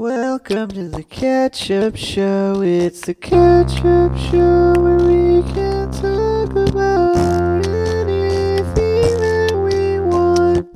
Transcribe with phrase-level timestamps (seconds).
[0.00, 2.62] Welcome to the Ketchup Show.
[2.62, 10.68] It's the Ketchup Show where we can talk about anything that we want.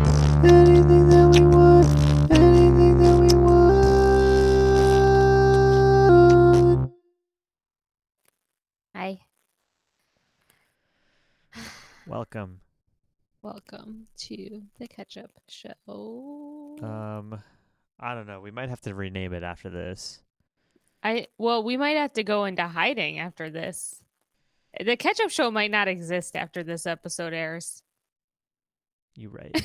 [0.44, 1.86] Anything that we want.
[2.32, 3.62] Anything that we want.
[8.96, 9.20] Hi,
[12.08, 12.60] Welcome.
[13.42, 16.76] welcome to the Ketchup Show.
[16.82, 17.40] Um,
[18.02, 18.40] I don't know.
[18.40, 20.20] We might have to rename it after this.
[21.02, 24.02] I well, we might have to go into hiding after this.
[24.78, 27.82] The Ketchup Show might not exist after this episode airs.
[29.14, 29.62] You right.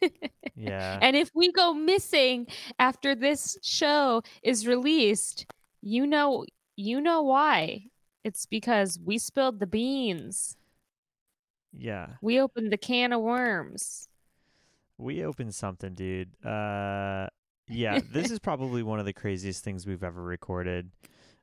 [0.56, 0.98] Yeah.
[1.00, 2.46] And if we go missing
[2.78, 5.46] after this show is released,
[5.82, 6.46] you know,
[6.76, 7.84] you know why.
[8.24, 10.56] It's because we spilled the beans.
[11.72, 12.08] Yeah.
[12.22, 14.08] We opened the can of worms.
[14.98, 16.30] We opened something, dude.
[16.44, 17.28] Uh,
[17.68, 18.00] yeah.
[18.12, 20.90] This is probably one of the craziest things we've ever recorded.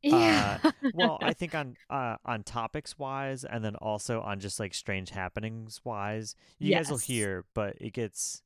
[0.02, 0.58] Yeah.
[0.94, 5.09] well, I think on uh, on topics wise, and then also on just like strange
[5.11, 8.42] happenings wise, you guys will hear, but it gets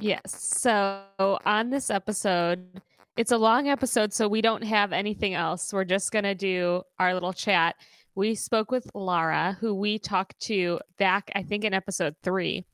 [0.00, 0.20] Yes.
[0.26, 2.80] So on this episode,
[3.16, 5.72] it's a long episode, so we don't have anything else.
[5.72, 7.74] We're just going to do our little chat.
[8.14, 12.64] We spoke with Lara, who we talked to back, I think, in episode three.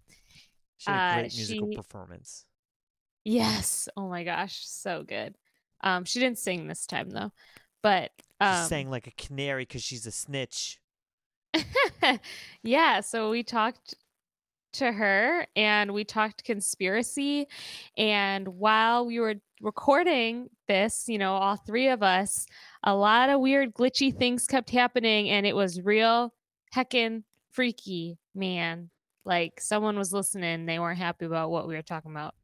[0.79, 2.47] she had a Uh, great musical she- performance.
[3.25, 3.89] Yes.
[3.97, 4.61] Oh my gosh.
[4.67, 5.35] So good.
[5.83, 7.33] Um, she didn't sing this time, though.
[7.83, 10.81] But She um, sang like a canary because she's a snitch.
[12.63, 13.95] yeah, so we talked
[14.75, 17.47] to her and we talked conspiracy.
[17.97, 22.47] And while we were recording this, you know, all three of us,
[22.83, 25.31] a lot of weird, glitchy things kept happening.
[25.31, 26.35] And it was real
[26.75, 28.91] heckin' freaky, man.
[29.25, 32.35] Like someone was listening, they weren't happy about what we were talking about.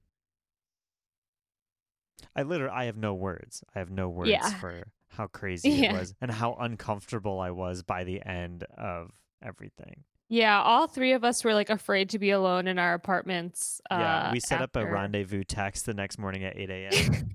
[2.36, 3.62] I literally, I have no words.
[3.74, 4.50] I have no words Yeah.
[4.58, 5.90] for how crazy Yeah.
[5.94, 9.10] it was and how uncomfortable I was by the end of
[9.42, 10.04] everything.
[10.28, 13.80] Yeah, all three of us were like afraid to be alone in our apartments.
[13.90, 17.30] yeah, uh, we set up a rendezvous text the next morning at 8 a.m.,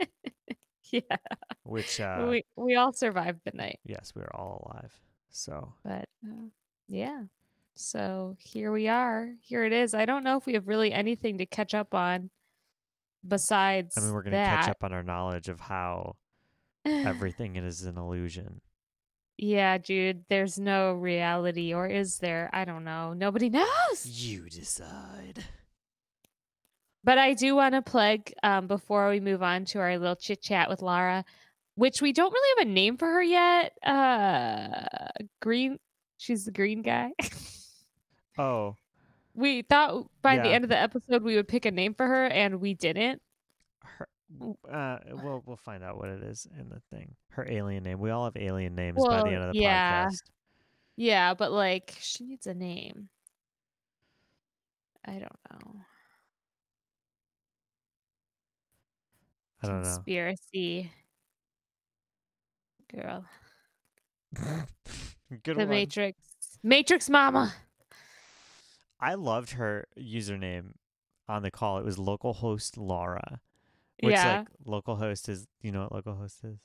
[0.92, 1.00] yeah,
[1.64, 3.80] which, uh, we we all survived the night.
[3.84, 4.92] yes, we were all alive.
[5.30, 6.48] So, But uh,
[6.88, 7.22] yeah,
[7.74, 9.30] so here we are.
[9.40, 9.94] Here it is.
[9.94, 12.30] I don't know if we have really anything to catch up on
[13.26, 16.16] besides I mean, we're going to catch up on our knowledge of how
[16.84, 18.60] everything is an illusion.
[19.38, 22.48] yeah, dude, there's no reality, or is there?
[22.52, 23.12] I don't know.
[23.12, 24.06] Nobody knows.
[24.06, 25.44] You decide.
[27.04, 30.42] But I do want to plug um, before we move on to our little chit
[30.42, 31.24] chat with Lara,
[31.76, 33.72] which we don't really have a name for her yet.
[33.84, 34.86] Uh,
[35.40, 35.78] green.
[36.18, 37.10] She's the green guy.
[38.38, 38.74] Oh,
[39.36, 42.26] we thought by the end of the episode we would pick a name for her,
[42.26, 43.20] and we didn't.
[43.82, 44.08] her,
[44.70, 47.14] uh, we'll we'll find out what it is in the thing.
[47.30, 48.00] Her alien name.
[48.00, 50.06] We all have alien names by the end of the yeah.
[50.06, 50.22] podcast.
[50.96, 53.08] Yeah, but like she needs a name.
[55.04, 55.80] I don't know.
[59.62, 59.88] I don't know.
[59.88, 60.90] Conspiracy
[62.94, 63.24] girl.
[65.42, 65.68] Good the one.
[65.68, 66.18] Matrix.
[66.62, 67.54] Matrix Mama.
[69.00, 70.72] I loved her username
[71.28, 71.78] on the call.
[71.78, 73.40] It was localhost Laura.
[74.02, 74.44] Which yeah.
[74.66, 76.58] like localhost is you know what localhost is?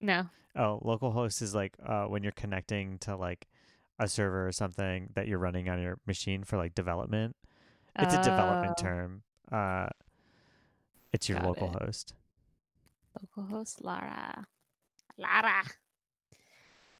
[0.00, 0.26] no.
[0.54, 3.48] Oh, localhost is like uh when you're connecting to like
[3.98, 7.36] a server or something that you're running on your machine for like development.
[7.98, 9.22] It's a development Oh, term.
[9.50, 9.88] Uh
[11.12, 11.82] it's your local it.
[11.82, 12.14] host.
[13.20, 14.46] Local host Lara.
[15.18, 15.62] Lara.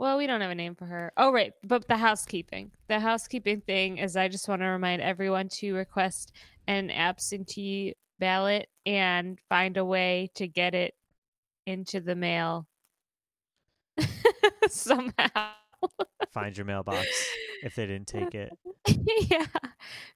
[0.02, 1.12] Well, we don't have a name for her.
[1.16, 1.52] Oh, right.
[1.62, 2.72] But the housekeeping.
[2.88, 6.32] The housekeeping thing is I just want to remind everyone to request
[6.66, 10.94] an absentee ballot and find a way to get it
[11.68, 12.66] into the mail
[14.68, 15.52] somehow.
[16.32, 17.06] Find your mailbox
[17.62, 18.50] if they didn't take it.
[19.30, 19.46] yeah.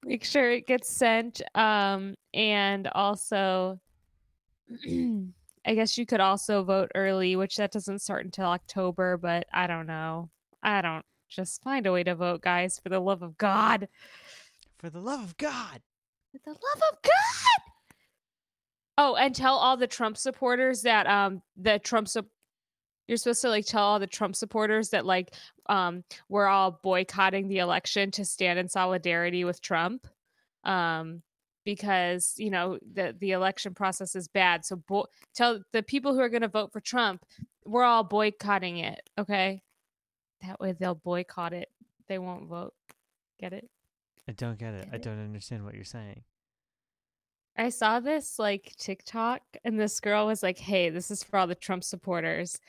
[0.02, 1.42] Make sure it gets sent.
[1.54, 3.78] Um, and also,
[5.66, 9.66] I guess you could also vote early, which that doesn't start until October, but I
[9.66, 10.30] don't know.
[10.62, 13.88] I don't just find a way to vote, guys, for the love of God.
[14.78, 15.82] For the love of God.
[16.32, 17.72] For the love of God.
[18.98, 22.26] Oh, and tell all the Trump supporters that um the Trump sup-
[23.08, 25.34] you're supposed to like tell all the Trump supporters that like
[25.68, 30.06] um we're all boycotting the election to stand in solidarity with Trump.
[30.64, 31.22] Um
[31.66, 34.64] because, you know, the the election process is bad.
[34.64, 37.26] So bo- tell the people who are going to vote for Trump,
[37.66, 39.62] we're all boycotting it, okay?
[40.42, 41.68] That way they'll boycott it.
[42.08, 42.72] They won't vote.
[43.38, 43.68] Get it?
[44.28, 44.84] I don't get it.
[44.84, 45.02] Get I it?
[45.02, 46.22] don't understand what you're saying.
[47.58, 51.46] I saw this like TikTok, and this girl was like, "Hey, this is for all
[51.48, 52.60] the Trump supporters.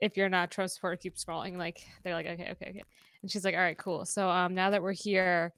[0.00, 2.82] If you're not a Trump supporter, keep scrolling." Like they're like, "Okay, okay, okay,"
[3.22, 4.04] and she's like, "All right, cool.
[4.04, 5.54] So um, now that we're here,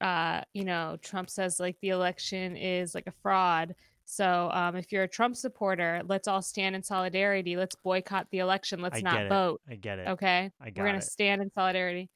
[0.00, 3.74] uh, you know, Trump says like the election is like a fraud.
[4.04, 7.56] So um, if you're a Trump supporter, let's all stand in solidarity.
[7.56, 8.80] Let's boycott the election.
[8.80, 9.60] Let's I not vote.
[9.68, 10.08] I get it.
[10.08, 11.04] Okay, I got we're gonna it.
[11.04, 12.10] stand in solidarity."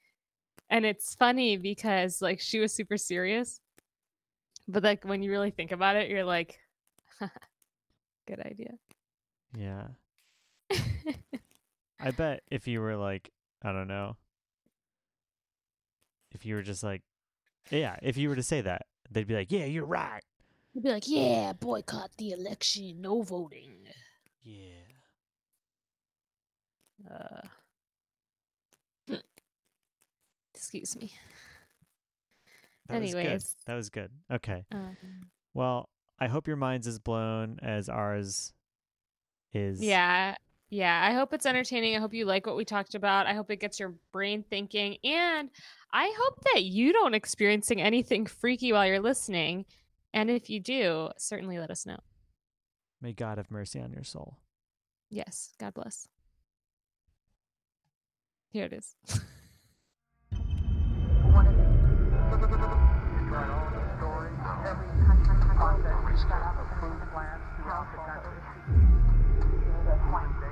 [0.69, 3.61] And it's funny because like she was super serious,
[4.69, 6.61] but like when you really think about it, you're like,
[8.29, 8.75] good idea.
[9.59, 9.89] Yeah.
[12.01, 13.31] I bet if you were like,
[13.63, 14.17] I don't know,
[16.33, 17.03] if you were just like,
[17.71, 20.23] yeah, if you were to say that, they'd be like, yeah, you're right.
[20.73, 23.73] You'd be like, yeah, boycott the election, no voting.
[24.43, 24.73] Yeah.
[27.11, 27.41] Uh,
[30.55, 31.13] excuse me.
[32.89, 33.19] That was good.
[33.21, 33.57] Anyways.
[33.67, 34.11] That was good.
[34.33, 34.65] Okay.
[34.73, 34.97] Um,
[35.55, 38.53] Well, I hope your mind's as blown as ours
[39.53, 39.83] is.
[39.83, 40.35] yeah,
[40.71, 41.05] yeah.
[41.05, 41.97] I hope it's entertaining.
[41.97, 43.27] I hope you like what we talked about.
[43.27, 45.51] I hope it gets your brain thinking, and
[45.93, 49.67] I hope that you don't experiencing anything freaky while you're listening.
[50.15, 51.99] And if you do, certainly let us know.
[53.01, 54.39] May God have mercy on your soul.
[55.09, 56.09] Yes, God bless.
[58.53, 58.97] Here it is.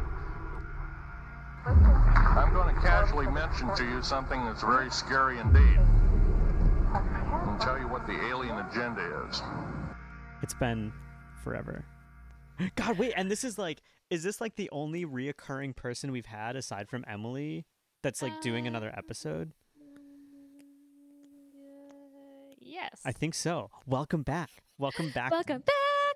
[1.69, 5.79] I'm going to casually mention to you something that's very scary indeed.
[6.95, 9.43] And tell you what the alien agenda is.
[10.43, 10.93] It's been
[11.45, 11.85] forever.
[12.75, 16.57] God, wait, and this is like, is this like the only reoccurring person we've had
[16.57, 17.67] aside from Emily
[18.03, 19.53] that's like doing um, another episode?
[22.61, 23.01] yes.
[23.05, 23.71] I think so.
[23.87, 24.51] Welcome back.
[24.79, 25.31] Welcome back.
[25.33, 25.75] Welcome back.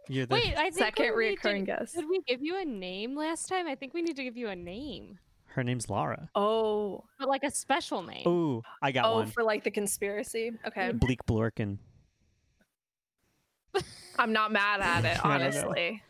[0.08, 1.94] You're the, Wait, I think Second we to- reoccurring guest.
[1.94, 3.66] Did we give you a name last time?
[3.68, 5.18] I think we need to give you a name,
[5.52, 6.28] her name's Laura.
[6.34, 8.26] Oh, but like a special name.
[8.26, 9.26] Ooh, I got oh, one.
[9.26, 10.52] for like the conspiracy.
[10.66, 11.78] Okay, Bleak Blorkin.
[14.18, 15.60] I'm not mad at it, I don't know.
[15.60, 16.02] honestly.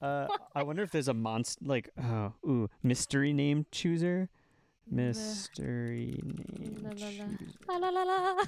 [0.00, 4.28] Uh, I wonder if there's a monster like oh ooh mystery name chooser.
[4.90, 6.78] Mystery name.
[6.82, 7.26] La, la, la.
[7.26, 7.38] chooser.
[7.68, 8.44] La la la la.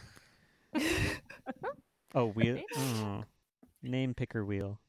[2.15, 2.61] Oh wheel.
[2.77, 3.25] Oh,
[3.83, 4.81] name picker wheel.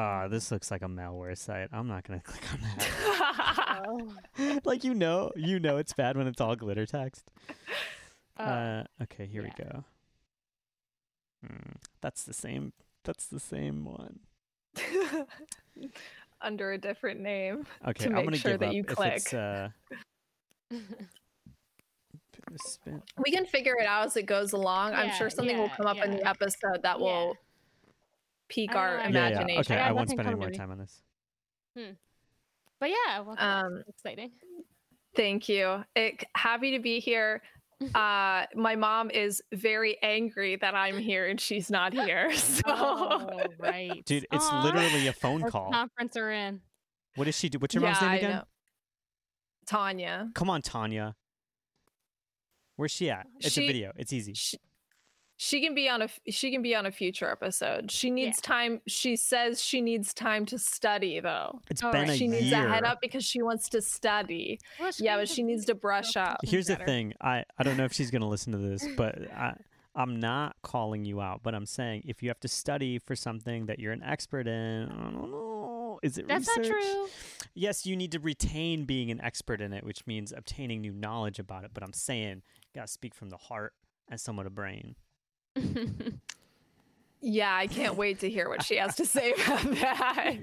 [0.00, 1.70] Ah, this looks like a malware site.
[1.72, 3.82] I'm not gonna click on that.
[3.84, 4.60] Oh.
[4.64, 7.30] like you know, you know it's bad when it's all glitter text.
[8.38, 9.52] Uh, Uh, okay, here yeah.
[9.58, 9.84] we go.
[11.44, 12.72] Hmm, that's the same.
[13.04, 14.20] That's the same one.
[16.40, 17.66] Under a different name.
[17.86, 19.34] Okay, To I'm make gonna sure give that up you if it's click.
[19.34, 19.68] uh.
[23.18, 24.94] We can figure it out as it goes along.
[24.94, 27.04] I'm sure something will come up in the episode that Yeah.
[27.04, 27.36] will
[28.48, 29.52] pique our know, I- Yeah, imagination.
[29.54, 29.60] yeah.
[29.60, 31.02] Okay, I I, won't spend any more time on this.
[31.74, 33.44] but yeah, welcome.
[33.44, 34.30] Um, exciting.
[35.16, 35.84] Thank you.
[35.96, 37.42] It, happy to be here.
[37.94, 42.28] Uh, my mom is very angry that I'm here and she's not here.
[42.36, 44.64] So Oh, right, Dude, it's Aw.
[44.64, 45.70] literally a phone What call.
[45.70, 46.60] conference are in?
[47.14, 47.60] What does she do?
[47.60, 48.42] What's your mom's name again?
[49.64, 50.28] Tanya.
[50.34, 51.14] Come on, Tanya.
[52.74, 53.28] Where's she at?
[53.38, 53.92] It's a video.
[53.96, 54.34] It's easy.
[54.34, 54.58] She,
[55.40, 57.92] she can be on a she can be on a future episode.
[57.92, 58.80] She needs time.
[58.88, 61.60] She says she needs time to study though.
[61.70, 62.10] It's all been right.
[62.10, 62.66] a she needs year.
[62.66, 64.58] a head up because she wants to study.
[64.80, 66.38] Well, Yeah, but she needs to brush up.
[66.42, 67.14] Here's the thing.
[67.20, 69.54] I, I don't know if she's gonna listen to this, but I
[69.94, 73.66] I'm not calling you out, but I'm saying if you have to study for something
[73.66, 76.00] that you're an expert in, I don't know.
[76.02, 76.72] Is it That's research?
[76.72, 77.08] not true.
[77.54, 81.38] Yes, you need to retain being an expert in it, which means obtaining new knowledge
[81.38, 81.70] about it.
[81.74, 83.74] But I'm saying, you gotta speak from the heart
[84.08, 84.96] and somewhat a brain.
[87.20, 90.36] Yeah, I can't wait to hear what she has to say about that.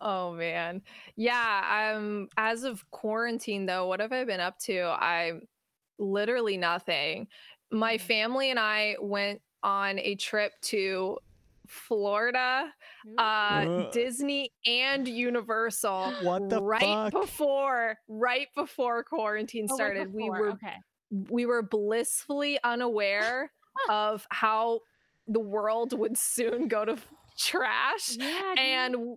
[0.00, 0.82] oh man.
[1.16, 4.80] Yeah, um as of quarantine though, what have I been up to?
[4.82, 5.42] I'm
[5.98, 7.28] literally nothing.
[7.70, 8.00] My Mm.
[8.00, 11.18] family and I went on a trip to
[11.66, 12.72] Florida,
[13.18, 13.92] uh Ugh.
[13.92, 17.12] Disney and Universal What the right fuck?
[17.12, 20.14] before right before quarantine Oh, right started.
[20.14, 20.76] we were okay.
[21.10, 23.52] We were blissfully unaware
[23.88, 24.80] of how
[25.28, 26.96] the world would soon go to
[27.38, 28.16] trash.
[28.16, 29.16] Yeah, and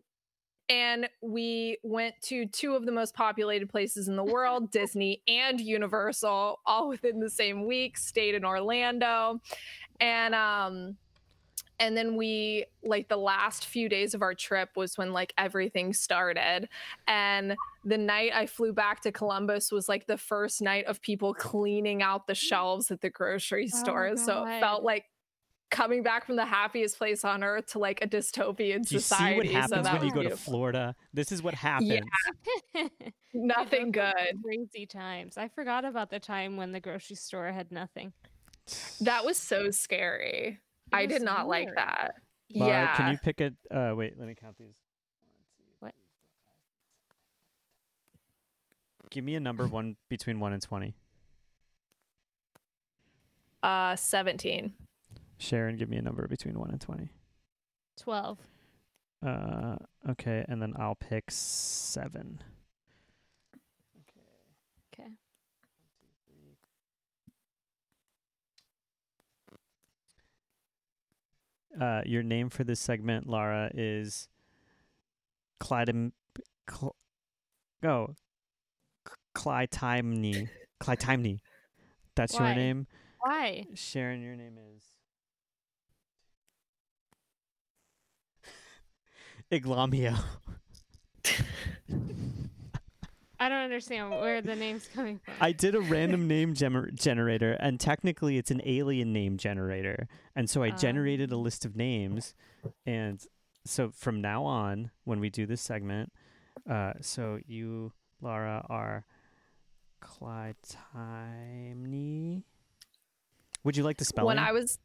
[0.69, 5.59] and we went to two of the most populated places in the world disney and
[5.59, 9.41] universal all within the same week stayed in orlando.
[9.99, 10.97] And um
[11.79, 15.93] and then we like the last few days of our trip was when like everything
[15.93, 16.67] started
[17.07, 17.55] and
[17.85, 22.01] the night i flew back to columbus was like the first night of people cleaning
[22.03, 25.05] out the shelves at the grocery Oh, store so it felt like
[25.71, 28.99] coming back from the happiest place on earth to like a dystopian Do you see
[28.99, 30.35] society what happens that when you was go to.
[30.37, 30.95] Florida?
[31.13, 32.01] This is what happens.
[33.33, 35.37] nothing good Crazy times.
[35.37, 38.13] I forgot about the time when the grocery store had nothing.
[39.01, 40.57] that was so scary It
[40.93, 42.15] i did not like that
[42.53, 43.51] Laura, yeah Can you pick a?
[43.71, 44.73] Uh, wait, let me count these.
[45.79, 45.93] What?
[49.11, 50.95] Give me a number one between one and twenty.
[53.61, 54.73] uh 17
[55.37, 57.09] Sharon, give me a number between one and twenty.
[57.97, 58.39] Twelve.
[59.25, 59.75] Uh,
[60.09, 62.41] okay, and then I'll pick seven.
[71.79, 74.27] Uh, your name for this segment, Lara, is
[75.61, 76.11] Clydem.
[76.69, 76.95] Cl-
[77.83, 78.15] oh,
[79.35, 80.49] Clytimne.
[80.81, 81.39] Clytimne.
[82.15, 82.47] That's Why?
[82.47, 82.87] your name.
[83.19, 83.65] Why?
[83.75, 84.83] Sharon, your name is.
[89.51, 90.17] Iglamio.
[93.39, 95.33] I don't understand where the name's coming from.
[95.39, 100.07] I did a random name gener- generator, and technically it's an alien name generator.
[100.35, 101.39] And so I generated a Oh.
[101.39, 102.33] list of names.
[102.85, 103.25] And
[103.65, 106.11] so from now on, when we do this segment,
[106.69, 109.05] uh, so you, Laura, are
[110.01, 112.43] Clytimne.
[113.63, 114.27] Would you like the spelling?
[114.27, 114.79] when i was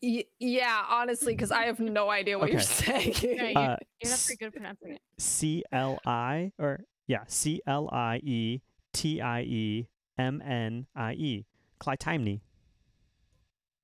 [0.00, 4.10] y- yeah honestly because i have no idea what you're saying Yeah, you're, Uh, you're
[4.10, 5.00] not pretty good at pronouncing it.
[5.18, 8.60] C L I or yeah, C L I E
[8.92, 11.46] T I E M N I E.
[11.80, 12.40] Clytimne.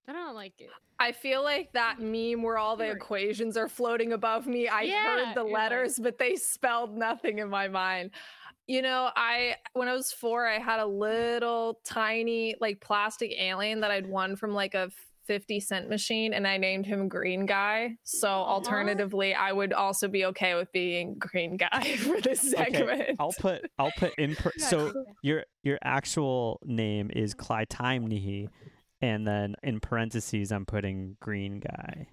[0.07, 0.71] I don't like it.
[1.01, 2.97] I feel like that meme where all the Weird.
[2.97, 4.67] equations are floating above me.
[4.69, 8.11] I Yeah, heard the you're like- letters, but they spelled nothing in my mind.
[8.67, 13.81] You know, I when I was four, I had a little tiny like plastic alien
[13.81, 14.91] that I'd won from like a
[15.29, 17.93] 50 cent machine and I named him Green Guy.
[18.03, 23.17] So alternatively, I would also be okay with being Green Guy for this segment.
[23.21, 28.49] I'll put I'll put in per- so your your actual name is Clytimne
[29.01, 32.09] and then in parentheses I'm putting green guy.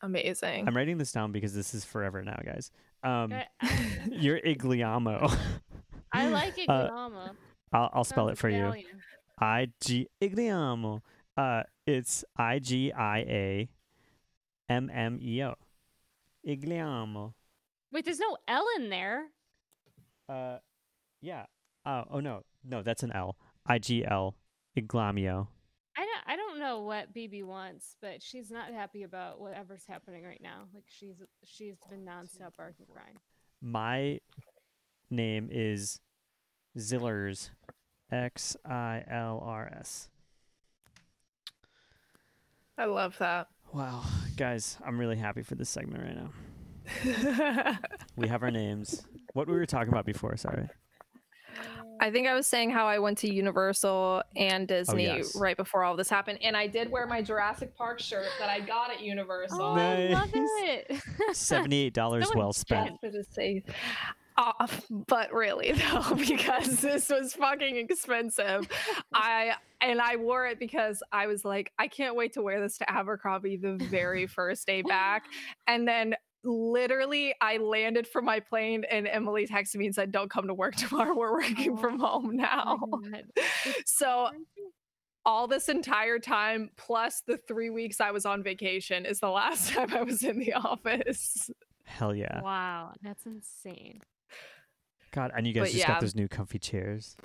[0.00, 0.68] Amazing.
[0.68, 2.70] I'm writing this down because this is forever now, guys.
[3.02, 3.32] Um
[4.10, 5.36] you're Igliamo.
[6.12, 7.10] I like it, Uh,
[7.72, 8.72] I'll I'll spell it for you.
[9.40, 11.00] I G Igliamo.
[11.36, 13.68] Uh, it's I G I A
[14.68, 15.54] M M E O.
[16.46, 17.34] Igliamo.
[17.92, 19.26] Wait, there's no L in there.
[20.28, 20.58] Uh,
[21.20, 21.46] yeah.
[21.86, 23.36] Oh, oh no, no, that's an L.
[23.66, 24.34] I G L.
[24.76, 25.48] Iglamio.
[25.96, 30.24] I don't, I don't know what BB wants, but she's not happy about whatever's happening
[30.24, 30.64] right now.
[30.74, 33.16] Like she's she's been nonstop barking crying.
[33.62, 34.18] My
[35.10, 36.00] name is
[36.76, 37.50] Zillers.
[38.10, 40.08] X I L R S.
[42.76, 43.48] I love that.
[43.72, 44.02] Wow,
[44.36, 47.78] guys, I'm really happy for this segment right now.
[48.16, 49.04] We have our names.
[49.32, 50.68] What we were talking about before, sorry.
[52.00, 55.36] I think I was saying how I went to Universal and oh, Disney Oh, yes.
[55.36, 58.60] right before all this happened, and I did wear my Jurassic Park shirt that I
[58.60, 59.60] got at Universal.
[59.60, 61.00] Oh, I love it.
[61.32, 63.00] Seventy-eight dollars Someone well spent.
[63.00, 63.66] For the sake.
[64.36, 64.66] Uh,
[65.06, 68.68] but really though, because this was fucking expensive.
[69.14, 72.78] I and I wore it because I was like, I can't wait to wear this
[72.78, 75.24] to Abercrombie the very first day back.
[75.66, 80.30] And then literally I landed from my plane and Emily texted me and said, Don't
[80.30, 81.14] come to work tomorrow.
[81.14, 82.78] We're working Oh, from home now.
[82.90, 83.24] My God.
[83.86, 84.30] so
[85.26, 89.70] all this entire time, plus the three weeks I was on vacation, is the last
[89.72, 91.50] time I was in the office.
[91.84, 92.42] Hell yeah.
[92.42, 94.00] Wow, that's insane.
[95.14, 95.86] God, and you guys But just yeah.
[95.88, 97.16] got those new comfy chairs.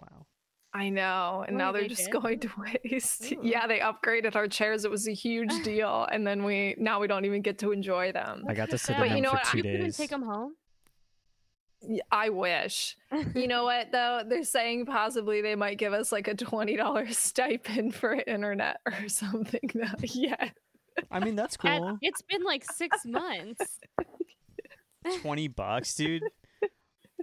[0.00, 0.26] Wow.
[0.72, 1.44] I know.
[1.46, 2.12] And now they're they just did?
[2.12, 2.50] going to
[2.84, 3.32] waste.
[3.32, 3.40] Ooh.
[3.42, 4.84] Yeah, they upgraded our chairs.
[4.84, 6.06] It was a huge deal.
[6.12, 8.44] And then we now we don't even get to enjoy them.
[8.48, 10.22] I got to sit But in you know for what, two You couldn't take them
[10.22, 10.54] home.
[11.82, 12.96] Y- I wish.
[13.34, 14.22] You know what though?
[14.28, 19.08] They're saying possibly they might give us like a twenty dollars stipend for internet or
[19.08, 19.70] something.
[19.74, 19.94] Now.
[20.02, 20.50] Yeah.
[21.10, 21.98] I mean, that's And cool.
[22.02, 23.78] It's been like six months.
[25.20, 26.22] Twenty bucks, dude.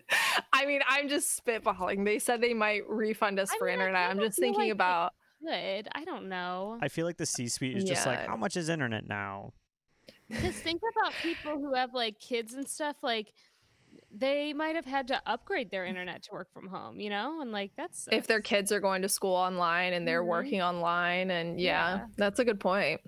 [0.54, 2.06] I mean, I'm just spitballing.
[2.06, 4.10] They said they might refund us I for mean, internet.
[4.10, 5.14] I'm just thinking like about
[5.46, 5.88] Good.
[5.94, 6.80] I don't know.
[6.82, 9.54] I feel like the C-suite is just like, how much is internet now?
[10.30, 12.96] Because think about people who have like kids and stuff.
[13.04, 13.34] Like
[14.12, 17.00] they might have had to upgrade their internet to work from home.
[17.00, 20.24] You know, and like that's if their kids are going to school online and they're
[20.24, 20.28] Mhm.
[20.28, 22.06] working online and yeah, Yeah.
[22.18, 23.00] that's a good point.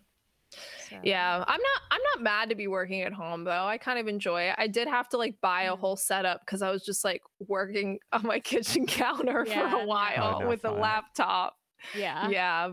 [0.76, 3.66] So, Yeah, I'm not I'm not mad to be working at home though.
[3.66, 4.56] I kind of enjoy it.
[4.58, 5.78] I did have to like buy a Mhm.
[5.78, 9.80] whole setup because I was just like working on my kitchen counter Yeah, for a
[9.80, 11.59] while Oh, no with a laptop.
[11.98, 12.30] Yeah.
[12.30, 12.70] yeah.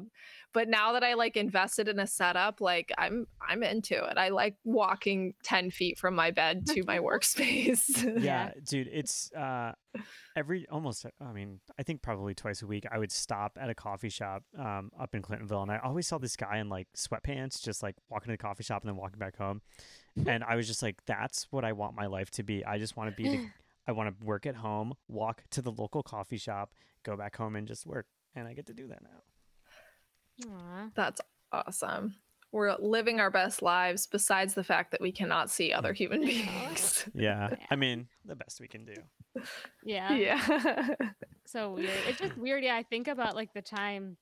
[0.53, 4.17] But now that I like invested in a setup, like I'm I'm into it.
[4.17, 8.21] I like walking 10 feet from my bed to my workspace.
[8.23, 9.73] yeah, dude, it's uh
[10.35, 13.75] every almost I mean, I think probably twice a week I would stop at a
[13.75, 17.63] coffee shop um up in Clintonville and I always saw this guy in like sweatpants
[17.63, 19.61] just like walking to the coffee shop and then walking back home.
[20.27, 22.65] and I was just like that's what I want my life to be.
[22.65, 23.47] I just want to be the
[23.87, 26.73] I want to work at home, walk to the local coffee shop,
[27.05, 28.07] go back home and just work.
[28.37, 30.51] And I get to do that now.
[30.53, 30.91] Aw.
[30.95, 32.15] That's awesome.
[32.53, 35.97] We're living our best lives besides the fact that we cannot see other mm.
[35.97, 37.05] human beings.
[37.15, 37.49] Yeah.
[37.51, 37.67] Yeah.
[37.71, 38.95] I mean, the best we can do.
[39.85, 40.13] Yeah.
[40.15, 40.89] yeah.
[41.47, 41.91] So weird.
[42.09, 42.63] It's just weird.
[42.65, 42.77] Yeah.
[42.77, 44.17] I think about like the time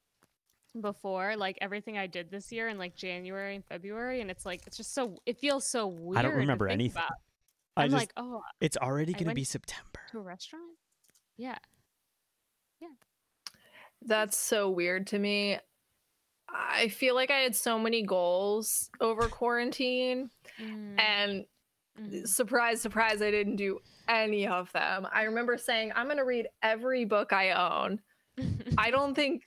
[0.81, 4.63] before, like everything I did this year in like January and February, and it's like
[4.67, 6.19] it's just so it feels so weird.
[6.19, 6.93] I don't remember anything.
[6.97, 7.13] about.
[7.77, 10.01] I I'm just like, oh, it's already going to be September.
[10.13, 10.77] to a restaurant.
[11.37, 11.59] Yeah.
[14.07, 15.59] That's so weird to me.
[16.49, 20.31] I feel like I had so many goals over quarantine,
[20.61, 21.45] Mm, and
[22.01, 22.29] mhm.
[22.29, 25.07] surprise, surprise, I didn't do any of them.
[25.13, 28.01] I remember saying, I'm going to read every book I own.
[28.79, 29.43] I don't think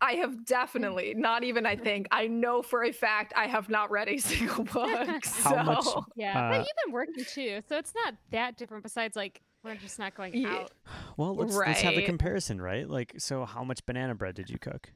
[0.00, 3.90] I have definitely, not even I think, I know for a fact I have not
[3.90, 5.24] read a single book.
[5.24, 8.82] How so, much- yeah, Uh, but you've been working too, so it's not that different.
[8.82, 10.48] Besides, like we're just not going Yeah.
[10.54, 10.72] out.
[11.16, 12.88] Well, let's let's have a comparison, right?
[12.88, 14.92] Like, so how much banana bread did you cook?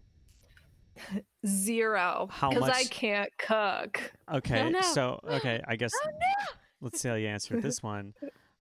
[1.46, 2.28] zero.
[2.30, 4.12] How Because I can't cook.
[4.32, 4.80] Okay, no.
[4.80, 6.46] so okay, I guess Oh no!
[6.80, 8.14] let's see how you answer this one.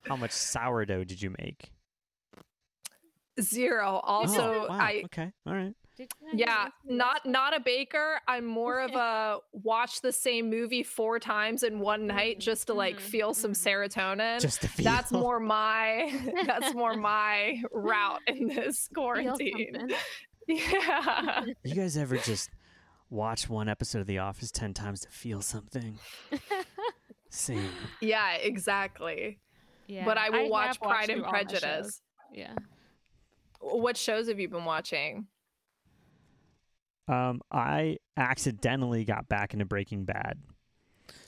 [0.07, 1.71] How much sourdough did you make?
[3.41, 3.99] Zero.
[4.03, 5.73] Oh, Also, wow, I okay, all right.
[5.97, 8.19] Did you Yeah, not not a baker.
[8.27, 12.67] I'm more of a watch the same movie four times in one night Mm, just
[12.67, 13.87] to like mhm, feel some mhm.
[13.89, 14.41] serotonin.
[14.41, 14.83] Just to feel.
[14.91, 16.11] that's more my
[16.45, 19.89] that's more my route in this quarantine.
[20.47, 21.43] Yeah.
[21.63, 22.51] You guys ever just
[23.09, 25.97] watch one episode of The Office ten times to feel something?
[27.31, 27.69] Same.
[27.99, 29.39] Yeah, exactly.
[29.87, 31.49] yeah, but I will have watch Pride and through all my shows.
[31.61, 32.01] Prejudice.
[32.31, 32.53] Yeah.
[33.59, 35.25] What shows have you been watching?
[37.07, 40.39] Um, I accidentally got back into Breaking Bad.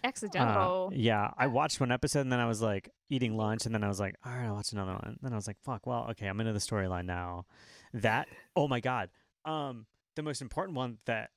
[0.03, 0.89] Accidental.
[0.91, 3.83] Uh, yeah, I watched one episode and then I was like eating lunch and then
[3.83, 5.17] I was like, all right, I'll watch another one.
[5.21, 7.45] Then I was like, fuck, well, okay, I'm into the storyline now.
[7.93, 9.09] That, oh my god,
[9.45, 9.85] um,
[10.15, 11.29] the most important one that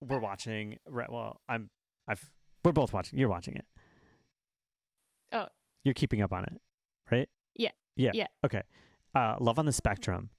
[0.00, 0.78] we're watching.
[0.88, 1.70] Right, well, I'm,
[2.08, 2.30] I've,
[2.64, 3.18] we're both watching.
[3.18, 3.64] You're watching it.
[5.32, 5.46] Oh.
[5.82, 6.60] you're keeping up on it,
[7.10, 7.28] right?
[7.56, 7.70] Yeah.
[7.96, 8.12] Yeah.
[8.14, 8.26] Yeah.
[8.44, 8.62] Okay.
[9.14, 10.30] Uh, Love on the Spectrum.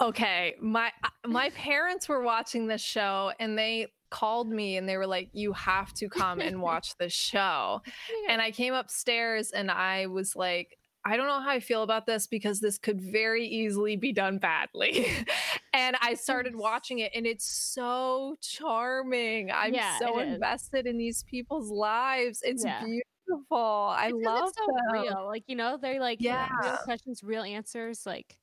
[0.00, 4.96] okay, my uh, my parents were watching this show and they called me and they
[4.96, 7.82] were like, "You have to come and watch this show."
[8.28, 12.06] And I came upstairs and I was like, I don't know how I feel about
[12.06, 15.06] this because this could very easily be done badly.
[15.72, 19.50] and I started watching it and it's so charming.
[19.50, 20.42] I'm Yeah, so it is.
[20.42, 22.40] invested in these people's lives.
[22.42, 22.88] It's Yeah.
[23.26, 23.56] beautiful.
[23.58, 24.82] I Because love it's so them.
[24.86, 25.26] real.
[25.26, 26.48] Like you know, they're like Yeah.
[26.62, 28.06] real questions, real answers.
[28.06, 28.38] Like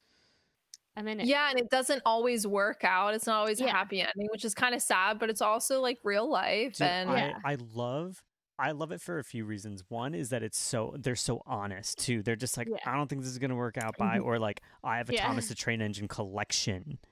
[0.97, 1.25] I'm in it.
[1.27, 3.13] Yeah, and it doesn't always work out.
[3.13, 5.99] It's not always a happy ending, which is kind of sad, but it's also like
[6.03, 6.73] real life.
[6.77, 7.37] Dude, and I, Yeah.
[7.43, 8.23] I love
[8.57, 9.83] I love it for a few reasons.
[9.89, 12.23] One is that it's so they're so honest too.
[12.23, 12.77] They're just like, Yeah.
[12.77, 12.89] Mm-hmm.
[12.89, 15.27] I don't think this is gonna work out by or like I have a Yeah.
[15.27, 16.97] Thomas the Train Engine collection.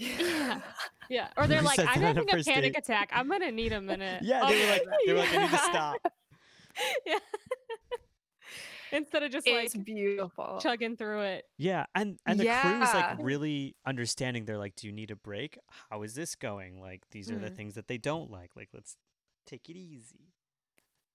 [0.00, 0.60] Yeah.
[1.10, 1.28] Yeah.
[1.36, 2.78] Or they're Who like, I'm that a having a panic date?
[2.78, 3.10] attack.
[3.12, 4.22] I'm gonna need a minute.
[4.24, 6.12] Yeah, they were like they were like, I need to stop.
[7.04, 7.18] yeah.
[8.92, 10.58] Instead of just it's like beautiful.
[10.60, 11.44] chugging through it.
[11.58, 14.44] Yeah, and and the crew is like really understanding.
[14.44, 15.58] They're like, Do you need a break?
[15.90, 16.80] How is this going?
[16.80, 17.56] Like these are the Mhm.
[17.56, 18.56] things that they don't like.
[18.56, 18.96] Like let's
[19.46, 20.34] take it easy.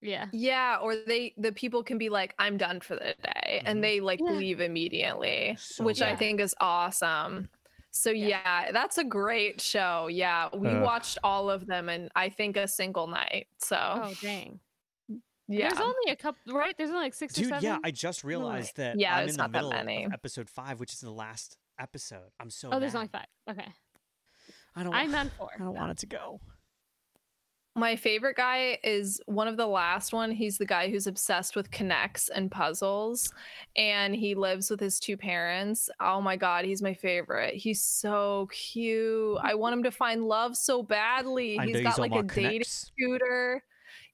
[0.00, 0.26] Yeah.
[0.32, 3.62] Yeah, or they the people can be like, I'm done for the day, Mhm.
[3.66, 4.32] and they like Yeah.
[4.32, 7.48] leave immediately, So which I think is awesome.
[7.90, 8.28] So Yeah.
[8.28, 8.72] yeah.
[8.72, 10.08] that's a great show.
[10.08, 10.82] Yeah, we Ugh.
[10.82, 13.48] watched all of them, and I think a single night.
[13.58, 14.60] So Oh dang.
[15.48, 16.74] Yeah, There's only a couple, right?
[16.76, 17.64] There's only like six or Dude, seven.
[17.64, 21.00] yeah, I just realized that Yeah, I'm in the middle of episode five, which is
[21.00, 22.30] the last episode.
[22.40, 23.26] I'm so oh, there's only five.
[23.50, 23.66] Okay.
[24.76, 25.50] I don't I'm wa- on four.
[25.54, 26.40] I don't want it to go.
[27.76, 30.30] my favorite guy is one of the last one.
[30.30, 33.32] He's the guy who's obsessed with connects and puzzles,
[33.76, 35.90] and he lives with his two parents.
[36.00, 37.54] Oh my god, he's my favorite.
[37.54, 39.38] He's so cute.
[39.42, 41.58] I want him to find love so badly.
[41.58, 42.92] I He's know got you like all a dating connects.
[42.98, 43.62] tutor.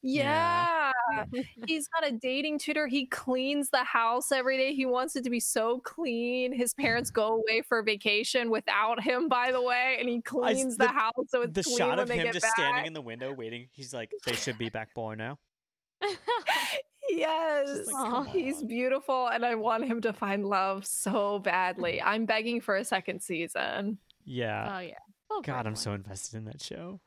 [0.02, 0.24] Yeah.
[0.24, 0.92] Yeah.
[1.16, 1.24] Uh,
[1.66, 2.86] he's got a dating tutor.
[2.86, 4.74] He cleans the house every day.
[4.74, 6.52] He wants it to be so clean.
[6.52, 7.20] His parents mm-hmm.
[7.20, 11.12] go away for vacation without him, by the way, and he cleans the, the- house
[11.28, 12.54] so it's the clean shot when of they him get just back.
[12.54, 13.68] standing in the window waiting.
[13.72, 15.38] He's like, they should be back born now.
[17.12, 21.94] Yes, like, oh, he's beautiful, and I want him to find love so badly.
[21.94, 22.08] Mm-hmm.
[22.08, 23.98] I'm begging for a second season.
[24.24, 24.76] Yeah.
[24.76, 24.94] oh yeah.
[25.28, 25.76] We'll God, I'm one.
[25.76, 27.00] so invested in that show.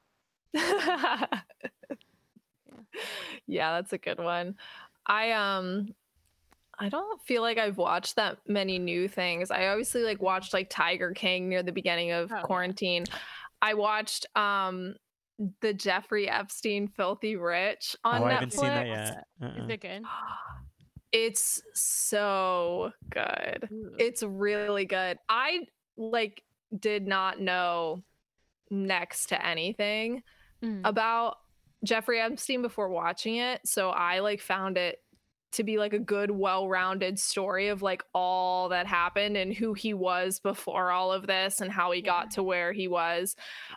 [3.47, 4.55] yeah, that's a good one.
[5.05, 5.93] I um
[6.79, 9.51] I don't feel like I've watched that many new things.
[9.51, 12.41] I obviously like watched like Tiger King near the beginning of Oh, yeah.
[12.41, 13.03] quarantine.
[13.61, 14.95] I watched um
[15.61, 18.29] the Jeffrey Epstein Filthy Rich on oh, Netflix.
[18.29, 19.23] I haven't seen that yet.
[19.41, 19.67] Is Uh-uh.
[19.67, 20.03] it good?
[21.11, 23.69] It's so good.
[23.99, 25.19] It's really good.
[25.29, 26.41] I like
[26.79, 28.03] did not know
[28.71, 30.23] next to anything
[30.63, 30.81] Mm.
[30.85, 31.37] about
[31.83, 33.61] Jeffrey Epstein before watching it.
[33.65, 34.99] So I like found it
[35.53, 39.93] to be like a good, well-rounded story of like all that happened and who he
[39.93, 43.35] was before all of this and how he got to where he was.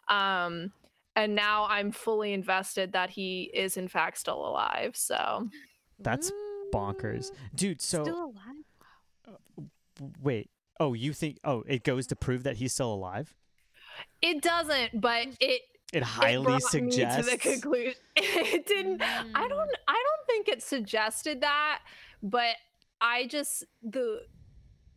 [0.08, 0.72] Um
[1.14, 4.96] and now I'm fully invested that he is in fact still alive.
[4.96, 5.48] So
[5.98, 6.30] That's
[6.72, 7.30] bonkers.
[7.54, 9.68] Dude, so Still alive?
[10.22, 10.50] wait.
[10.78, 13.34] Oh, you think oh, it goes to prove that he's still alive?
[14.20, 17.94] it doesn't, but it It it highly brought suggests me to the conclusion.
[18.16, 19.02] It didn't.
[19.02, 19.48] I Mm.
[19.48, 19.70] don't.
[19.88, 21.80] I don't think it suggested that,
[22.22, 22.56] but
[23.00, 24.22] I just the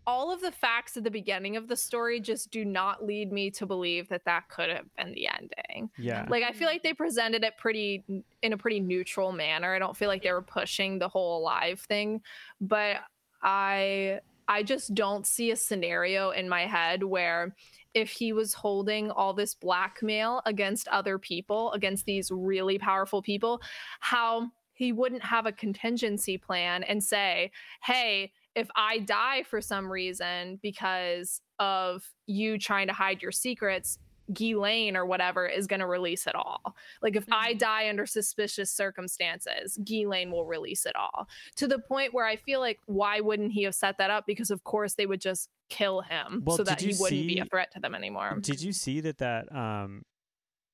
[0.07, 3.51] all of the facts at the beginning of the story just do not lead me
[3.51, 5.91] to believe that that could have been the ending.
[5.99, 6.25] Yeah.
[6.29, 8.03] Like I feel like they presented it pretty
[8.41, 9.75] in a pretty neutral manner.
[9.75, 12.21] I don't feel like they were pushing the whole alive thing,
[12.59, 12.97] but
[13.43, 17.55] I I just don't see a scenario in my head where
[17.93, 23.61] if he was holding all this blackmail against other people, against these really powerful people,
[23.99, 27.51] how he wouldn't have a contingency plan and say,
[27.83, 33.99] "Hey, if I die for some reason because of you trying to hide your secrets,
[34.33, 36.75] Ghislaine or whatever is going to release it all.
[37.01, 37.59] Like if I Mhm.
[37.59, 41.27] die under suspicious circumstances, Ghislaine will release it all.
[41.55, 44.25] To the point where I feel like why wouldn't he have set that up?
[44.25, 47.45] Because of course they would just kill him Well, so that he wouldn't be a
[47.45, 48.37] threat to them anymore.
[48.41, 50.03] Did you see that that um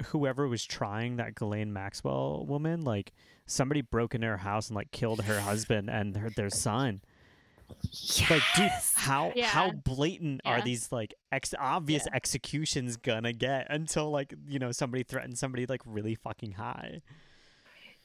[0.07, 3.13] whoever was trying that Ghislaine Maxwell woman, like
[3.45, 7.01] somebody broke into her house and like killed her husband and her, their son.
[8.29, 9.71] Like, dude, how how Yeah.
[9.71, 15.39] blatant are these like ex obvious executions gonna get until like you know somebody threatens
[15.39, 17.01] somebody like really fucking high?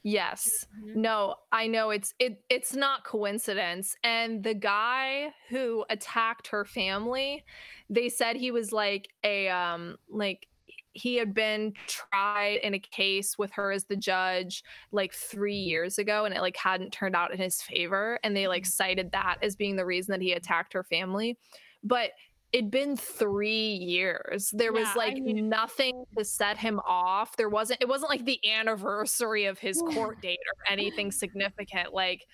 [0.03, 0.66] Yes.
[0.83, 0.96] Mhm.
[0.96, 3.96] No, I know it's it it's not coincidence.
[4.03, 7.44] And the guy who attacked her family,
[7.90, 10.46] they said he was like a um like
[10.92, 15.98] he had been tried in a case with her as the judge like 3 years
[15.98, 19.37] ago and it like hadn't turned out in his favor and they like cited that
[19.42, 21.38] as being the reason that he attacked her family.
[21.85, 22.11] But
[22.53, 24.50] it'd been 3 years.
[24.50, 27.37] There was Yeah, I like mean- nothing to set him off.
[27.37, 31.94] There wasn't it wasn't like the anniversary of his court date or anything significant.
[31.94, 32.24] Like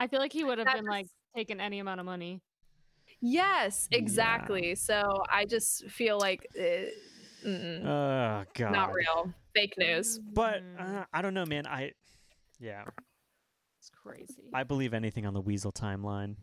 [0.00, 2.40] I feel like he would have That been like just- taking any amount of money.
[3.20, 3.98] yes, Yeah.
[3.98, 4.74] exactly.
[4.74, 6.86] So I just feel like uh,
[7.44, 8.72] mm-mm, Oh god.
[8.72, 9.32] not real.
[9.54, 10.18] Fake news.
[10.18, 11.66] But uh, I don't know, man.
[11.66, 11.92] I
[12.60, 12.84] yeah,
[13.78, 14.44] it's crazy.
[14.54, 16.36] I believe anything on the Weasel timeline.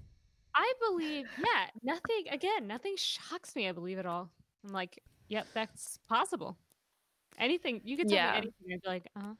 [0.56, 3.67] I believe, yeah, nothing, again, nothing shocks me.
[3.67, 4.29] I believe it all.
[4.63, 6.58] I'm like, yep, that's possible.
[7.39, 8.32] Anything, you could tell Yeah.
[8.34, 8.53] me anything.
[8.73, 9.34] I'd be like, uh huh,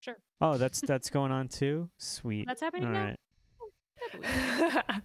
[0.00, 0.16] sure.
[0.40, 1.88] Oh, that's that's going on too.
[1.98, 2.46] Sweet.
[2.46, 3.04] That's happening All now?
[3.06, 3.16] right.
[4.14, 5.02] I believe it.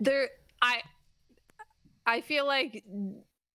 [0.00, 0.28] there
[0.60, 0.82] I
[2.06, 2.84] I feel like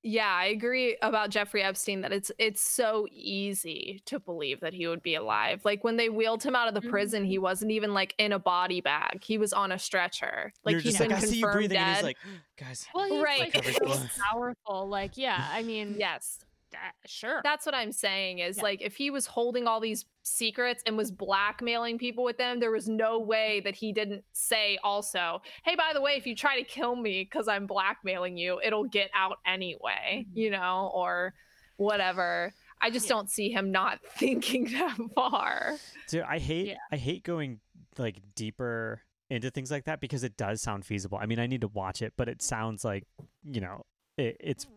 [0.08, 4.88] yeah, I agree about Jeffrey Epstein that it's it's so easy to believe that he
[4.88, 5.62] would be alive.
[5.66, 7.44] Like when they wheeled him out of the prison, he mm-hmm.
[7.44, 9.22] wasn't even like in a body bag.
[9.24, 10.54] He was on a stretcher.
[10.64, 11.96] Like You're he's just like, been I see you confirmed breathing, and dead.
[11.96, 12.18] he's like,
[12.58, 12.88] guys.
[12.96, 13.54] well, he's Right.
[13.54, 14.88] like Covered powerful.
[14.88, 16.40] Like, yeah, I mean, yes.
[16.72, 17.42] That- sure.
[17.44, 18.64] That's what I'm saying is Yeah.
[18.64, 22.72] like if he was holding all these secrets and was blackmailing people with them, there
[22.72, 26.58] was no way that he didn't say also, hey, by the way, if you try
[26.58, 30.36] to kill me because I'm blackmailing you, it'll get out anyway, Mhm.
[30.36, 31.34] you know, or
[31.78, 32.54] whatever.
[32.82, 33.16] I just Yeah.
[33.16, 35.78] don't see him not thinking that far.
[36.10, 36.78] Dude, I hate Yeah.
[36.92, 37.60] I hate going
[37.98, 41.18] like deeper into things like that because it does sound feasible.
[41.18, 43.06] I mean, I need to watch it, but it sounds like
[43.44, 43.86] you know
[44.18, 44.68] it, it's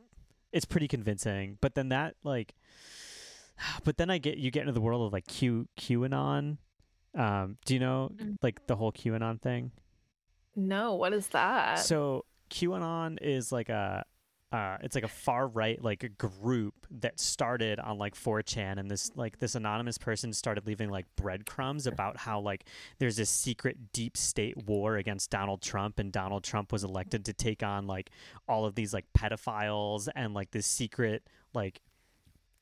[0.53, 1.59] it's pretty convincing.
[1.61, 2.55] But then that like,
[3.85, 6.59] but then I get you get into the world of like Q QAnon.
[7.15, 8.37] Um, do you know Mm.
[8.43, 9.73] like the whole QAnon thing?
[10.57, 11.79] No, what is that?
[11.81, 14.05] So QAnon is like a
[14.53, 19.13] uh, it's like a far right like group that started on like 4chan and this
[19.15, 22.65] like this anonymous person started leaving like breadcrumbs about how like
[22.99, 27.33] there's this secret deep state war against Donald Trump and Donald Trump was elected to
[27.33, 28.11] take on like
[28.49, 31.81] all of these like pedophiles and like this secret like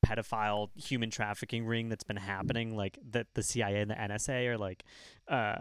[0.05, 4.59] pedophile human trafficking ring that's been happening like that the CIA and the NSA are
[4.59, 4.85] like
[5.27, 5.57] uh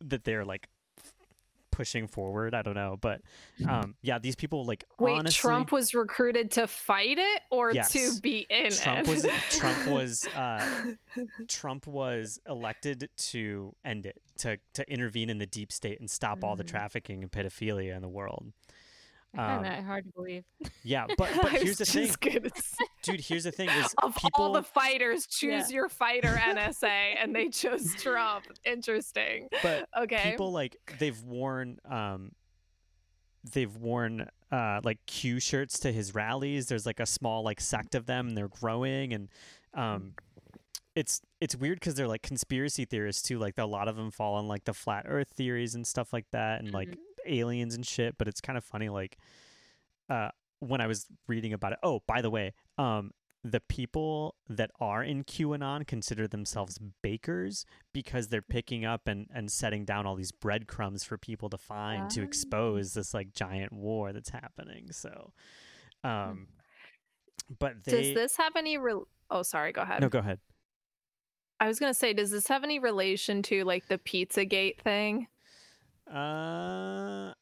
[0.00, 0.68] that they're like
[1.76, 2.54] pushing forward.
[2.54, 3.20] I don't know, but
[3.68, 7.92] um, yeah, these people like Wait, honestly, Trump was recruited to fight it or Yes.
[7.92, 9.08] to be in Trump it?
[9.08, 10.66] was Trump was uh,
[11.48, 16.42] Trump was elected to end it, to to intervene in the deep state and stop
[16.42, 16.68] all the Mhm.
[16.68, 18.52] trafficking and pedophilia in the world.
[19.42, 20.44] I find Um, that hard to believe.
[20.82, 22.10] Yeah, but but here's the thing,
[23.02, 23.20] dude.
[23.20, 25.74] Here's the thing: is of people all the fighters, choose Yeah.
[25.76, 28.46] your fighter NSA, and they chose Trump.
[28.64, 29.48] Interesting.
[29.62, 30.30] but Okay.
[30.30, 32.32] people like they've worn um
[33.52, 36.66] they've worn uh like Q shirts to his rallies.
[36.66, 39.28] There's like a small like sect of them and they're growing and
[39.74, 40.14] um
[40.94, 43.38] it's it's weird because they're like conspiracy theorists too.
[43.38, 46.24] Like a lot of them fall on like the flat Earth theories and stuff like
[46.32, 46.96] that, and like
[47.26, 48.16] aliens and shit.
[48.18, 49.18] But it's kind of funny, like
[50.08, 51.78] uh, when I was reading about it.
[51.82, 53.10] Oh, by the way, um,
[53.44, 59.52] the people that are in QAnon consider themselves bakers because they're picking up and and
[59.52, 62.24] setting down all these breadcrumbs for people to find to Ah.
[62.24, 64.90] expose this like giant war that's happening.
[64.90, 65.32] So,
[66.02, 66.48] um,
[67.60, 68.78] but they Does this have any?
[68.78, 69.70] Re- oh, sorry.
[69.72, 70.00] Go ahead.
[70.00, 70.40] no go ahead.
[71.60, 75.28] I was gonna say, does this have any relation to like the PizzaGate thing?
[76.06, 77.32] Uh,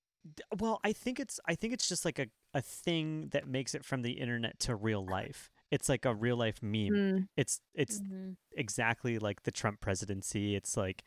[0.59, 3.85] well, I think it's I think it's just like a a thing that makes it
[3.85, 5.51] from the internet to real life.
[5.71, 6.89] It's like a real life meme.
[6.93, 7.29] Mm.
[7.37, 8.37] It's it's Mhm.
[8.57, 10.55] exactly like the Trump presidency.
[10.57, 11.03] It's like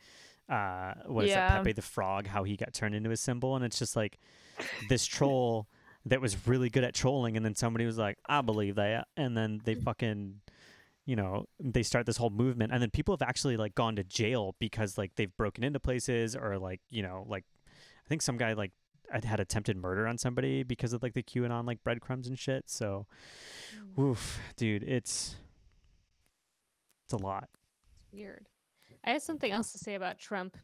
[0.48, 1.48] uh what is Yeah.
[1.48, 4.18] that Pepe the Frog how he got turned into a symbol and it's just like
[4.88, 5.68] this troll
[6.06, 9.36] that was really good at trolling and then somebody was like I believe that and
[9.36, 10.40] then they fucking
[11.08, 14.04] you know they start this whole movement and then people have actually like gone to
[14.04, 17.44] jail because like they've broken into places or like you know like
[18.04, 18.72] I think some guy like
[19.10, 23.06] had attempted murder on somebody because of like the QAnon like breadcrumbs and shit so
[23.98, 25.36] oof dude it's
[27.06, 27.48] it's a lot
[28.12, 28.46] Weird.
[29.04, 30.56] I have something else to say about Trump.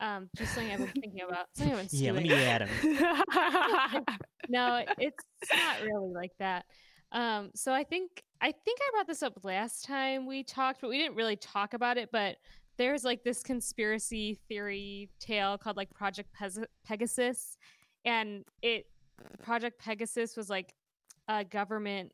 [0.00, 1.46] Um, just something I've been thinking about.
[1.54, 4.06] Something I've been Yeah, let me add him.
[4.48, 6.64] no, it's not really like that.
[7.12, 10.90] Um, so I think I think I brought this up last time we talked, but
[10.90, 12.10] we didn't really talk about it.
[12.10, 12.36] But
[12.78, 17.58] there's like this conspiracy theory tale called like Project Pez- Pegasus,
[18.04, 18.86] and it
[19.42, 20.74] Project Pegasus was like
[21.28, 22.12] a government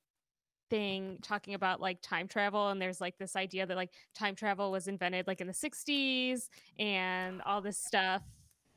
[0.69, 4.71] thing talking about like time travel and there's like this idea that like time travel
[4.71, 8.21] was invented like in the 60s and all this stuff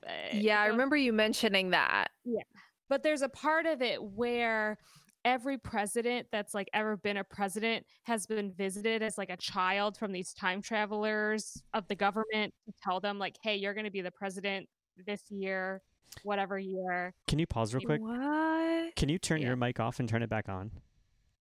[0.07, 2.07] Uh, yeah, I remember you mentioning that.
[2.23, 2.43] Yeah
[2.91, 4.77] but there's a part of it where
[5.23, 9.95] every president that's like ever been a president has been visited as like a child
[9.97, 13.91] from these time travelers of the government to tell them like hey you're going to
[13.91, 14.67] be the president
[15.05, 15.81] this year
[16.23, 18.01] whatever year Can you pause real quick?
[18.01, 18.95] What?
[18.95, 19.47] Can you turn Yeah.
[19.47, 20.71] your mic off and turn it back on?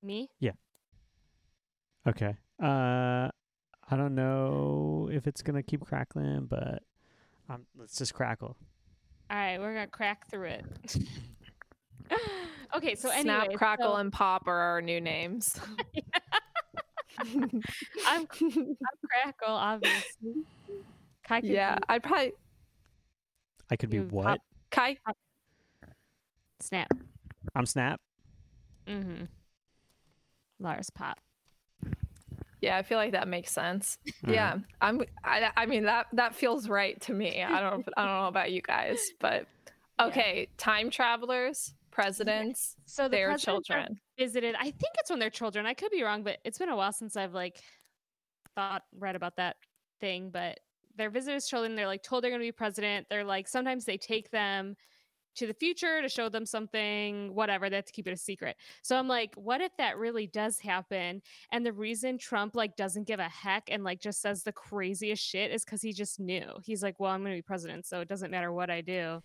[0.03, 0.53] me Yeah.
[2.07, 2.37] Okay.
[2.63, 3.29] Uh,
[3.93, 6.83] I don't know if it's gonna keep crackling, but
[7.49, 8.57] um, let's just crackle.
[9.31, 10.65] all right we're going to crack through it
[12.77, 15.59] okay so anyway Snap, Crackle, so and Pop are our new names.
[17.19, 17.63] I'm,
[18.07, 20.45] I'm crackle obviously
[21.25, 22.33] Kai could yeah, be I'd probably
[23.71, 24.41] I could be You pop- what?
[24.71, 24.97] Kai.
[26.61, 26.91] snap
[27.55, 28.01] I'm Snap.
[28.87, 29.25] mm-hmm
[30.61, 31.19] lars pop
[32.61, 33.97] Yeah, I feel like that makes sense.
[34.27, 34.63] All yeah, right.
[34.83, 35.03] I'm.
[35.25, 37.43] I, I mean that that feels right to me.
[37.43, 37.89] I don't.
[37.97, 39.47] I don't know about you guys, but
[39.99, 40.07] Yeah.
[40.07, 40.49] okay.
[40.59, 44.01] Time travelers, presidents, so the their presidents children.
[44.19, 46.77] visited i think it's when they're children i could be wrong but it's been a
[46.77, 47.61] while since i've like
[48.55, 49.57] thought read about that
[50.01, 50.59] thing but
[50.97, 53.85] they're visited as children they're like told they're going to be president they're like sometimes
[53.85, 54.75] they take them
[55.37, 58.57] to the future to show them something whatever they have to keep it a secret.
[58.83, 63.07] So i'm like what if that really does happen and the reason trump like doesn't
[63.07, 66.47] give a heck and like just says the craziest shit is because he just knew.
[66.65, 69.23] He's like well i'm going to be president so it doesn't matter what i do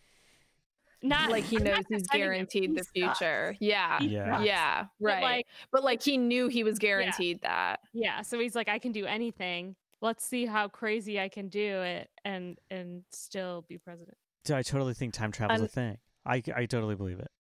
[1.02, 2.92] not like he knows he's guaranteed He the sucks.
[3.20, 3.56] future.
[3.60, 4.00] Yeah.
[4.00, 4.32] He Yeah.
[4.38, 4.46] sucks.
[4.46, 4.86] Yeah.
[5.00, 5.24] But, Right.
[5.24, 7.80] like but like he knew he was guaranteed that.
[7.94, 9.76] Yeah, so he's like, I can do anything.
[10.02, 14.18] Let's see how crazy I can do it and and still be president.
[14.44, 15.98] Dude, I totally think time travel travel's a thing.
[16.26, 17.32] I, I totally believe it.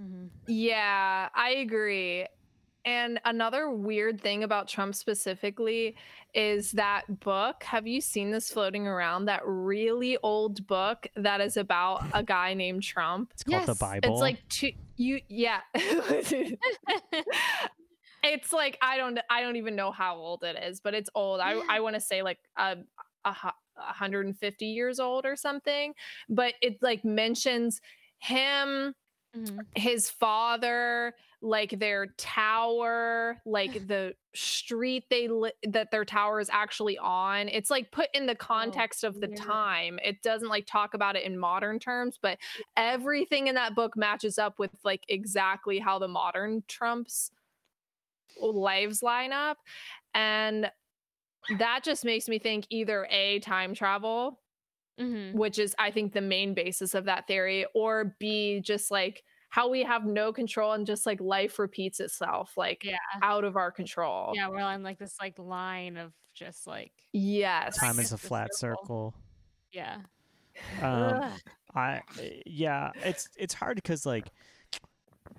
[0.00, 0.26] Mm-hmm.
[0.48, 2.26] Yeah, I agree.
[2.90, 5.94] And another weird thing about Trump specifically
[6.34, 7.62] is that book.
[7.62, 9.26] Have you seen this floating around?
[9.26, 13.30] That really old book that is about a guy named Trump.
[13.32, 14.10] It's called the Yes, it's Bible.
[14.10, 15.60] It's like two You yeah.
[18.24, 21.38] it's like I don't I don't even know how old it is, but it's old.
[21.38, 22.86] I I want to say like um,
[23.24, 25.94] a, a 150 years old or something,
[26.28, 27.80] but it like mentions
[28.18, 28.96] him
[29.36, 29.60] Mhm.
[29.76, 36.98] his father like their tower like the street they li- that their tower is actually
[36.98, 39.36] on it's like put in the context of the weird.
[39.38, 42.38] time it doesn't like talk about it in modern terms but
[42.76, 47.30] everything in that book matches up with like exactly how the modern trumps
[48.40, 49.58] lives line up
[50.14, 50.70] and
[51.58, 54.40] that just makes me think either a time travel
[54.98, 55.34] Mhm.
[55.34, 59.68] which is I think the main basis of that theory, or B, just like how
[59.68, 62.98] we have no control and just like life repeats itself, like Yeah.
[63.22, 64.32] out of our control.
[64.34, 67.76] Yeah, we're on like this like line of just like Yes.
[67.78, 69.14] Time is a flat circle.
[69.14, 69.14] circle.
[69.72, 70.02] yeah.
[70.80, 71.24] Um,
[71.74, 74.30] I eh, yeah, it's it's hard because like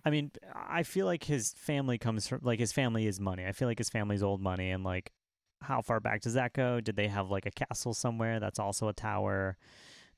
[0.05, 3.45] I mean, I feel like his family comes from like his family is money.
[3.45, 5.11] I feel like his family's old money and like
[5.61, 6.81] how far back does that go?
[6.81, 9.57] Did they have like a castle somewhere that's also a tower?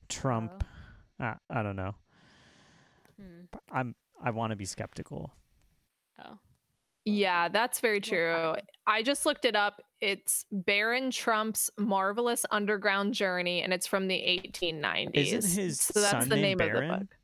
[0.08, 0.64] Trump,
[1.20, 1.94] uh, I don't know.
[3.20, 3.44] Hmm.
[3.70, 5.32] I'm I want to be skeptical.
[6.24, 6.38] Oh.
[7.04, 8.54] Yeah, that's very true.
[8.86, 9.82] I just looked it up.
[10.00, 15.10] It's Baron Trump's Marvelous Underground Journey, and it's from the 1890s.
[15.12, 17.16] Isn't his so that's son the named name of the book.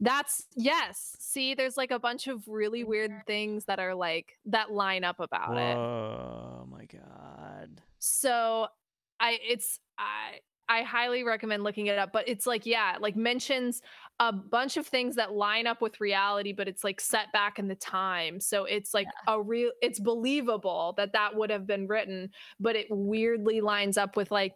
[0.00, 1.16] That's yes.
[1.18, 3.26] See, there's like a bunch of really weird mm-hmm.
[3.26, 5.76] things that are like that line up about it.
[5.76, 7.82] Oh my god.
[7.98, 8.66] so
[9.20, 13.82] i it's i i highly recommend looking it up but it's like yeah like mentions
[14.18, 17.68] a bunch of things that line up with reality but it's like set back in
[17.68, 22.30] the time so it's like a real it's believable that that would have been written
[22.58, 24.54] but it weirdly lines up with like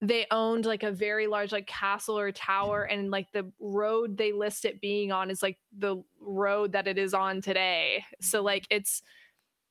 [0.00, 4.30] they owned like a very large like castle or tower and like the road they
[4.32, 8.64] list it being on is like the road that it is on today so like
[8.70, 9.02] it's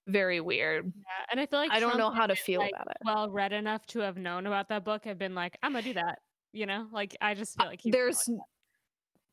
[0.07, 1.25] very weird Yeah.
[1.31, 3.29] And I feel like i don't Trump know how to feel like, about it well
[3.29, 6.19] read enough to have known about that book have been like, I'm gonna do that.
[6.53, 6.87] You know?
[6.91, 8.37] Like I just feel like he's there's like,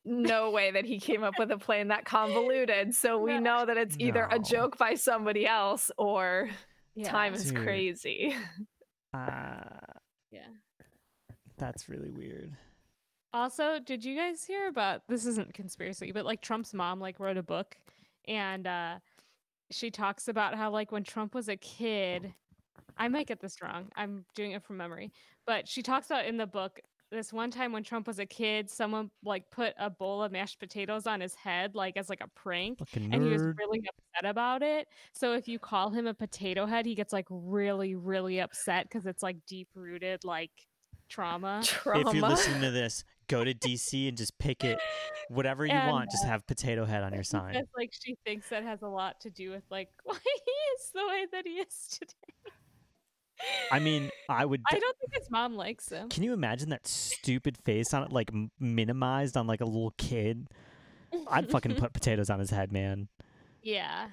[0.05, 2.95] no way that he came up with a plan that convoluted.
[2.95, 3.39] So we No.
[3.41, 6.51] know that it's either a joke by somebody else or
[6.95, 7.09] yeah.
[7.09, 7.63] time is Dude.
[7.65, 8.37] crazy.
[9.13, 9.57] Uh,
[10.31, 10.47] Yeah.
[11.57, 12.57] That's really weird.
[13.33, 17.37] Also, did you guys hear about this isn't conspiracy, but like Trump's mom like wrote
[17.37, 17.77] a book
[18.27, 18.99] and uh
[19.71, 22.33] she talks about how like when Trump was a kid,
[22.97, 23.91] I might get this wrong.
[23.97, 25.13] I'm doing it from memory.
[25.47, 28.69] But she talks about in the book this one time when Trump was a kid,
[28.69, 32.29] someone like put a bowl of mashed potatoes on his head like as like a
[32.29, 34.89] prank and he was really upset about it.
[35.13, 39.07] So if you call him a potato head, he gets like really really upset cuz
[39.07, 40.53] it's like deep rooted like
[41.09, 41.63] trauma.
[41.65, 42.09] Trauma.
[42.09, 44.79] If you're listening to this, go to DC and just pick it.
[45.29, 47.53] Whatever you And, want, just have potato head on your sign.
[47.55, 50.91] Because like she thinks that has a lot to do with like why he is
[50.95, 52.53] the way that he is today.
[53.73, 54.63] I mean, I would.
[54.71, 56.09] I don't think his mom likes him.
[56.09, 60.49] Can you imagine that stupid face on it, like minimized on like a little kid?
[61.29, 63.09] I'd fucking put potatoes on his head, man.
[63.63, 64.09] yeah,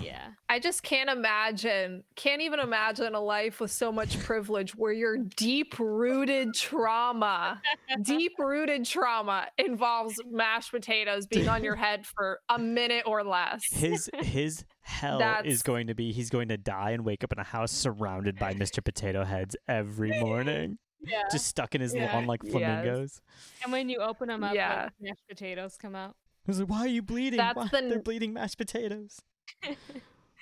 [0.00, 0.28] yeah.
[0.48, 5.16] I just can't imagine, can't even imagine a life with so much privilege where your
[5.16, 7.60] deep rooted trauma,
[8.02, 13.64] deep rooted trauma involves mashed potatoes being on your head for a minute or less.
[13.72, 17.32] His his hell That's- is going to be he's going to die and wake up
[17.32, 18.84] in a house surrounded by Mr.
[18.84, 21.22] Potato Heads every morning, Yeah.
[21.30, 22.12] just stuck in his Yeah.
[22.12, 22.52] lawn like Yes.
[22.52, 23.20] flamingos.
[23.62, 24.84] And when you open them up, Yeah.
[24.84, 26.10] like, mashed potatoes come out.
[26.46, 27.38] I was like, "Why are you bleeding?
[27.38, 27.68] That's Why?
[27.72, 29.20] the They're bleeding mashed potatoes."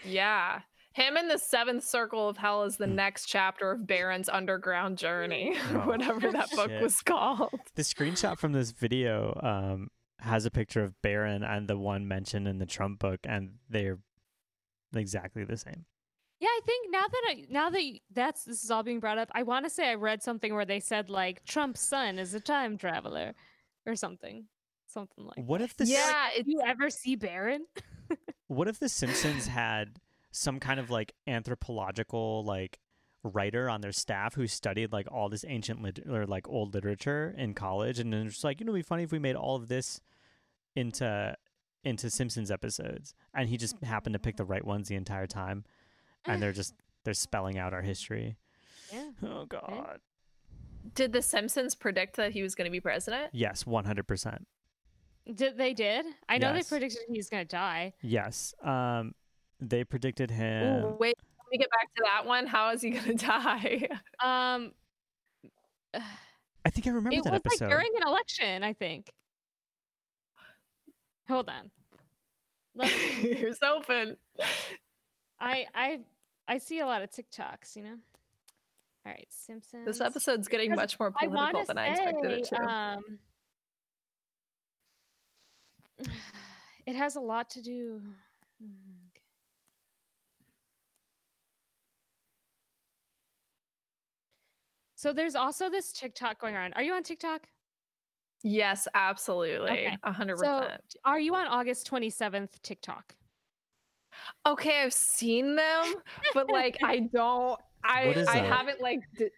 [0.05, 0.61] Yeah.
[0.93, 5.57] Him in the seventh circle of hell is the next chapter of Baron's underground journey,
[5.73, 6.83] or Oh, whatever that book shit.
[6.83, 7.51] was called.
[7.77, 12.49] The screenshot from this video um, has a picture of Barron and the one mentioned
[12.49, 13.99] in the Trump book, and they're
[14.95, 15.85] exactly the same.
[16.41, 19.29] Yeah, I think now that I now that that's this is all being brought up,
[19.33, 22.41] I want to say I read something where they said like Trump's son is a
[22.41, 23.35] time traveler,
[23.87, 24.47] or something,
[24.93, 25.47] something like.
[25.47, 25.65] What that.
[25.65, 27.67] if the S- Yeah, Did you ever see Barron?
[28.49, 30.01] What if the Simpsons had
[30.33, 32.81] some kind of like anthropological like
[33.23, 37.33] writer on their staff who studied like all this ancient lit- or like old literature
[37.39, 39.55] in college and then it's like, you know, it'd be funny if we made all
[39.55, 40.01] of this
[40.75, 41.37] into
[41.85, 45.65] into Simpsons episodes and he just happened to pick the right ones the entire time
[46.25, 46.75] and they're just
[47.05, 48.37] they're spelling out our history.
[48.93, 49.11] Yeah.
[49.25, 50.01] Oh god.
[50.95, 53.31] Did the Simpsons predict that he was going to be president?
[53.33, 54.39] Yes, 100%.
[55.35, 56.07] Did they did?
[56.29, 56.69] I know Yes.
[56.69, 57.93] they predicted he's gonna die.
[58.03, 58.55] Yes.
[58.63, 59.15] Um
[59.61, 62.47] they predicted him Ooh, wait, let me get back to that one.
[62.47, 63.89] How is he going to die?
[64.23, 64.73] Um,
[66.65, 67.65] I think I remember it that was episode.
[67.67, 69.11] like during an election, I think.
[71.29, 71.71] Hold on.
[72.75, 72.99] Let me,
[73.35, 74.17] Here's open.
[75.39, 76.01] I I
[76.49, 77.97] I see a lot of TikToks, you know.
[79.07, 79.87] All right, Simpsons.
[79.87, 82.57] This episode's getting Because much more political to than I expected it to.
[82.63, 83.01] um,
[86.87, 88.01] it has a lot to do.
[88.63, 89.23] Oh okay.
[94.95, 96.75] So there's also this TikTok going around.
[96.77, 97.47] Are you on TikTok?
[98.43, 99.71] yes, absolutely.
[99.71, 100.81] Okay, A hundred So percent.
[101.05, 103.15] are you on August 27th TikTok?
[104.47, 105.95] Okay, I've seen them,
[106.35, 109.29] but like I don't I I haven't like d-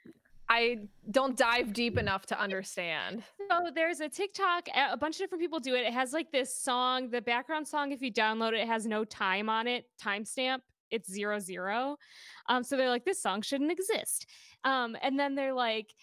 [0.49, 0.78] I
[1.11, 3.22] don't dive deep enough to understand.
[3.51, 4.68] So there's a TikTok.
[4.74, 5.80] A bunch of different people do it.
[5.80, 7.11] It has like this song.
[7.11, 10.59] The background song, if you download it, it has no time on it, timestamp.
[10.90, 11.97] It's zero zero.
[12.49, 14.26] Um, so they're like, this song shouldn't exist.
[14.64, 15.95] Um, and then they're like,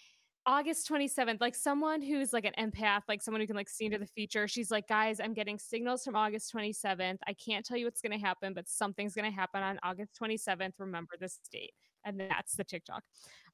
[0.46, 3.98] August 27th, like someone who's like an empath, like someone who can like see into
[3.98, 4.48] the future.
[4.48, 7.18] She's like, guys, I'm getting signals from August 27th.
[7.26, 10.18] I can't tell you what's going to happen, but something's going to happen on August
[10.20, 10.72] 27th.
[10.78, 11.74] Remember this date.
[12.04, 13.02] And that's the TikTok.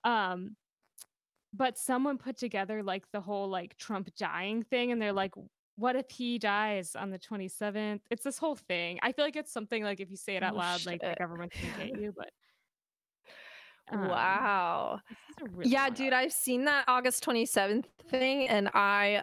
[0.05, 0.55] Um,
[1.57, 5.33] but someone put together like the whole like Trump dying thing, and they're like,
[5.77, 8.01] what if he dies on the 27th?
[8.11, 8.99] It's this whole thing.
[9.03, 11.09] I feel like it's something like if you say it out Oh, loud, like the
[11.11, 11.19] shit.
[11.19, 12.31] government can get you, but
[13.93, 15.01] um, wow.
[15.09, 19.23] this is a really Yeah, dude, I've seen that August 27th thing and I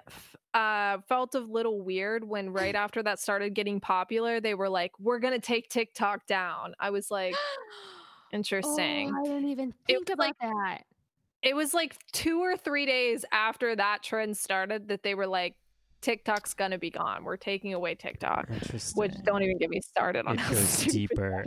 [0.53, 4.91] uh felt a little weird when right after that started getting popular, they were like,
[4.99, 7.34] "We're going to take TikTok down." I was like,
[8.31, 9.11] interesting.
[9.15, 10.84] Oh, I didn't even think was about like- that.
[11.43, 15.55] It was like 2 or 3 days after that trend started that they were like
[16.01, 17.23] TikTok's going to be gone.
[17.23, 18.49] We're taking away TikTok.
[18.49, 18.99] Interesting.
[18.99, 21.45] Which don't even get me started on It how goes deeper.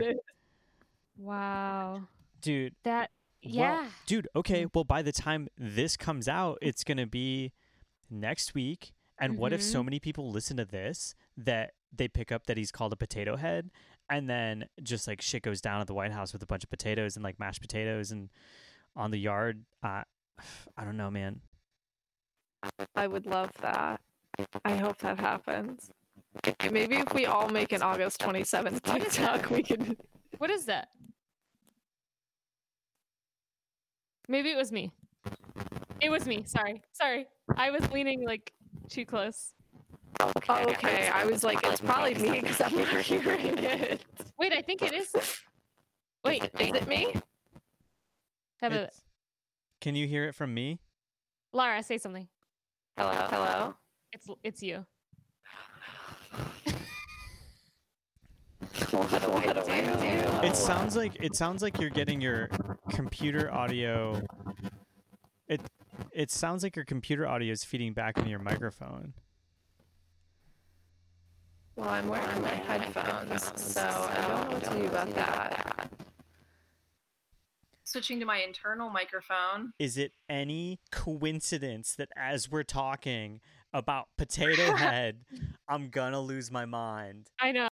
[1.17, 2.03] Wow.
[2.41, 2.75] dude.
[2.83, 3.11] That
[3.43, 3.89] well, yeah.
[4.05, 4.27] dude.
[4.35, 4.65] Okay.
[4.73, 7.53] Well, by the time this comes out, it's gonna be
[8.09, 8.93] next week.
[9.19, 9.85] And what if so Mhm.
[9.85, 13.71] many people listen to this that they pick up that he's called a potato head,
[14.09, 16.69] and then just like shit goes down at the White House with a bunch of
[16.69, 18.29] potatoes and like mashed potatoes and
[18.97, 19.63] on the yard?
[19.83, 20.03] Uh,
[20.75, 21.39] I don't know, man.
[22.95, 24.01] I would love that.
[24.65, 25.91] I hope that happens.
[26.71, 29.97] Maybe if we all make an August 27th TikTok, we could.
[30.39, 30.89] What is that?
[34.27, 34.91] Maybe it was me.
[35.99, 36.43] It was me.
[36.45, 36.83] Sorry.
[36.91, 37.25] Sorry.
[37.55, 38.51] I was leaning like
[38.87, 39.53] too close.
[40.21, 44.05] Okay, I was like, it's probably me because I'm not hearing it.
[44.37, 45.11] Wait, I think it is.
[46.23, 47.15] Wait, Is it me?
[48.61, 49.01] Have a, It's-
[49.81, 50.79] Can you hear it from me?
[51.53, 52.27] Lara, say something.
[52.97, 53.11] Hello.
[53.29, 53.75] Hello.
[54.11, 54.85] It's it's you.
[58.91, 59.53] What do I
[60.41, 60.47] do?
[60.47, 62.49] It sounds like it sounds like you're getting your
[62.89, 64.21] computer audio.
[65.47, 65.61] It
[66.11, 69.13] it sounds like your computer audio is feeding back into your microphone.
[71.75, 75.89] Well, I'm wearing my headphones, so I don't know what to do about that.
[77.87, 79.71] Switching to my internal microphone.
[79.79, 83.39] Is it any coincidence that as we're talking
[83.73, 85.19] about Potato Head,
[85.69, 87.29] I'm gonna lose my mind?
[87.39, 87.69] I know.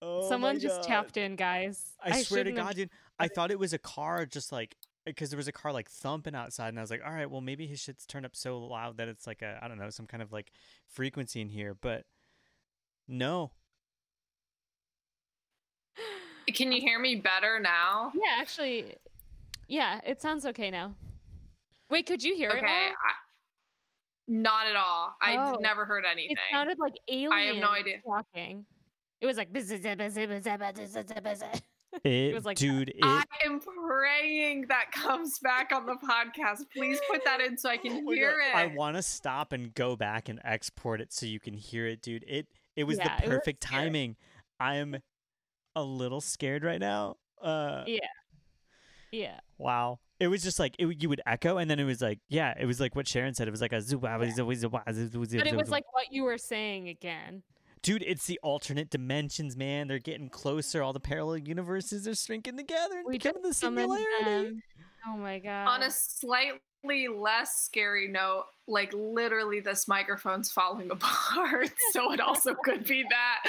[0.00, 1.92] Oh Someone just tapped in, guys.
[2.02, 2.90] I, swear to shouldn't have- God, dude.
[3.18, 6.34] I thought it was a car, just like because there was a car like thumping
[6.34, 8.96] outside, and I was like, all right, well maybe his shit's turned up so loud
[8.96, 10.52] that it's like a I don't know some kind of like
[10.88, 12.04] frequency in here, but
[13.06, 13.50] no.
[16.54, 18.10] Can you hear me better now?
[18.14, 18.94] Yeah, actually,
[19.68, 20.94] yeah, it sounds okay now.
[21.90, 22.56] Wait, could you hear it?
[22.58, 22.88] Okay.
[24.26, 25.14] Not at all.
[25.20, 25.58] I Oh.
[25.60, 26.32] never heard anything.
[26.32, 28.00] It sounded like aliens I have no idea.
[28.06, 28.64] talking.
[29.20, 29.48] It was like.
[32.02, 32.64] It, was like that.
[32.64, 36.62] dude, it I am praying that comes back on the podcast.
[36.74, 38.48] Please put that in so I can Oh hear God.
[38.48, 38.54] it.
[38.56, 42.02] I want to stop and go back and export it so you can hear it,
[42.02, 42.24] dude.
[42.26, 44.16] It it was Yeah, the it was perfect timing.
[44.58, 44.96] I am
[45.76, 47.16] a little scared right now.
[47.40, 47.98] Uh, Yeah.
[49.14, 49.40] Yeah.
[49.58, 49.98] wow.
[50.20, 52.66] It was just like it, you would echo, and then it was like, yeah, it
[52.66, 53.48] was like what Sharon said.
[53.48, 53.98] It was like a zoo.
[53.98, 57.42] But it was like what you were saying again.
[57.82, 59.88] dude, it's the alternate dimensions, man.
[59.88, 60.82] They're getting closer.
[60.82, 64.50] All the parallel universes are shrinking together and We becoming the Summoned singularity.
[64.50, 64.62] them.
[65.06, 65.66] Oh my god.
[65.68, 71.70] on a slightly less scary note, like literally this microphone's falling apart.
[71.92, 73.44] so it also could be that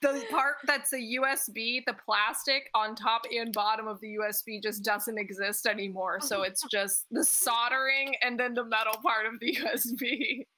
[0.00, 4.82] the part that's a USB, the plastic on top and bottom of the USB just
[4.84, 6.20] doesn't exist anymore.
[6.20, 10.46] So it's just the soldering and then the metal part of the USB.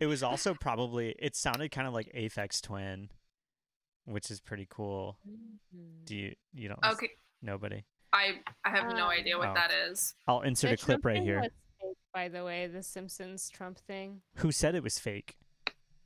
[0.00, 1.14] It was also probably.
[1.18, 3.10] It sounded kind of like Aphex Twin,
[4.04, 5.18] which is pretty cool.
[5.28, 6.04] Mhm.
[6.04, 6.84] Do you you don't?
[6.84, 7.10] Okay.
[7.42, 7.84] Nobody.
[8.16, 9.54] I I have no Um, idea what Oh.
[9.54, 10.14] that is.
[10.26, 11.42] I'll insert The a clip Trump right here.
[11.80, 14.22] fake, by the way, the Simpsons Trump thing.
[14.36, 15.36] Who said it was fake?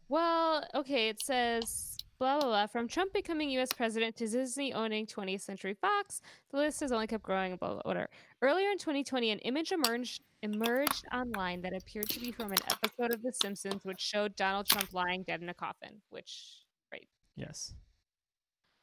[0.08, 2.66] Well, okay, it says blah blah blah.
[2.66, 3.72] From Trump becoming U.S.
[3.72, 7.54] president to Disney owning 20th Century Fox, the list has only kept growing.
[7.56, 7.82] Blah blah.
[7.84, 8.11] Whatever.
[8.42, 13.12] Earlier in 2020, an image emerged emerged online that appeared to be from an episode
[13.14, 16.00] of The Simpsons, which showed Donald Trump lying dead in a coffin.
[16.11, 17.06] Which, right?
[17.36, 17.74] Yes.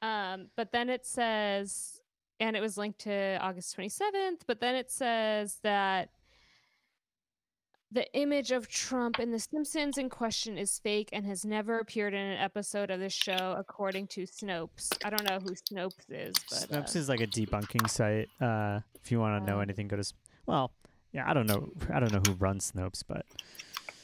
[0.02, 2.00] um, but then it says,
[2.40, 4.42] and it was linked to August 27th.
[4.46, 6.10] But then it says that
[7.92, 12.14] the image of Trump in The Simpsons in question is fake and has never appeared
[12.14, 14.90] in an episode of the show, according to Snopes.
[15.06, 18.28] I don't know who Snopes is, but Snopes uh, is like a debunking site.
[18.42, 19.62] Uh, if you want to know Oh.
[19.62, 20.14] anything, go to.
[20.46, 20.72] Well,
[21.14, 21.70] yeah, I don't know.
[21.94, 23.26] I don't know who runs Snopes, but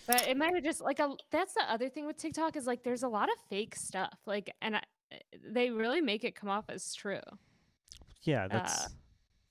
[0.07, 1.15] but it might have just like a.
[1.29, 4.49] That's the other thing with TikTok is like there's a lot of fake stuff, like,
[4.61, 4.81] and I,
[5.45, 7.19] they really make it come off as true.
[8.23, 8.89] Yeah, that's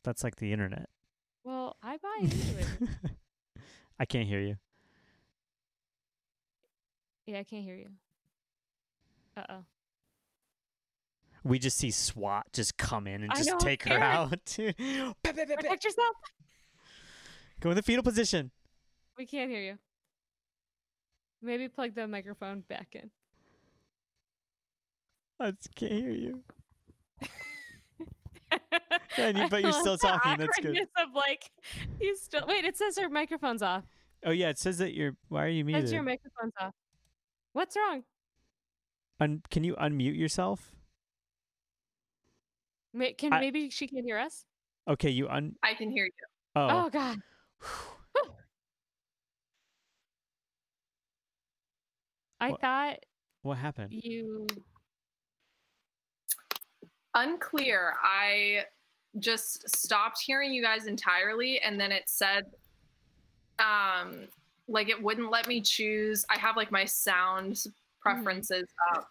[0.04, 0.88] that's like the internet.
[1.44, 2.66] Well, I buy into it.
[3.98, 4.56] I can't hear you.
[7.26, 7.88] Yeah, I can't hear you.
[9.36, 9.64] Uh oh.
[11.44, 14.30] We just see SWAT just come in and I just know, take her out.
[14.56, 16.16] Protect yourself.
[17.60, 18.50] Go in the fetal position.
[19.18, 19.78] We can't hear you.
[21.42, 23.10] Maybe plug the microphone back in.
[25.40, 26.42] I just can't hear you.
[29.18, 30.70] Yeah, and you- but you're still talking, that's good.
[30.70, 31.50] awkwardness Of like,
[32.00, 32.64] you still wait.
[32.64, 33.84] It says your microphone's off.
[34.24, 35.16] Oh yeah, it says that you're.
[35.28, 35.82] Why are you It muted?
[35.84, 36.74] says your microphone's off.
[37.52, 38.04] What's wrong?
[39.20, 40.72] Un- can you unmute yourself?
[42.94, 44.46] May- can I- maybe she can hear us?
[44.88, 45.56] Okay, you un.
[45.62, 46.12] I can hear you.
[46.56, 46.90] Oh, Oh.
[46.90, 47.18] God.
[52.40, 52.98] I What- thought
[53.42, 53.92] What happened?
[53.92, 54.46] you.
[57.14, 57.94] Unclear.
[58.02, 58.64] I
[59.18, 62.44] just stopped hearing you guys entirely, and then it said,
[63.58, 64.28] um,
[64.68, 66.24] like it wouldn't let me choose.
[66.30, 67.62] I have like my sound
[68.00, 69.08] preferences up,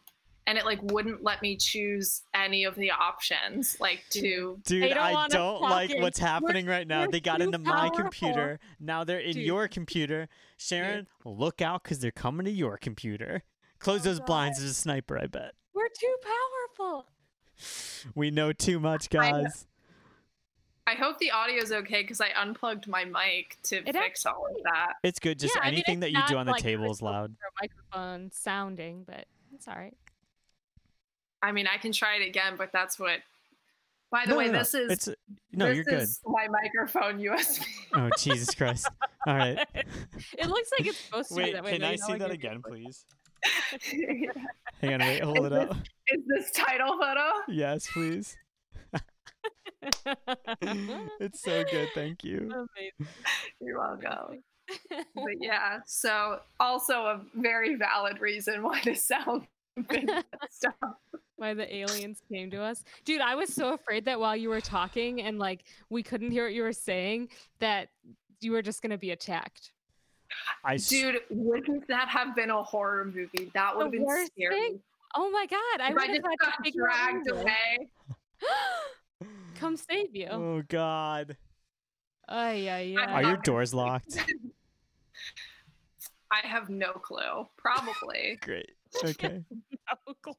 [0.47, 4.59] and it like wouldn't let me choose any of the options, like to.
[4.65, 6.01] Dude, don't I don't like talking.
[6.01, 7.05] what's happening right now.
[7.05, 8.59] They got too into my computer.
[8.79, 9.45] Now they're in Dude.
[9.45, 10.27] your computer.
[10.57, 13.43] Sharon, look out because they're coming to your computer.
[13.79, 14.57] Close Oh, those blinds.
[14.59, 15.53] There's a sniper, I bet.
[15.73, 16.15] We're too
[16.77, 17.05] powerful.
[18.15, 19.67] We know too much, guys.
[20.87, 24.57] I hope the audio's okay because I unplugged my mic to It fix all of
[24.63, 24.93] that.
[25.03, 25.39] It's good.
[25.39, 27.35] Just Yeah, I mean, anything that you do on the like, table is loud.
[27.37, 29.95] clear microphone sounding, but it's all right.
[31.43, 33.19] I mean, I can try it again, but that's what.
[34.11, 34.59] By the No, way, no, no.
[34.59, 35.09] this is It's
[35.53, 36.09] no, this you're good.
[36.25, 37.65] my microphone USB.
[37.93, 38.89] Oh Jesus Christ!
[39.27, 39.57] All right.
[39.73, 41.71] it looks like it's supposed to be Wait, that way.
[41.73, 43.05] can though, I see that again, please?
[43.43, 44.29] Is
[44.81, 45.77] Hang on, wait, hold it this- up.
[46.07, 47.29] Is this title photo?
[47.47, 48.37] Yes, please.
[51.19, 52.37] It's so good, thank you.
[52.51, 53.13] Amazing.
[53.59, 54.43] You're welcome.
[55.15, 59.47] But yeah, so also a very valid reason why the sound
[59.89, 60.99] been messed up.
[61.37, 63.21] Why the aliens came to us, dude?
[63.21, 66.53] I was so afraid that while you were talking and like we couldn't hear what
[66.53, 67.29] you were saying,
[67.59, 67.89] that
[68.39, 69.71] you were just gonna be attacked.
[70.63, 73.51] I s- Dude, wouldn't that have been a horror movie?
[73.53, 74.55] That would have been scary.
[74.55, 74.79] thing?
[75.15, 75.81] Oh my god!
[75.81, 77.89] I would I have just had got to figure dragged how away.
[79.55, 80.27] Come save you.
[80.31, 81.37] Oh God.
[82.29, 84.17] Ay, ay, I Are your doors locked?
[86.31, 87.47] I have no clue.
[87.57, 88.37] Probably.
[88.41, 88.71] Great.
[89.03, 89.43] Okay.
[90.07, 90.33] no clue.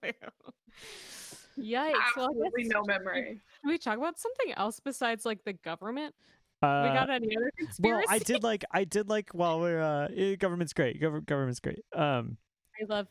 [1.58, 1.92] Yikes!
[2.16, 3.38] Well, Absolutely guess- no memory.
[3.60, 6.14] Can we talk about something else besides like the government?
[6.62, 7.50] Uh, we got any other
[7.80, 8.02] well.
[8.08, 11.00] I did like I did like while we're uh eh, government's great.
[11.00, 11.84] Gov- government's great.
[11.94, 12.36] Um
[12.80, 13.08] I love.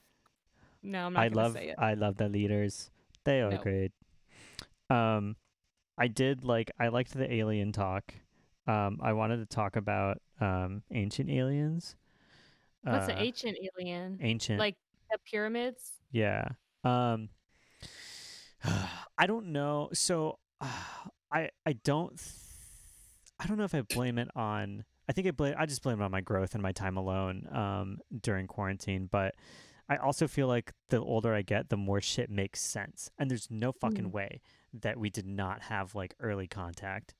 [0.84, 1.76] No, I'm not I love say it.
[1.78, 2.89] I love the leaders.
[3.26, 3.58] They are No.
[3.58, 3.91] great.
[4.89, 5.36] Um
[5.97, 8.14] I did like I liked the alien talk.
[8.68, 11.95] Um I wanted to talk about um ancient aliens.
[12.84, 14.18] What's Uh, an ancient alien?
[14.22, 14.78] ancient Like
[15.12, 15.91] the pyramids?
[16.12, 16.47] Yeah.
[16.86, 17.30] Um
[19.18, 19.89] I don't know.
[19.93, 22.30] So I I don't th-
[23.42, 26.00] I don't know if I blame it on I think I blame I just blame
[26.00, 29.36] it on my growth and my time alone um during quarantine, but
[29.89, 33.10] I also feel like the older I get, the more shit makes sense.
[33.18, 34.12] And there's no fucking Mm.
[34.14, 34.42] way
[34.74, 37.14] that we did not have like early contact.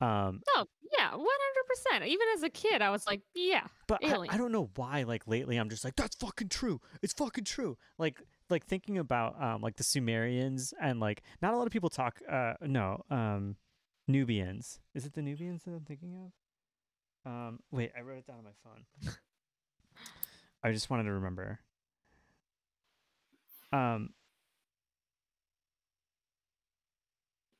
[0.00, 0.64] Um Oh
[0.96, 2.04] yeah, one hundred percent.
[2.06, 5.02] Even as a kid, I was like, yeah, But I, I don't know why.
[5.02, 6.80] Like lately, I'm just like, that's fucking true.
[7.02, 7.76] It's fucking true.
[7.98, 11.90] Like like thinking about um like the Sumerians and like not a lot of people
[11.90, 12.20] talk.
[12.30, 13.56] Uh no um
[14.08, 14.80] Nubians.
[14.94, 17.30] Is it the Nubians that I'm thinking of?
[17.30, 19.14] Um wait, I wrote it down on my phone.
[20.62, 21.60] I just wanted to remember.
[23.72, 24.10] Um.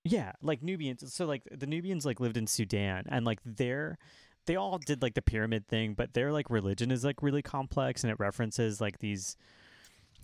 [0.04, 1.12] Yeah, like Nubians.
[1.12, 3.98] So like the Nubians like lived in Sudan and like their
[4.46, 8.02] they all did like the pyramid thing, but their like religion is like really complex
[8.02, 9.36] and it references like these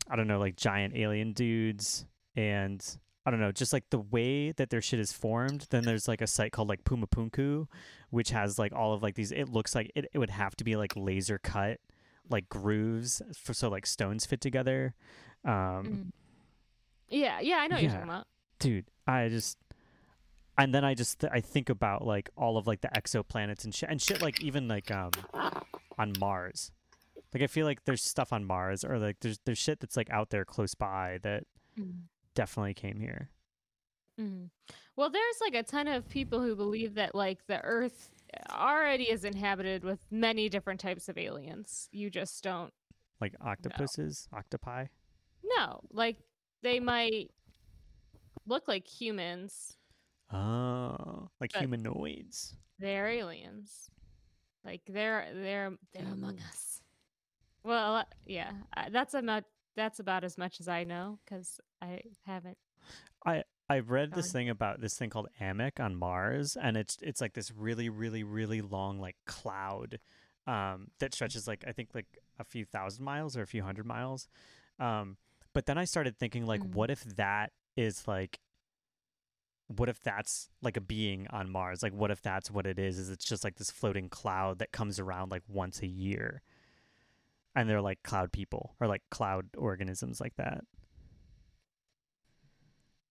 [0.09, 2.85] I don't know, like giant alien dudes and
[3.27, 5.67] I don't know, just like the way that their shit is formed.
[5.71, 7.67] Then there's like a site called like Pumapunku,
[8.11, 9.33] which has like all of like these.
[9.33, 11.81] It looks like it, it would have to be like laser cut,
[12.29, 14.95] like grooves for so like stones fit together.
[15.45, 16.13] Um, Mm.
[17.09, 18.27] Yeah, yeah, I know what you're talking about.
[18.59, 19.59] dude, I just
[20.59, 23.75] and then I just th- I think about like all of like the exoplanets and
[23.75, 25.11] shit and shit like even like um
[25.99, 26.73] on Mars.
[27.33, 30.11] Like I feel like there's stuff on Mars or like there's there's shit that's like
[30.11, 31.45] out there close by that
[31.79, 32.03] Mm.
[32.35, 33.31] Definitely came here.
[34.19, 34.51] Mhm.
[34.97, 38.11] Well, there's like a ton of people who believe that like the Earth
[38.51, 41.89] already is inhabited with many different types of aliens.
[41.93, 42.73] You just don't
[43.21, 44.87] Like octopuses, octopi.
[45.43, 46.19] No, Like
[46.63, 47.31] they might
[48.47, 49.77] look like humans.
[50.31, 52.57] Oh, like humanoids.
[52.79, 53.91] They're aliens.
[54.65, 56.83] Like they're they're they're among us.
[57.65, 58.53] Well, uh, yeah,
[58.91, 59.45] that's about
[59.77, 62.59] that's about as much as I know because I haven't.
[63.27, 67.21] I I read this thing about this thing called AMEC on Mars, and it's it's
[67.21, 69.99] like this really, really, really long like cloud
[70.47, 73.87] um, that stretches like I think like a few thousand miles or a few hundred
[73.87, 74.29] miles.
[74.79, 75.17] Um,
[75.53, 76.75] but then I started thinking like, Mm.
[76.75, 78.39] what if that is like,
[79.69, 81.83] what if that's like a being on Mars?
[81.83, 82.99] Like, what if that's what it is?
[82.99, 86.43] Is it's just like this floating cloud that comes around like once a year,
[87.55, 90.65] and they're like cloud people or like cloud organisms like that.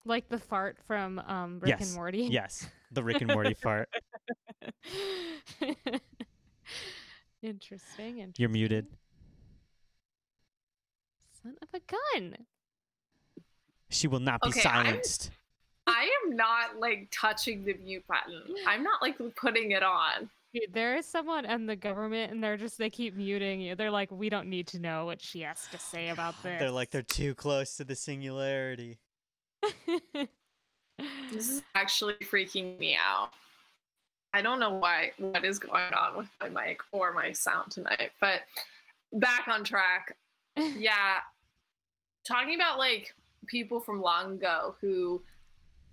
[0.05, 2.23] Like the fart from um, Rick Yes, and Morty.
[2.29, 3.87] Yes, the Rick and Morty fart.
[7.41, 8.33] interesting, interesting.
[8.37, 8.87] You're muted.
[11.41, 11.79] Son of a
[12.19, 12.35] gun.
[13.89, 15.31] She will not be Okay, I'm- silenced.
[15.85, 18.41] I am not like touching the mute button.
[18.65, 20.29] I'm not like putting it on.
[20.53, 23.75] Dude, there is someone and the government, and they're just they keep muting you.
[23.75, 26.57] They're like, we don't need to know what she has to say about this.
[26.59, 28.97] They're like they're too close to the singularity.
[31.31, 33.31] This is actually freaking me out.
[34.33, 38.11] I don't know why what is going on with my mic or my sound tonight,
[38.19, 38.41] but
[39.13, 40.15] back on track.
[40.77, 41.17] Yeah.
[42.27, 43.15] Talking about like
[43.47, 45.23] people from long ago who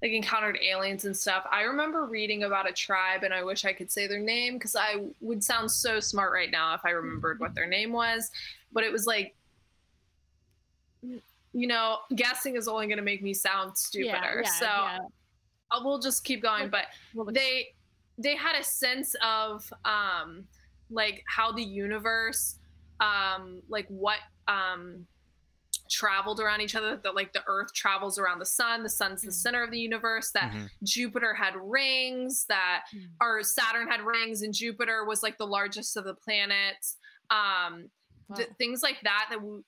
[0.03, 1.47] like encountered aliens and stuff.
[1.51, 4.77] I remember reading about a tribe and I wish I could say their name because
[4.77, 8.31] I would sound so smart right now if I remembered what their name was.
[8.71, 9.35] But it was like
[11.53, 14.45] you know, guessing is only going to make me sound stupider.
[14.59, 14.99] so yeah.
[15.71, 16.71] uh, we'll just keep going.
[16.71, 16.87] But
[17.33, 17.69] they
[18.19, 20.45] they had a sense of um
[20.91, 22.59] like how the universe
[23.01, 25.07] um like what um
[25.91, 29.29] traveled around each other that like the earth travels around the sun the sun's the
[29.29, 29.33] Mhm.
[29.33, 30.69] center of the universe that Mhm.
[30.85, 33.07] jupiter had rings that Mm.
[33.21, 36.97] or saturn had rings and jupiter was like the largest of the planets
[37.31, 37.91] um
[38.37, 38.55] th- Wow.
[38.59, 39.65] things like that that w- w-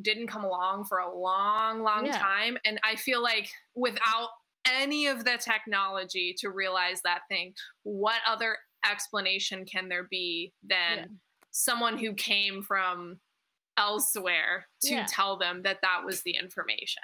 [0.00, 2.18] didn't come along for a long long Yeah.
[2.18, 4.28] time and i feel like without
[4.66, 8.58] any of the technology to realize that thing what other
[8.90, 11.04] explanation can there be than Yeah.
[11.50, 13.20] someone who came from
[13.76, 15.06] elsewhere to Yeah.
[15.08, 17.02] tell them that that was the information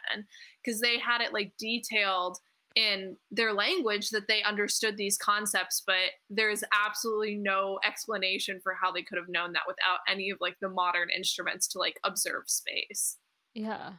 [0.63, 2.39] because they had it like detailed
[2.75, 5.97] in their language that they understood these concepts but
[6.31, 10.57] there's absolutely no explanation for how they could have known that without any of like
[10.61, 13.17] the modern instruments to like observe space
[13.55, 13.93] yeah,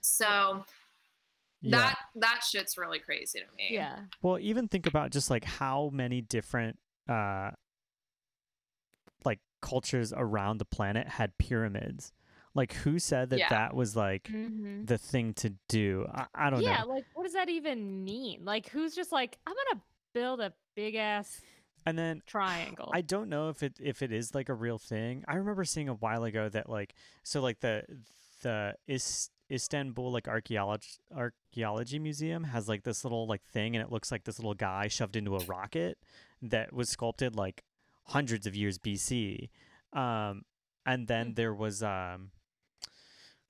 [0.00, 0.64] so
[1.62, 1.78] Yeah.
[1.78, 5.90] that that shit's really crazy to me yeah, Well, even think about just like how
[5.92, 7.52] many different uh
[9.24, 12.12] like cultures around the planet had pyramids.
[12.58, 13.48] Like who said that Yeah.
[13.50, 14.86] that was like Mhm.
[14.86, 16.06] the thing to do?
[16.12, 16.70] I, I don't yeah.
[16.70, 16.76] know.
[16.76, 18.44] Yeah, like, what does that even mean?
[18.44, 19.82] Like, who's just like, I'm gonna
[20.12, 21.40] build a big ass
[21.86, 22.90] And then triangle?
[22.92, 25.24] I don't know if it if it is like a real thing.
[25.28, 27.84] I remember seeing a while ago that like so like the
[28.42, 33.90] the Is, Istanbul like archaeology archaeology museum has like this little like thing and it
[33.90, 35.98] looks like this little guy shoved into a rocket
[36.42, 37.62] that was sculpted like
[38.06, 39.48] hundreds of years BC.
[39.92, 40.44] Um
[40.84, 41.34] and then Hmm.
[41.34, 42.30] there was um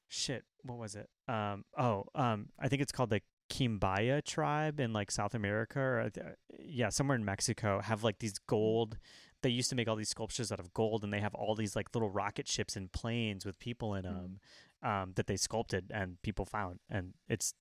[0.09, 1.09] shit, what was it?
[1.29, 6.11] Um oh, um I think it's called the Quimbaya tribe in like South America or
[6.11, 6.27] th-
[6.59, 8.99] yeah, somewhere in Mexico have like these gold
[9.41, 11.77] they used to make all these sculptures out of gold and they have all these
[11.77, 14.41] like little rocket ships and planes with people in them
[14.83, 17.55] um, that they sculpted and people found and it's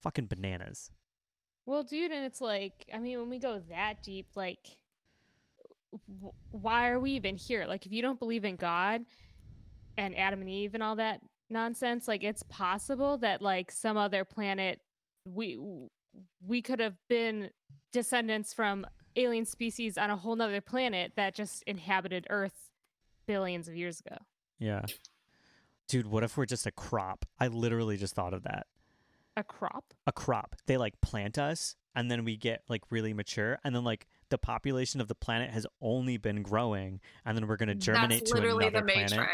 [0.00, 0.90] fucking bananas
[1.66, 4.78] Well, dude, and it's like, I mean, when we go that deep, like,
[6.08, 7.66] w- why are we even here?
[7.66, 9.02] Like, if you don't believe in God
[9.98, 11.20] and Adam and Eve and all that
[11.50, 14.80] nonsense, like, it's possible that like some other planet,
[15.24, 15.58] we
[16.46, 17.50] we could have been
[17.92, 18.86] descendants from
[19.16, 22.70] alien species on a whole nother planet that just inhabited Earth
[23.26, 24.16] billions of years ago.
[24.58, 24.82] Yeah.
[25.88, 27.24] Dude, what if we're just a crop?
[27.38, 28.66] I literally just thought of that.
[29.36, 29.94] A crop?
[30.06, 30.56] A crop.
[30.66, 34.38] They like plant us and then we get like really mature and then like the
[34.38, 38.32] population of the planet has only been growing and then we're going to germinate That's
[38.32, 39.28] to literally another the planet.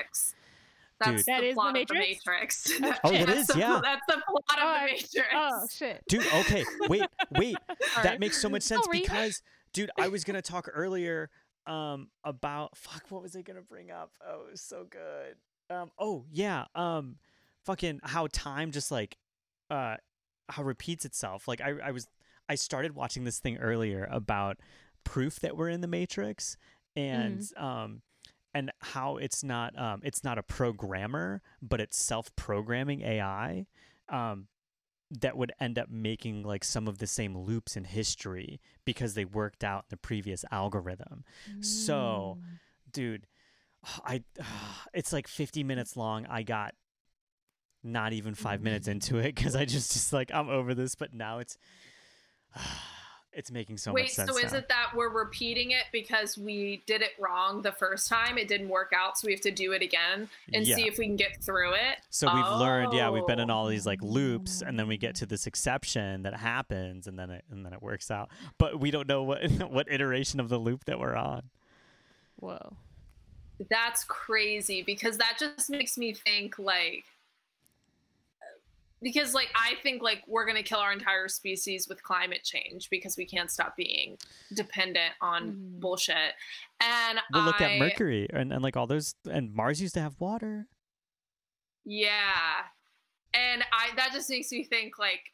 [1.01, 1.25] Matrix.
[1.25, 1.35] That's Dude.
[1.35, 2.67] That the is the plot Matrix?
[2.71, 3.01] of the Matrix.
[3.05, 3.81] Oh, it That's the- yeah.
[3.83, 5.29] That's the plot Oh, of the Matrix.
[5.35, 6.03] Oh shit.
[6.09, 6.65] Dude, okay.
[6.89, 7.57] Wait, wait.
[7.93, 8.03] Sorry.
[8.05, 9.43] that makes so much sense Oh, were you- because
[9.73, 11.31] dude, I was going to talk earlier
[11.67, 14.11] um about fuck what was I going to bring up?
[14.27, 15.37] Oh, it was so good.
[15.75, 16.65] Um oh, yeah.
[16.75, 17.17] Um
[17.65, 19.17] fucking how time just like
[19.71, 19.97] uh
[20.51, 21.49] how repeats itself.
[21.49, 22.07] Like I I was
[22.49, 24.59] I started watching this thing earlier about
[25.05, 26.57] proof that we're in the matrix
[26.97, 28.03] and um
[28.55, 33.67] and how it's not um it's not a programmer but it's self-programming AI
[34.09, 34.47] um
[35.11, 39.25] that would end up making like some of the same loops in history because they
[39.25, 41.25] worked out the previous algorithm.
[41.61, 42.93] So, Mm.
[42.93, 43.27] dude,
[44.05, 44.25] I
[44.95, 46.27] it's like 50 minutes long.
[46.27, 46.75] I got
[47.85, 51.13] not even 5 minutes into it cuz I just just like I'm over this, but
[51.13, 51.59] now it's
[53.37, 54.31] it's making so Wait, much sense.
[54.31, 54.59] so is now.
[54.59, 58.39] it that we're repeating it because we did it wrong the first time?
[58.39, 60.77] It didn't work out, so we have to do it again and Yeah.
[60.77, 61.99] see if we can get through it.
[62.11, 63.55] So we've learned, yeah, we've been in Oh.
[63.55, 67.31] all these like loops, and then we get to this exception that happens, and then
[67.31, 68.31] it and then it works out.
[68.59, 71.51] But we don't know what what iteration of the loop that we're on.
[72.37, 72.77] Whoa.
[73.71, 77.05] That's crazy because that just makes me think like
[79.05, 83.17] because like I think like we're gonna kill our entire species with climate change because
[83.17, 84.17] we can't stop being
[84.57, 85.81] dependent on Mhm.
[85.81, 86.35] bullshit.
[86.81, 90.01] And We'll look I, at Mercury and, and like all those, and Mars used to
[90.01, 90.67] have water.
[91.85, 92.65] Yeah.
[93.33, 95.33] And I that just makes me think like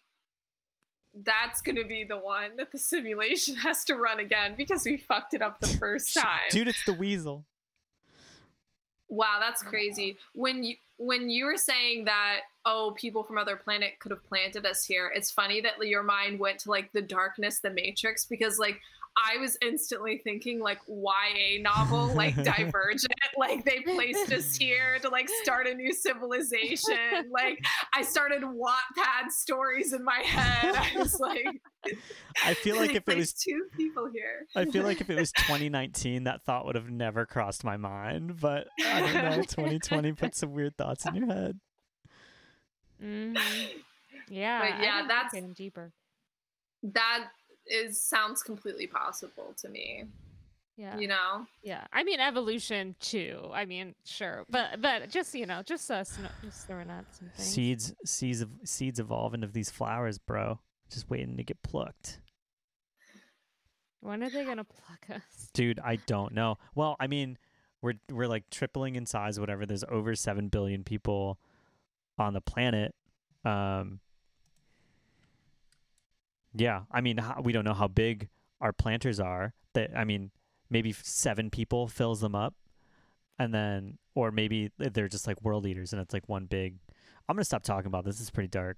[1.14, 5.34] that's gonna be the one that the simulation has to run again because we fucked
[5.34, 6.50] it up the first time.
[6.50, 7.46] Dude, it's the weasel.
[9.10, 10.16] Wow, that's crazy.
[10.34, 14.64] When you when you were saying that oh people from other planet could have planted
[14.64, 18.58] us here, it's funny that your mind went to like the darkness, the Matrix, because
[18.58, 18.80] like
[19.26, 25.08] I was instantly thinking like YA novel, like Divergent, like they placed us here to
[25.08, 27.30] like start a new civilization.
[27.32, 27.58] Like
[27.94, 30.74] I started Wattpad stories in my head.
[30.76, 31.46] I was like,
[32.44, 34.46] I feel like if it was, two people here.
[34.56, 38.40] I feel like if it was 2019, that thought would have never crossed my mind.
[38.40, 41.60] But I don't know, 2020 put some weird thoughts in your head.
[43.02, 43.36] Mhm.
[44.28, 44.60] Yeah.
[44.60, 45.92] But yeah, that's- getting deeper.
[46.82, 47.28] that
[47.70, 50.04] is sounds completely possible to me.
[50.76, 50.98] Yeah.
[50.98, 51.46] You know.
[51.62, 51.84] Yeah.
[51.92, 53.50] I mean evolution too.
[53.52, 54.44] I mean, sure.
[54.48, 57.48] But but just you know, just us no, just throwing out some things.
[57.48, 60.58] Seeds, seeds, of, seeds evolve into these flowers, bro.
[60.90, 62.20] Just waiting to get plucked.
[64.00, 65.50] When are they gonna pluck us?
[65.52, 66.56] Dude, I don't know.
[66.74, 67.36] Well, I mean,
[67.82, 69.66] we're we're like tripling in size, whatever.
[69.66, 71.38] There's over seven billion people
[72.18, 72.94] on the planet.
[73.44, 74.00] Um,
[76.54, 78.28] yeah, I mean, how, we don't know how big
[78.60, 79.52] our planters are.
[79.74, 80.30] That I mean,
[80.68, 82.54] maybe seven people fills them up,
[83.38, 86.76] and then, or maybe they're just like world eaters, and it's like one big.
[87.28, 88.16] I'm gonna stop talking about this.
[88.16, 88.76] This is pretty dark.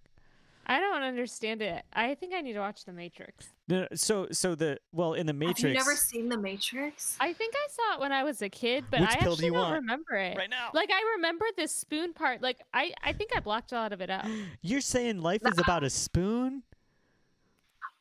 [0.64, 1.82] I don't understand it.
[1.92, 3.48] I think I need to watch The Matrix.
[3.66, 5.62] No, no, so so the well in the Matrix.
[5.62, 7.16] Have you never seen The Matrix?
[7.18, 9.32] I think I saw it when I was a kid, but Which I pill do
[9.32, 9.74] actually you don't want?
[9.74, 10.36] remember it.
[10.36, 10.68] right now.
[10.72, 12.42] Like I remember this spoon part.
[12.42, 14.26] Like I, I think I blocked a lot of it out.
[14.62, 16.62] You're saying life is about a spoon?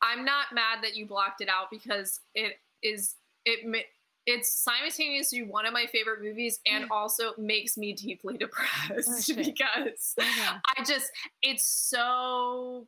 [0.01, 3.85] I'm not mad that you blocked it out because it is it
[4.27, 9.37] it's simultaneously one of my favorite movies and also makes me deeply depressed oh, shit.
[9.37, 10.57] because Okay.
[10.77, 12.87] I just it's so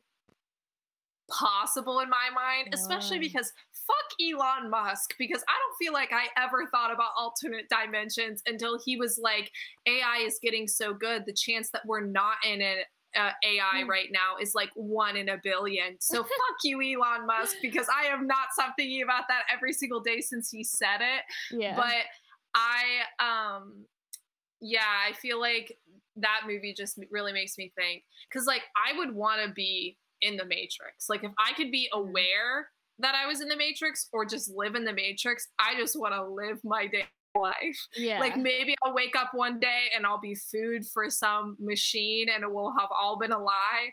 [1.30, 6.26] possible in my mind, especially because fuck Elon Musk because I don't feel like I
[6.42, 9.50] ever thought about alternate dimensions until he was like
[9.86, 12.78] AI is getting so good the chance that we're not in an
[13.16, 13.90] uh, AI Hmm.
[13.90, 15.96] right now is like one in a billion.
[16.00, 20.00] So fuck you, Elon Musk, because I have not stopped thinking about that every single
[20.00, 21.22] day since he said it
[21.56, 21.76] Yeah.
[21.76, 21.94] but
[22.56, 22.84] i
[23.58, 23.84] um
[24.60, 25.76] yeah i feel like
[26.16, 30.36] that movie just really makes me think because like i would want to be in
[30.36, 32.08] the matrix like if i could be Mm-hmm.
[32.10, 32.68] aware
[33.00, 36.14] that i was in the matrix or just live in the matrix i just want
[36.14, 37.04] to live my day
[37.34, 38.20] life yeah.
[38.20, 42.44] like maybe i'll wake up one day and i'll be food for some machine and
[42.44, 43.90] it will have all been a lie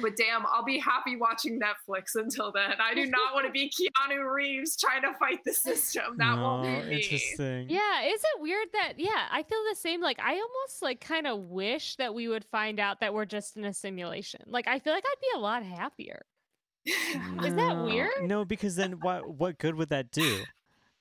[0.00, 2.74] but damn, I'll be happy watching Netflix until then.
[2.80, 6.04] I do not want to be Keanu Reeves trying to fight the system.
[6.16, 7.02] That won't No, be me.
[7.02, 7.68] interesting.
[7.68, 10.00] Yeah, is it weird that yeah, I feel the same.
[10.00, 13.56] Like I almost like kind of wish that we would find out that we're just
[13.56, 14.40] in a simulation.
[14.46, 16.24] Like I feel like I'd be a lot happier.
[16.86, 18.10] Is that weird?
[18.22, 20.44] No, because then what what good would that do?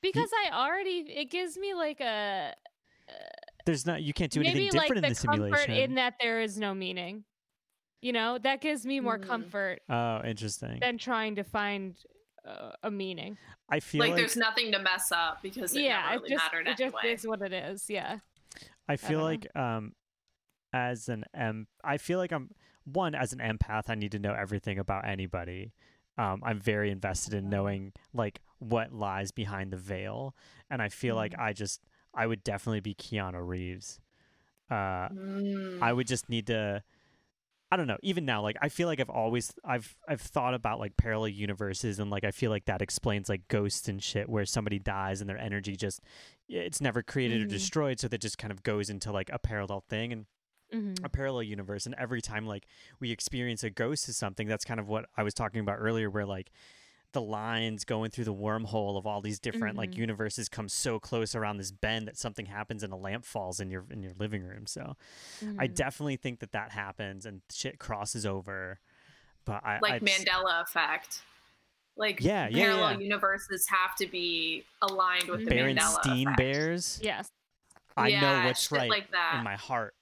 [0.04, 2.54] Because I already it gives me like a
[3.66, 5.74] There's not you can't do anything different like in the the comfort simulation.
[5.76, 7.24] in that there is no meaning.
[8.02, 9.28] You know, that gives me more Mm.
[9.28, 10.78] comfort oh, interesting.
[10.82, 11.96] than trying to find
[12.46, 13.38] uh, a meaning.
[13.70, 16.44] I feel like, like, there's nothing to mess up because it yeah, really it just
[16.44, 17.86] mattered it just is what it is.
[17.90, 18.18] Yeah.
[18.90, 19.24] I feel don't know.
[19.26, 19.94] like um
[20.74, 22.50] as an em I feel like I'm
[22.84, 25.72] one as an empath I need to know everything about anybody.
[26.18, 30.36] Um I'm very invested in knowing like what lies behind the veil
[30.70, 31.82] and I feel like I just
[32.14, 34.00] I would definitely be Keanu Reeves.
[34.70, 35.80] Uh Mm.
[35.82, 36.84] I would just need to
[37.72, 37.98] I don't know.
[38.04, 41.98] Even now, like I feel like I've always I've I've thought about like parallel universes
[41.98, 45.28] and like I feel like that explains like ghosts and shit where somebody dies and
[45.30, 46.00] their energy just
[46.48, 47.50] it's never created or Mhm.
[47.50, 50.28] destroyed, so that just kind of goes into like a parallel thing and
[50.74, 51.06] Mm-hmm.
[51.06, 51.86] a parallel universe.
[51.86, 52.66] And every time like
[53.00, 56.10] we experience a ghost of something, that's kind of what I was talking about earlier,
[56.10, 56.52] where like
[57.12, 59.98] the lines going through the wormhole of all these different like Mhm.
[59.98, 63.70] universes come so close around this bend that something happens and a lamp falls in
[63.70, 64.66] your in your living room.
[64.66, 64.96] So
[65.42, 65.74] I Mm-hmm.
[65.76, 68.80] definitely think that that happens and shit crosses over.
[69.46, 71.22] But I like I just- Mandela effect.
[71.96, 72.98] Like Yeah, yeah, parallel yeah.
[73.00, 76.38] universes have to be aligned with the Mandela Berenstein effect.
[76.38, 77.00] Bears.
[77.04, 77.28] Yes.
[77.96, 79.36] I know what's right like that.
[79.38, 79.94] in my heart.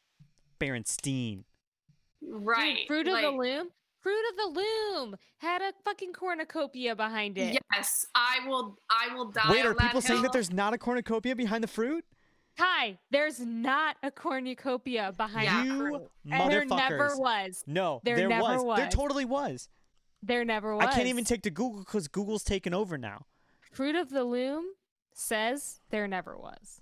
[0.61, 1.43] Berenstein.
[2.21, 2.87] Dude, Right.
[2.87, 3.69] Fruit of like, the Loom.
[3.99, 7.59] Fruit of the Loom had a fucking cornucopia behind it.
[7.75, 8.77] Yes, I will.
[8.89, 9.49] I will die.
[9.49, 12.05] Wait, on are people that saying that there's not a cornucopia behind the fruit?
[12.57, 15.61] Hi, there's not a cornucopia behind Yeah.
[15.61, 16.11] the you fruit.
[16.31, 17.63] And there never was.
[17.65, 18.77] No, There there never was.
[18.77, 19.69] There totally was.
[20.23, 20.85] There never was.
[20.85, 23.25] I can't even take to Google because Google's taken over now.
[23.71, 24.65] Fruit of the Loom
[25.13, 26.81] says there never was.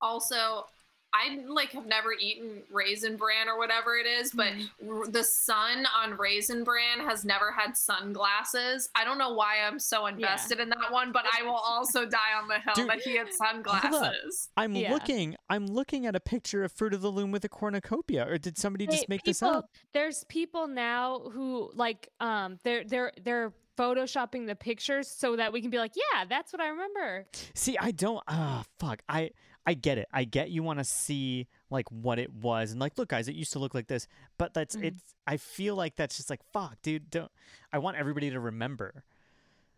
[0.00, 0.66] Also,
[1.14, 4.90] I like have never eaten raisin bran or whatever it is, but Mm-hmm.
[4.90, 8.88] r- the sun on raisin bran has never had sunglasses.
[8.94, 12.18] I don't know why I'm so invested in that one, but I will also die
[12.40, 14.48] on the hill Dude, that he had sunglasses.
[14.56, 14.92] I'm Yeah.
[14.92, 15.36] looking.
[15.48, 18.26] I'm looking at a picture of Fruit of the Loom with a cornucopia.
[18.28, 19.70] Or did somebody just Hey, make this up?
[19.92, 25.60] There's people now who like um they're they're they're photoshopping the pictures so that we
[25.60, 27.26] can be like, yeah, that's what I remember.
[27.54, 28.22] See, I don't.
[28.28, 29.02] Ah, fuck.
[29.08, 29.30] I
[29.66, 30.08] I get it.
[30.12, 33.34] I get you want to see like what it was and like, look, guys, it
[33.34, 34.06] used to look like this.
[34.38, 34.84] But that's Mhm.
[34.84, 35.14] it's.
[35.26, 37.10] I feel like that's just like fuck, dude.
[37.10, 37.30] Don't.
[37.72, 39.04] I want everybody to remember.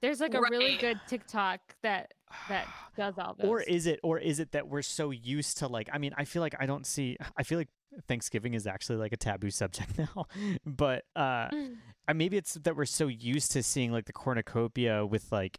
[0.02, 2.14] There's like a really good TikTok that
[2.48, 2.66] that
[2.96, 3.46] does all this.
[3.46, 4.00] Or is it?
[4.02, 5.88] Or is it that we're so used to like?
[5.92, 7.16] I mean, I feel like I don't see.
[7.36, 7.68] I feel like
[8.08, 10.26] Thanksgiving is actually like a taboo subject now.
[10.66, 11.76] but uh, Mm.
[12.08, 15.58] uh, maybe it's that we're so used to seeing like the cornucopia with like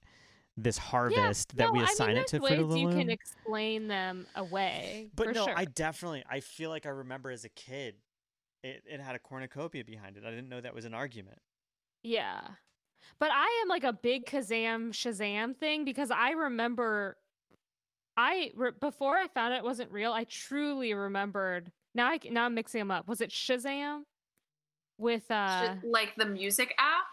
[0.58, 2.80] this harvest that no, we I mean, assign it there's to ways Fruit of the
[2.80, 3.00] you Loom.
[3.00, 5.10] can explain them away.
[5.16, 5.54] But for no, sure.
[5.56, 7.96] I definitely I feel like I remember as a kid,
[8.64, 10.24] it, it had a cornucopia behind it.
[10.26, 11.38] I didn't know that was an argument.
[12.04, 12.42] Yeah.
[13.20, 17.18] But I am like a big Kazam Shazam thing because I remember
[18.18, 21.72] I re- before I found it wasn't real, I truly remembered.
[21.94, 23.08] Now I now I'm mixing them up.
[23.08, 24.02] Was it Shazam
[24.98, 27.06] with uh Sh- like the music app.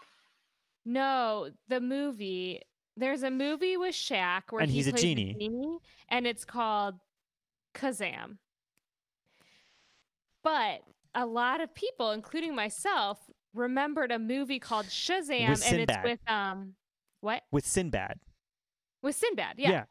[0.83, 2.61] no, the movie.
[2.97, 5.79] There's a movie with Shaq where And he he's a plays genie.
[6.09, 6.95] and it's called
[7.73, 8.37] Kazam.
[10.43, 10.81] But
[11.13, 13.19] a lot of people, including myself,
[13.53, 16.73] remembered a movie called Shazam, and it's with um,
[17.21, 18.19] what With Sinbad.
[19.01, 19.55] with Sinbad?
[19.57, 19.85] Yeah,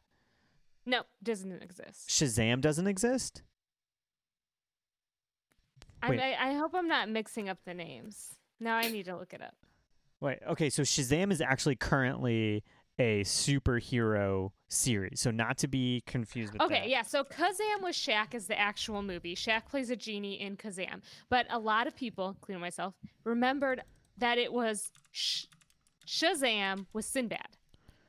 [0.86, 2.08] no, doesn't exist.
[2.08, 3.42] Shazam doesn't exist?
[6.02, 8.34] I, I I hope I'm not mixing up the names.
[8.60, 9.54] Now I need to look it up.
[10.20, 12.62] Wait, okay, so Shazam is actually currently
[12.98, 15.20] a superhero series.
[15.20, 16.88] So not to be confused with Okay, that.
[16.88, 17.02] yeah.
[17.02, 19.34] So Kazam with Shaq is the actual movie.
[19.34, 23.82] Shaq plays a genie in Kazam, but a lot of people, including myself, remembered
[24.18, 25.46] that it was Sh-
[26.06, 27.56] Shazam with Sinbad,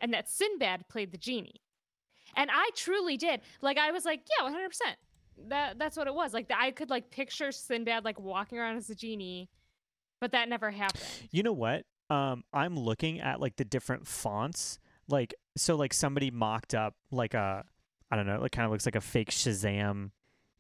[0.02, 1.62] and that Sinbad played the genie.
[2.36, 3.42] And I truly did.
[3.62, 4.98] Like I was like, yeah, one hundred percent.
[5.48, 6.34] That that's what it was.
[6.34, 9.50] Like I could like picture Sinbad like walking around as a genie,
[10.22, 11.04] but that never happened.
[11.32, 11.86] You know what?
[12.10, 14.80] Um, I'm looking at like the different fonts.
[15.08, 17.64] Like so like somebody mocked up like a
[18.12, 20.12] I don't know, it kind of looks like a fake Shazam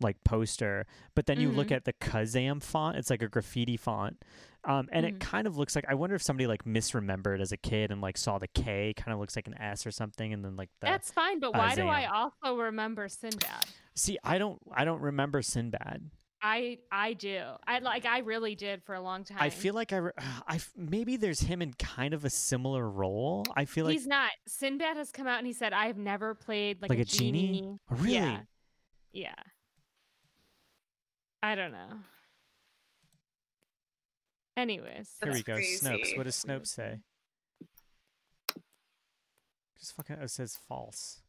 [0.01, 0.85] like poster.
[1.15, 1.75] But then you look Mhm.
[1.77, 4.21] at the Kazam font, it's like a graffiti font.
[4.65, 5.09] Um, and Mhm.
[5.09, 8.01] it kind of looks like I wonder if somebody like misremembered as a kid and
[8.01, 10.69] like saw the K kind of looks like an S or something and then like
[10.81, 13.65] the That's fine, but why do I also remember Sinbad?
[13.95, 16.09] See, I don't I don't remember Sinbad.
[16.41, 17.41] I I do.
[17.65, 19.37] I like I really did for a long time.
[19.39, 20.11] I feel like I, re-
[20.47, 23.45] I f- maybe there's him in kind of a similar role.
[23.55, 24.31] I feel like he's not.
[24.47, 27.05] Sinbad has come out and he said, "I have never played like, Like a, a
[27.05, 27.63] genie?
[27.65, 28.39] Oh, really Yeah.
[29.11, 29.33] Yeah.
[31.41, 31.87] I don't know.
[34.57, 35.89] Anyways, Here we That's go.
[35.89, 36.17] Snopes.
[36.17, 36.99] What does Snopes say?
[39.79, 40.17] Just fucking.
[40.17, 41.19] It says false.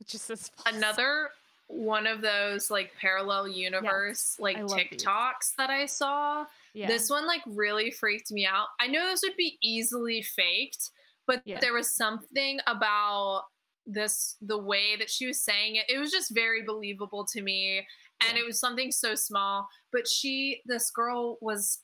[0.00, 0.76] it just says false.
[0.76, 1.30] Another
[1.72, 5.02] one of those like parallel universe like I love these.
[5.04, 6.44] TikToks that I saw.
[6.74, 6.88] Yeah.
[6.88, 8.66] This one like really freaked me out.
[8.80, 10.90] I know this would be easily faked,
[11.26, 11.60] but Yeah.
[11.60, 13.44] there was something about
[13.86, 15.86] this the way that she was saying it.
[15.88, 17.86] It was just very believable to me
[18.20, 18.42] and Yeah.
[18.42, 21.82] it was something so small, but she this girl was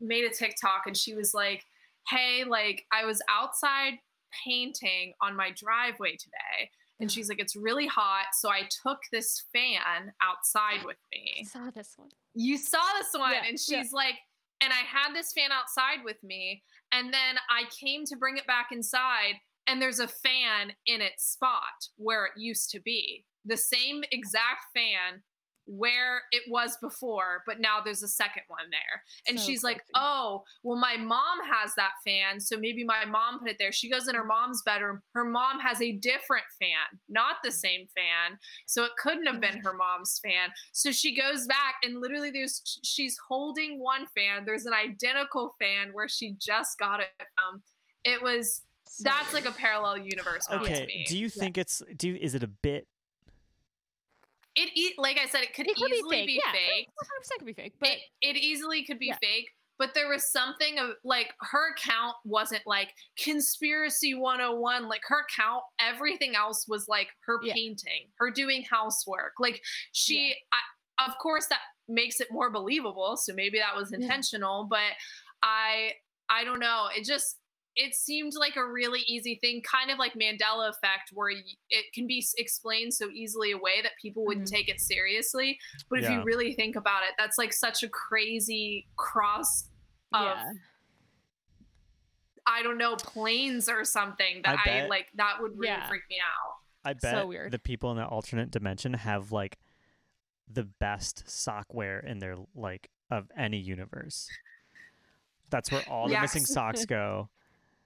[0.00, 1.64] made a TikTok and she was like,
[2.08, 3.98] "Hey, like I was outside
[4.44, 6.70] painting on my driveway today."
[7.00, 11.44] And she's like, "It's really hot, so I took this fan outside with I me."
[11.44, 12.08] saw this one.
[12.34, 13.82] you saw this one Yeah, and yeah.
[13.82, 14.14] she's like
[14.62, 18.46] and i had this fan outside with me and then i came to bring it
[18.46, 19.34] back inside
[19.66, 24.64] and there's a fan in its spot where it used to be the same exact
[24.74, 25.22] fan
[25.66, 29.82] where it was before but now there's a second one there and So she's like
[29.94, 33.90] oh well my mom has that fan so maybe my mom put it there she
[33.90, 38.38] goes in her mom's bedroom her mom has a different fan not the same fan
[38.66, 42.80] so it couldn't have been her mom's fan so she goes back and literally there's
[42.84, 47.62] she's holding one fan there's an identical fan where she just got it from
[48.04, 50.86] it was So that's like a parallel universe now to Okay.
[50.86, 51.04] me.
[51.08, 51.82] Do you think it's?
[51.96, 52.86] Do you, is it a bit?
[54.56, 56.26] It e- like i said it could It could be easily fake.
[56.26, 57.74] be yeah, fake 100% could be fake.
[57.78, 59.18] But it, it easily could be Yeah.
[59.22, 59.48] fake
[59.78, 65.62] but there was something of like her account wasn't like conspiracy 101 like her account
[65.80, 67.52] everything else was like her Yeah.
[67.54, 69.60] painting her doing housework like
[69.92, 74.80] she I, of course that makes it more believable so maybe that was intentional but
[75.42, 75.92] i
[76.30, 77.36] i don't know it just
[77.76, 82.06] it seemed like a really easy thing kind of like mandela effect where it can
[82.06, 84.54] be explained so easily away that people wouldn't mm-hmm.
[84.56, 85.58] take it seriously
[85.90, 86.18] but if Yeah.
[86.18, 89.68] you really think about it that's like such a crazy cross
[90.12, 90.52] of yeah.
[92.46, 95.88] i don't know planes or something that I i, like that would really Yeah.
[95.88, 96.56] freak me out
[96.86, 97.52] I bet So bet weird.
[97.52, 99.58] the people in the alternate dimension have like
[100.48, 104.28] the best sock wear in their like of any universe.
[105.50, 106.22] That's where all the Yes.
[106.22, 107.28] missing socks go.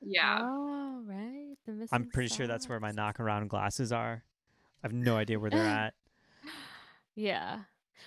[0.03, 1.57] Yeah Oh, right.
[1.67, 4.23] The missing I'm pretty sure that's where my knock around glasses are.
[4.83, 5.95] I have no idea where they're at.
[7.15, 7.61] Yeah.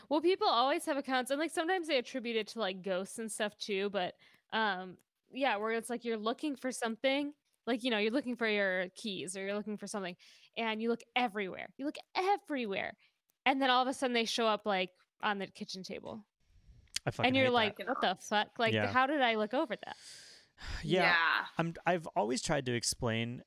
[0.10, 3.32] Well, people always have accounts, and like sometimes they attribute it to like ghosts and
[3.32, 3.90] stuff too.
[3.92, 4.16] But
[4.52, 4.98] um,
[5.32, 7.34] yeah, where it's like you're looking for something,
[7.68, 10.16] like you know, you're looking for your keys or you're looking for something,
[10.58, 11.68] and you look everywhere.
[11.78, 12.94] You look everywhere,
[13.46, 14.90] and then all of a sudden they show up like
[15.22, 16.26] on the kitchen table,
[17.06, 17.86] I fucking and you're hate that.
[17.86, 18.48] like, what the fuck?
[18.58, 18.88] Like, Yeah.
[18.92, 19.96] how did I look over that?
[20.84, 21.16] Yeah,
[21.58, 23.44] I'm I've always tried to explain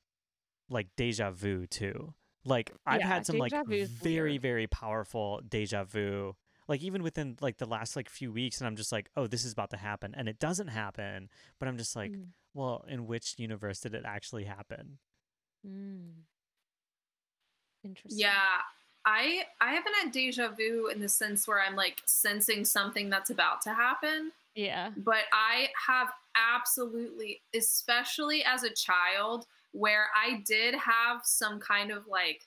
[0.69, 2.13] like deja vu too.
[2.45, 4.41] Like I've Yeah, had some like deja vu is very weird.
[4.41, 6.35] very powerful deja vu.
[6.67, 9.45] Like even within like the last like few weeks and I'm just like, "Oh, this
[9.45, 11.29] is about to happen." And it doesn't happen,
[11.59, 12.27] but I'm just like, Mm.
[12.53, 14.99] "Well, in which universe did it actually happen?"
[15.65, 16.23] Mm.
[17.83, 18.19] Interesting.
[18.19, 18.61] Yeah,
[19.05, 23.29] I I haven't had deja vu in the sense where I'm like sensing something that's
[23.29, 24.89] about to happen, Yeah.
[24.97, 32.07] but I have absolutely, especially as a child, where I did have some kind of
[32.07, 32.41] like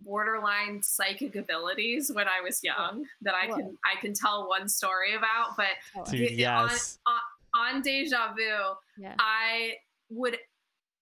[0.00, 3.56] borderline psychic abilities when I was young that I What?
[3.58, 6.98] can I can tell one story about, but Dude, y- on- yes.
[7.54, 9.14] on deja vu, yeah.
[9.18, 9.74] I
[10.10, 10.38] would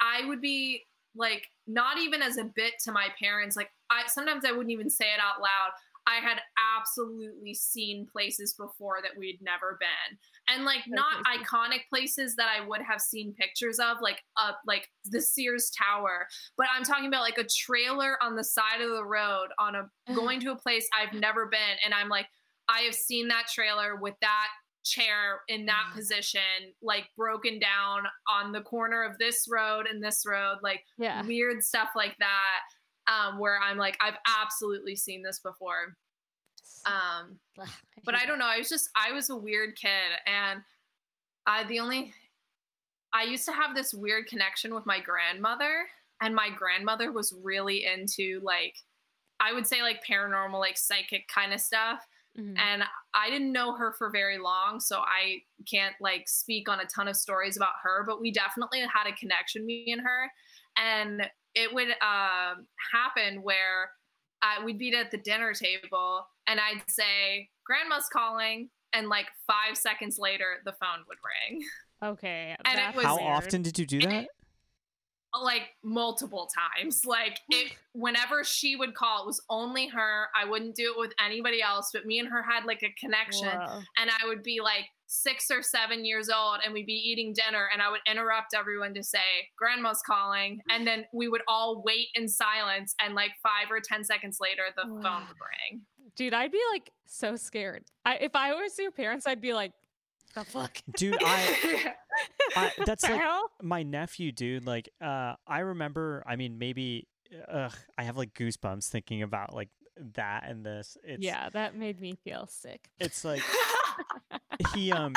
[0.01, 0.83] I would be
[1.15, 4.89] like not even as a bit to my parents like I sometimes I wouldn't even
[4.91, 5.71] say it out loud.
[6.07, 6.41] I had
[6.79, 10.19] absolutely seen places before that we'd never been.
[10.49, 14.89] And like not iconic places that I would have seen pictures of like uh like
[15.05, 16.27] the Sears Tower,
[16.57, 19.89] but I'm talking about like a trailer on the side of the road on a
[20.15, 22.27] going to a place I've never been and I'm like
[22.69, 24.49] I have seen that trailer with that
[24.85, 25.95] chair in that Mm.
[25.95, 31.25] position, like broken down on the corner of this road and this road, like yeah.
[31.25, 32.61] weird stuff like that.
[33.09, 35.97] Um, where I'm like, I've absolutely seen this before.
[36.87, 37.39] Um,
[38.05, 38.47] but I don't know.
[38.47, 39.91] I was just, I was a weird kid,
[40.27, 40.61] and
[41.47, 42.13] I the only,
[43.13, 45.87] I used to have this weird connection with my grandmother,
[46.21, 48.77] and my grandmother was really into like,
[49.41, 52.07] I would say like paranormal, like psychic kind of stuff.
[52.39, 52.59] Mhm.
[52.59, 52.83] and
[53.13, 57.07] I didn't know her for very long, so I can't like speak on a ton
[57.07, 58.05] of stories about her.
[58.07, 60.31] But we definitely had a connection, me and her,
[60.79, 63.91] and it would um, happen where
[64.43, 69.77] uh, we'd be at the dinner table, and I'd say, "Grandma's calling," and like five
[69.77, 71.19] seconds later, the phone would
[71.51, 71.63] ring.
[72.03, 72.57] Okay.
[72.65, 73.29] and it was How weird.
[73.31, 74.25] often did you do that?
[74.25, 74.29] it-
[75.41, 76.47] like multiple
[76.77, 77.07] times.
[77.07, 80.27] Like it whenever she would call, it was only her.
[80.37, 83.49] I wouldn't do it with anybody else, but me and her had like a connection.
[83.49, 83.81] Whoa.
[83.97, 87.69] And I would be like six or seven years old and we'd be eating dinner
[87.71, 89.19] and I would interrupt everyone to say,
[89.59, 90.63] Grandma's calling.
[90.71, 92.95] And then we would all wait in silence.
[92.99, 95.83] And like five or 10 seconds later, the phone would ring.
[96.17, 97.85] Dude, I'd be like so scared.
[98.07, 99.73] I if I was your parents, I'd be like,
[100.35, 100.79] the fuck?
[100.97, 101.95] Dude, I,
[102.57, 103.51] I that's like hell?
[103.61, 104.67] my nephew, dude.
[104.67, 106.23] Like, uh, I remember.
[106.27, 107.07] I mean, maybe.
[107.51, 109.69] Ugh, I have like goosebumps thinking about like
[110.17, 110.97] that and this.
[111.03, 112.89] It's, yeah, that made me feel sick.
[112.99, 113.43] It's like
[114.75, 115.15] he um.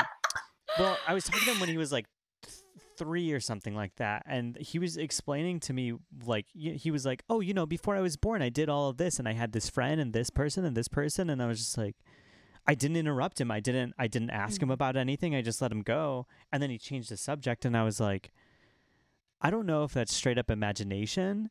[0.78, 2.06] Well, I was talking to him when he was like
[2.42, 2.54] th-
[2.98, 5.94] three or something like that, and he was explaining to me
[6.26, 8.96] like he was like, "Oh, you know, before I was born, I did all of
[8.96, 11.58] this, and I had this friend and this person and this person," and I was
[11.58, 11.96] just like.
[12.68, 13.48] I didn't interrupt him.
[13.52, 14.72] I didn't I didn't ask him Mhm.
[14.72, 15.36] about anything.
[15.36, 16.26] I just let him go.
[16.52, 18.32] And then he changed the subject and I was like
[19.40, 21.50] I don't know if that's straight up imagination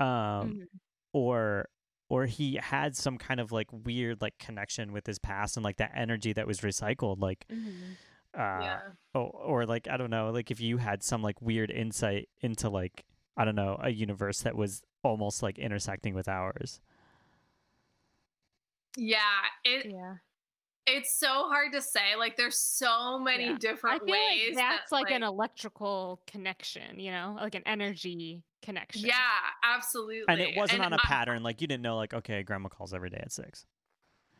[0.00, 0.66] um Mhm.
[1.12, 1.68] or
[2.08, 5.76] or he had some kind of like weird like connection with his past and like
[5.76, 7.96] that energy that was recycled like Mhm.
[8.34, 8.78] uh yeah.
[9.14, 12.68] or, or like I don't know like if you had some like weird insight into
[12.70, 13.04] like
[13.36, 16.80] I don't know a universe that was almost like intersecting with ours.
[18.96, 19.18] Yeah.
[19.64, 20.14] It Yeah.
[20.86, 22.16] It's so hard to say.
[22.16, 23.52] Like there's so many Yeah.
[23.52, 24.54] I different feel ways.
[24.54, 29.06] like that's that, like, an electrical connection, you know, like an energy connection.
[29.06, 29.14] Yeah,
[29.64, 30.24] absolutely.
[30.28, 32.94] And it wasn't on a I- pattern like you didn't know like okay grandma calls
[32.94, 33.66] every day at 6.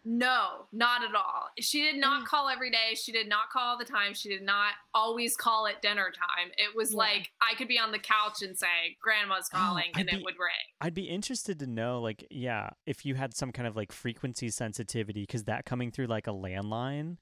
[0.08, 1.48] No, not at all.
[1.58, 2.26] She did not Mm.
[2.26, 2.94] call every day.
[2.94, 4.14] She did not call all the time.
[4.14, 6.52] She did not always call at dinner time.
[6.56, 6.98] It was Yeah.
[6.98, 10.16] like I could be on the couch and say, Grandma's Oh, calling, I'd and be-
[10.18, 10.52] it would ring.
[10.80, 14.48] I'd be interested to know, like, yeah, if you had some kind of like frequency
[14.48, 17.16] sensitivity, because that coming through like a landline,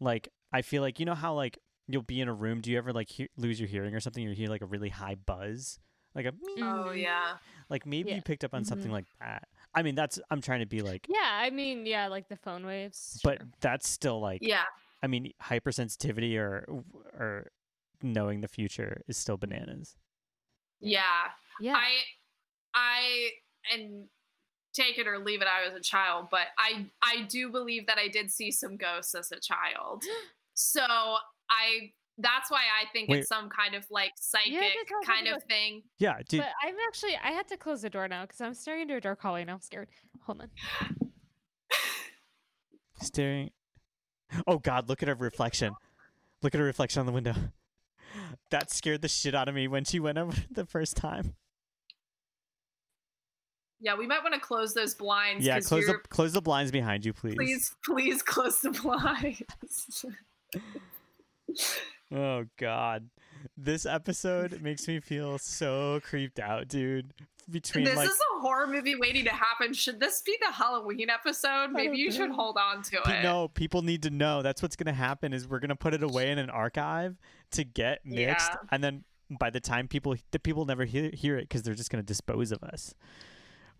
[0.00, 2.62] like, I feel like you know how like you'll be in a room.
[2.62, 4.22] Do you ever like hear, lose your hearing or something?
[4.22, 5.78] You hear like a really high buzz,
[6.14, 6.32] like a.
[6.58, 7.36] Oh yeah.
[7.68, 8.16] like maybe Yeah.
[8.16, 8.94] you picked up on something Mhm.
[8.94, 9.46] like that.
[9.74, 12.64] I mean, that's I'm trying to be like, Yeah, I mean, yeah, like the phone
[12.66, 13.20] waves.
[13.22, 13.48] but sure.
[13.60, 14.64] that's still like, Yeah.
[15.02, 16.66] I mean, hypersensitivity or
[17.18, 17.50] or
[18.02, 19.96] knowing the future is still bananas.
[20.80, 21.02] Yeah.
[21.60, 21.74] yeah.
[21.76, 21.90] I
[22.74, 23.28] I
[23.74, 24.06] and
[24.74, 27.98] take it or leave it, I was a child, but I I do believe that
[27.98, 30.04] I did see some ghosts as a child.
[30.60, 33.20] So I that's why I think Wait.
[33.20, 34.52] it's some kind of like psychic
[34.88, 35.82] tell kind of thing.
[35.98, 36.40] Yeah, dude.
[36.40, 39.00] but I'm actually I had to close the door now because I'm staring into a
[39.00, 39.88] dark hallway and I'm scared.
[40.26, 40.50] Hold on.
[43.02, 43.50] staring.
[44.46, 44.88] Oh God!
[44.88, 45.74] Look at her reflection.
[46.42, 47.34] Look at her reflection on the window.
[48.50, 51.34] That scared the shit out of me when she went over the first time.
[53.80, 55.44] Yeah, we might want to close those blinds.
[55.46, 57.34] Yeah, 'cause close the you're- close the blinds behind you, please.
[57.36, 60.04] please, please close the blinds.
[62.14, 63.10] Oh God,
[63.56, 67.12] this episode makes me feel so creeped out, dude.
[67.50, 69.72] Between this like, is a horror movie waiting to happen.
[69.72, 71.70] Should this be the Halloween episode?
[71.72, 73.22] Maybe you should hold on to pe- it.
[73.22, 74.42] no, people need to know.
[74.42, 75.32] That's what's gonna happen.
[75.32, 77.16] Is we're gonna put it away in an archive
[77.52, 78.56] to get mixed, Yeah.
[78.70, 81.90] and then by the time people, the people never hear, hear it because they're just
[81.90, 82.94] gonna dispose of us.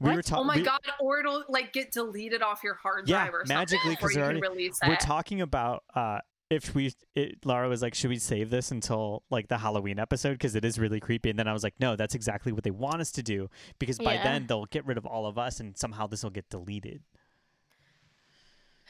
[0.00, 0.24] We were What?
[0.26, 0.44] talking.
[0.44, 0.80] Oh my god!
[1.00, 4.16] Or it'll like get deleted off your hard Yeah, drive or something magically, before 'cause
[4.16, 6.20] you they're already- we're talking about uh
[6.50, 10.32] if we it, Laura was like should we save this until like the Halloween episode
[10.32, 12.70] because it is really creepy and then I was like no that's exactly what they
[12.70, 14.24] want us to do because by Yeah.
[14.24, 17.02] then they'll get rid of all of us and somehow this will get deleted.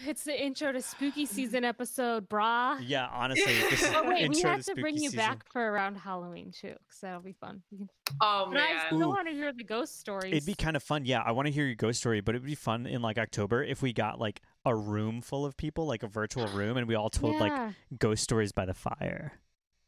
[0.06, 2.78] It's the intro to spooky season episode, brah.
[2.80, 5.16] Yeah, honestly, this Oh wait, we intro have to bring you season.
[5.16, 7.62] back for around Halloween too, because that'll be fun.
[7.72, 7.88] We can-
[8.20, 8.82] oh But I man!
[8.86, 10.32] still want to hear the ghost stories.
[10.32, 11.04] It'd be kind of fun.
[11.04, 13.64] Yeah, I want to hear your ghost story, but it'd be fun in like October
[13.64, 16.94] if we got like a room full of people, like a virtual room, and we
[16.94, 19.32] all told like ghost stories by the fire.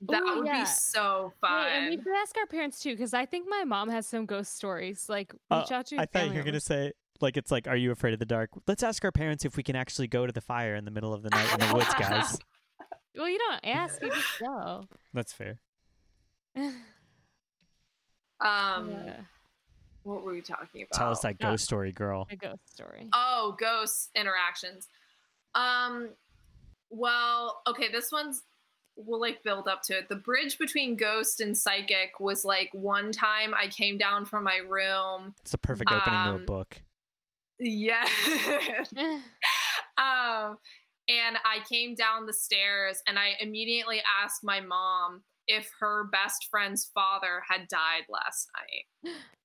[0.09, 0.61] that Ooh, would yeah.
[0.62, 1.66] be so Wait, fun.
[1.68, 4.57] and we could ask our parents too, because I think my mom has some ghost
[4.57, 5.09] stories.
[5.09, 7.68] Like Uh, reach out to your I thought you were gonna say like it's like,
[7.68, 8.51] are you afraid of the dark?
[8.66, 11.12] Let's ask our parents if we can actually go to the fire in the middle
[11.12, 12.39] of the night in the woods, guys.
[13.16, 14.85] Well, you don't ask, you just go.
[15.12, 15.59] That's fair.
[16.57, 16.72] um,
[18.41, 19.20] Yeah,
[20.02, 20.93] what were we talking about?
[20.98, 21.51] Tell us that Yeah.
[21.51, 22.27] ghost story, girl.
[22.31, 23.09] a ghost story.
[23.12, 24.89] Oh, ghost interactions.
[25.55, 26.10] Um,
[26.90, 28.43] well, okay, this one's
[28.97, 30.09] we'll like build up to it.
[30.10, 34.59] The bridge between ghost and psychic was like one time I came down from my
[34.59, 35.35] room.
[35.40, 36.82] It's a perfect opening to a Um, book.
[37.59, 38.05] Yeah.
[39.97, 40.59] um,
[41.09, 46.48] and I came down the stairs and I immediately asked my mom if her best
[46.51, 49.14] friend's father had died last night.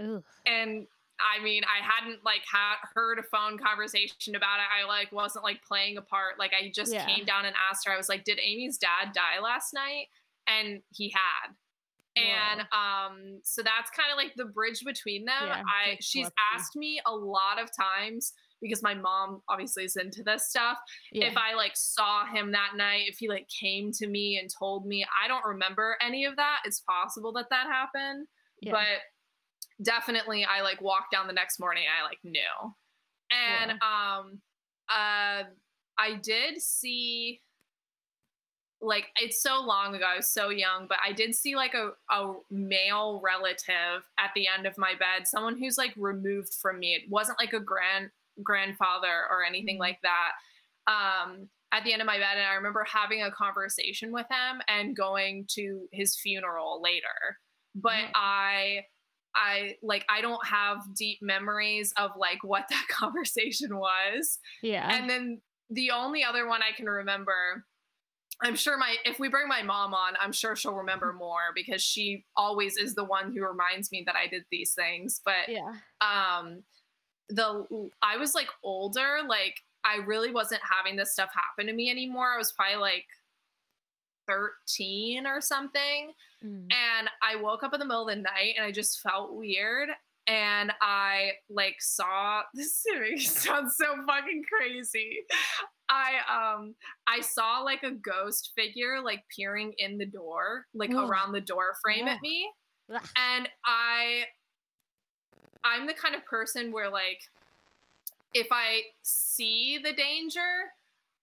[0.00, 0.22] Ugh.
[0.46, 0.86] and
[1.18, 4.66] I mean, I hadn't like had heard a phone conversation about it.
[4.70, 6.38] I like wasn't like playing a part.
[6.38, 7.06] Like I just Yeah.
[7.06, 7.92] came down and asked her.
[7.92, 10.08] I was like, "Did Amy's dad die last night?"
[10.46, 11.54] And he had.
[12.18, 16.30] and um so that's kind of like the bridge between them Yeah, i like she's
[16.54, 18.32] asked me a lot of times
[18.62, 20.78] because my mom obviously is into this stuff
[21.12, 21.26] Yeah.
[21.26, 24.86] if i like saw him that night if he like came to me and told
[24.86, 28.26] me i don't remember any of that it's possible that that happened
[28.62, 29.02] but
[29.82, 32.74] definitely i like walked down the next morning i like knew.
[33.30, 34.40] And um
[34.88, 35.44] uh
[35.98, 37.40] i did see
[38.80, 41.90] like it's so long ago i was so young but i did see like a,
[42.10, 46.94] a male relative at the end of my bed someone who's like removed from me.
[46.94, 48.10] It wasn't like a grand
[48.42, 49.80] grandfather or anything Mhm.
[49.80, 50.32] like that.
[50.86, 54.60] Um at the end of my bed and i remember having a conversation with him
[54.68, 57.38] and going to his funeral later.
[57.74, 58.10] But Mm.
[58.14, 58.86] i
[59.36, 64.94] i like i don't have deep memories of like what that conversation was yeah.
[64.96, 65.40] and then
[65.70, 67.64] the only other one I can remember,
[68.42, 71.82] I'm sure my if we bring my mom on, I'm sure she'll remember more because
[71.82, 75.20] she always is the one who reminds me that I did these things.
[75.24, 75.72] But yeah.
[76.00, 76.62] um
[77.28, 77.64] the
[78.02, 82.34] I was like older, like I really wasn't having this stuff happen to me anymore.
[82.34, 83.06] I was probably like
[84.28, 86.12] 13 or something
[86.46, 86.68] Mm.
[86.70, 89.88] and I woke up in the middle of the night and I just felt weird.
[90.28, 95.18] And I like saw this makes me sound so fucking crazy.
[95.88, 96.74] I um
[97.06, 101.08] I saw like a ghost figure like peering in the door, like Ugh.
[101.08, 102.16] around the door frame Ugh.
[102.16, 102.50] at me.
[102.94, 103.02] Ugh.
[103.16, 104.24] And I
[105.64, 107.20] I'm the kind of person where like
[108.34, 110.40] if I see the danger,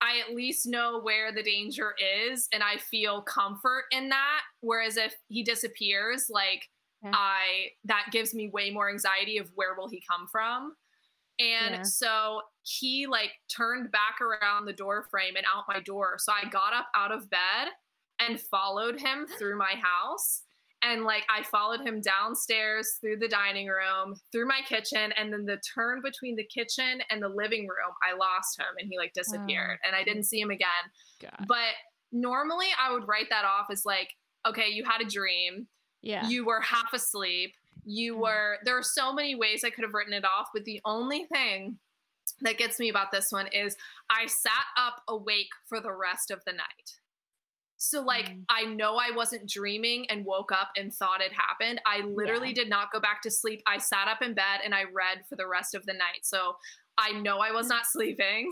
[0.04, 1.96] I at least know where the danger
[2.28, 4.42] is and I feel comfort in that.
[4.60, 6.70] Whereas if he disappears, like
[7.04, 7.12] Yeah.
[7.14, 10.76] I that gives me way more anxiety of where will he come from.
[11.40, 11.82] And Yeah.
[11.84, 16.18] so he like turned back around the door frame and out my door.
[16.20, 17.70] So I got up out of bed
[18.20, 20.44] and followed him through my house.
[20.86, 25.46] And like I followed him downstairs through the dining room, through my kitchen, and then
[25.46, 29.14] the turn between the kitchen and the living room, I lost him and he like
[29.14, 30.68] disappeared and I didn't see him again.
[31.22, 31.46] God.
[31.48, 31.74] But
[32.12, 34.10] normally I would write that off as like,
[34.46, 35.68] okay, you had a dream,
[36.02, 36.28] Yeah.
[36.28, 37.56] you were half asleep,
[37.86, 38.20] you Mm.
[38.20, 41.26] were there are so many ways I could have written it off, but the only
[41.26, 41.80] thing
[42.42, 43.78] that gets me about this one is
[44.10, 46.98] I sat up awake for the rest of the night.
[47.84, 48.46] So like Mm.
[48.50, 51.82] I know I wasn't dreaming and woke up and thought it happened.
[51.86, 53.62] I literally did not go back to sleep.
[53.68, 56.22] I sat up in bed and I read for the rest of the night.
[56.24, 56.56] So
[56.98, 58.52] I know I was not sleeping.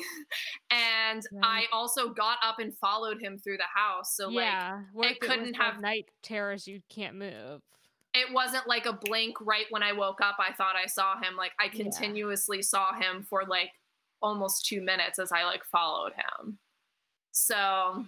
[0.70, 4.16] And I also got up and followed him through the house.
[4.18, 4.82] So like yeah.
[4.92, 6.68] What it couldn't like have- night terrors.
[6.68, 7.62] You can't move.
[8.14, 10.36] it wasn't like a blink right when I woke up.
[10.40, 11.38] I thought I saw him.
[11.38, 11.84] Like I Yeah.
[11.84, 13.72] continuously saw him for like
[14.22, 16.60] almost two minutes as I like followed him.
[17.32, 18.08] So Mm.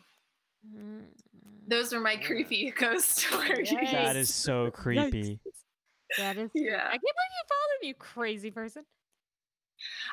[1.68, 3.70] Those are my creepy ghost stories.
[3.72, 3.92] Yikes.
[3.92, 5.40] That is so creepy.
[6.18, 6.52] That is.
[6.54, 6.78] Yeah.
[6.86, 8.84] I can't believe you followed me, you crazy person.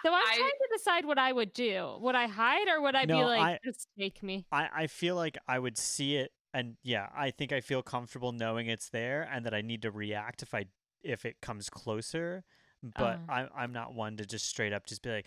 [0.03, 1.97] So I'm I- trying to decide what I would do.
[2.01, 4.47] Would I hide or would I be like, I- just take me?
[4.51, 8.33] I, I feel like I would see it and yeah, I think I feel comfortable
[8.33, 10.65] knowing it's there and that I need to react if I
[11.03, 12.45] if it comes closer.
[12.83, 13.33] But Uh.
[13.33, 15.27] I'm I'm not one to just straight up just be like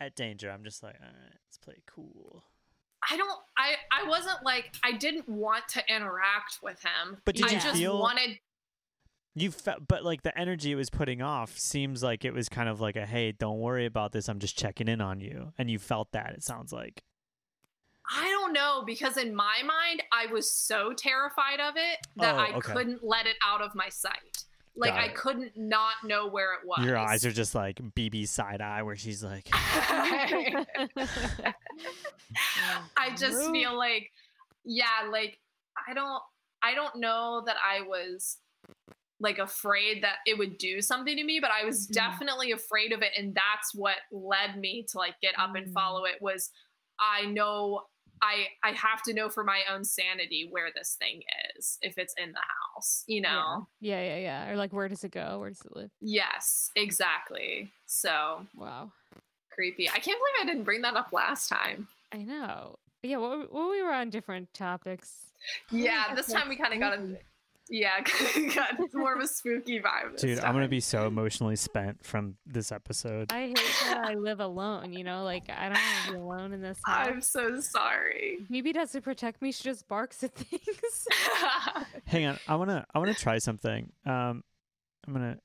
[0.00, 0.50] at danger.
[0.50, 2.44] I'm just like, all right, let's play cool.
[3.10, 7.18] I don't I I wasn't like I didn't want to interact with him.
[7.24, 8.38] But did I you just feel- wanted
[9.34, 12.68] You felt, but like the energy it was putting off seems like it was kind
[12.68, 14.28] of like a hey, don't worry about this.
[14.28, 16.32] I'm just checking in on you, and you felt that.
[16.34, 17.02] It sounds like.
[18.10, 22.38] I don't know because in my mind I was so terrified of it that Oh,
[22.38, 24.44] I couldn't let it out of my sight.
[24.78, 26.84] Like I couldn't not know where it was.
[26.84, 29.48] Your eyes are just like BB side eye, where she's like,
[32.96, 34.10] I just feel like
[34.64, 35.38] yeah, like
[35.88, 36.22] I don't
[36.62, 38.38] I don't know that I was
[39.20, 41.92] like afraid that it would do something to me, but I was Mm.
[41.92, 45.72] definitely afraid of it and that's what led me to like get up and Mm.
[45.72, 46.50] follow it was
[47.00, 47.82] I know
[48.22, 51.22] I I have to know for my own sanity where this thing
[51.56, 52.40] is if it's in the
[52.74, 53.66] house, you know.
[53.80, 54.50] Yeah, yeah, yeah.
[54.50, 55.38] Or like, where does it go?
[55.40, 55.90] Where does it live?
[56.00, 57.70] Yes, exactly.
[57.86, 58.92] So Wow.
[59.50, 59.88] creepy.
[59.88, 61.88] I can't believe I didn't bring that up last time.
[62.12, 62.76] I know.
[63.02, 65.32] Yeah, well, well we were on different topics.
[65.70, 67.18] Yeah, this time we kind of got a.
[67.70, 68.00] yeah,
[68.54, 70.12] got more of a spooky vibe.
[70.12, 73.32] this dude, I'm gonna be so emotionally spent from this episode.
[73.32, 75.24] I hate that I live alone, you know?
[75.24, 77.06] Like, I don't want to be alone in this house.
[77.06, 78.38] I'm so sorry.
[78.48, 79.52] Maybe doesn't protect me.
[79.52, 81.06] She just barks at things.
[82.06, 83.92] Hang on, I wanna I wanna try something.
[84.06, 84.42] Um,
[85.06, 85.38] I'm gonna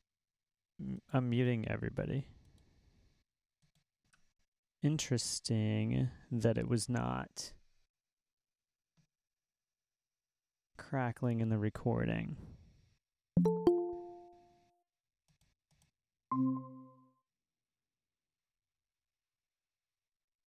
[1.14, 2.28] I'm muting everybody.
[4.82, 7.54] Interesting that it was not
[10.94, 12.38] crackling in the recording.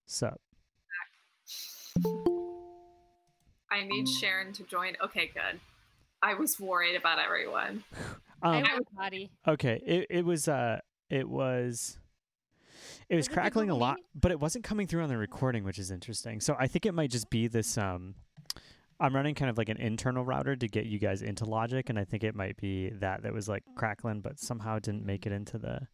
[0.05, 0.39] Sup.
[3.71, 4.93] I need Sharon to join.
[5.03, 5.59] Okay, good.
[6.21, 7.83] I was worried about everyone.
[8.43, 9.31] Um, I was body.
[9.47, 11.97] Okay, it, it was uh it was
[13.09, 15.63] it was, was crackling it a lot, but it wasn't coming through on the recording,
[15.63, 16.39] which is interesting.
[16.39, 18.13] So I think it might just be this um
[18.99, 21.99] I'm running kind of like an internal router to get you guys into Logic, and
[21.99, 25.33] I think it might be that that was like crackling, but somehow didn't make it
[25.33, 25.87] into the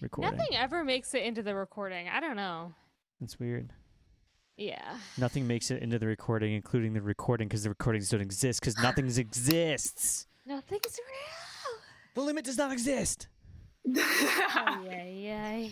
[0.00, 0.36] recording.
[0.36, 2.08] Nothing ever makes it into the recording.
[2.08, 2.74] I don't know.
[3.20, 3.72] That's weird.
[4.56, 4.98] Yeah.
[5.16, 8.76] Nothing makes it into the recording, including the recording, because the recordings don't exist, because
[8.82, 10.26] nothing exists.
[10.46, 11.80] Nothing's real.
[12.14, 13.28] The limit does not exist.
[13.96, 15.70] Ay, ay, ay.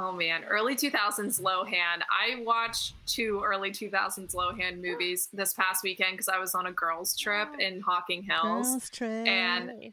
[0.00, 2.02] Oh man, early 2000s Lohan.
[2.08, 6.72] I watched two early 2000s Lohan movies this past weekend because I was on a
[6.72, 8.88] girls' trip in Hocking Hills.
[9.02, 9.92] And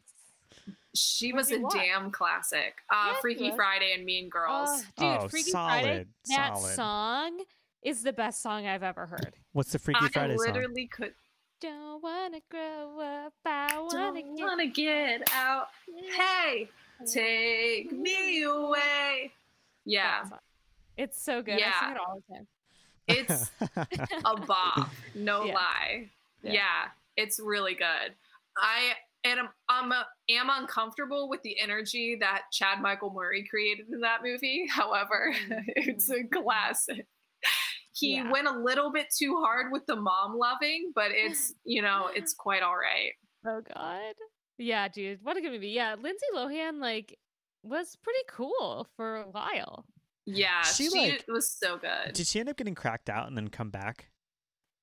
[0.94, 1.72] She What'd was a watch?
[1.74, 2.76] damn classic.
[2.88, 3.50] Uh, Yeah, Freaky.
[3.56, 4.68] Friday and Mean Girls.
[4.70, 6.06] Oh, dude, Oh, Freaky solid, Friday.
[6.28, 6.74] That solid.
[6.76, 7.40] song
[7.82, 9.34] is the best song I've ever heard.
[9.54, 10.46] What's the Freaky I Friday song?
[10.46, 11.14] literally could
[11.60, 13.32] Don't wanna grow up.
[13.44, 14.44] I wanna don't get.
[14.44, 15.68] want to get out.
[16.16, 16.68] Hey,
[17.12, 19.32] take me away.
[19.86, 20.24] Yeah,
[20.96, 21.54] It's so good.
[21.54, 21.80] I Yeah.
[21.80, 22.48] sing it all the time.
[23.08, 23.50] it's
[24.24, 24.90] a bop.
[25.14, 25.54] No Yeah.
[25.54, 26.10] lie.
[26.42, 26.52] Yeah.
[26.52, 26.88] Yeah.
[27.16, 28.14] it's really good.
[28.58, 28.92] I
[29.24, 34.22] am I'm uh, am uncomfortable with the energy that Chad Michael Murray created in that
[34.22, 34.66] movie.
[34.70, 35.32] However,
[35.76, 37.06] it's a classic.
[37.94, 38.30] He Yeah.
[38.30, 42.34] went a little bit too hard with the mom loving, but it's you know it's
[42.34, 43.12] quite all right.
[43.46, 44.14] Oh God.
[44.58, 45.20] Yeah, dude.
[45.22, 45.68] What a good movie.
[45.68, 47.18] Yeah, Lindsay Lohan like
[47.68, 49.84] was pretty cool for a while.
[50.24, 52.12] Yeah, She, she, like- was so good.
[52.14, 54.10] Did she end up getting cracked out and then come back?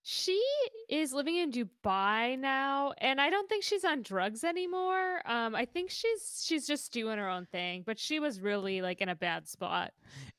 [0.06, 0.42] She
[0.90, 5.22] is living in Dubai now, and I don't think she's on drugs anymore.
[5.26, 9.00] Um, I think she's she's just doing her own thing, but she was really like
[9.00, 9.94] in a bad spot.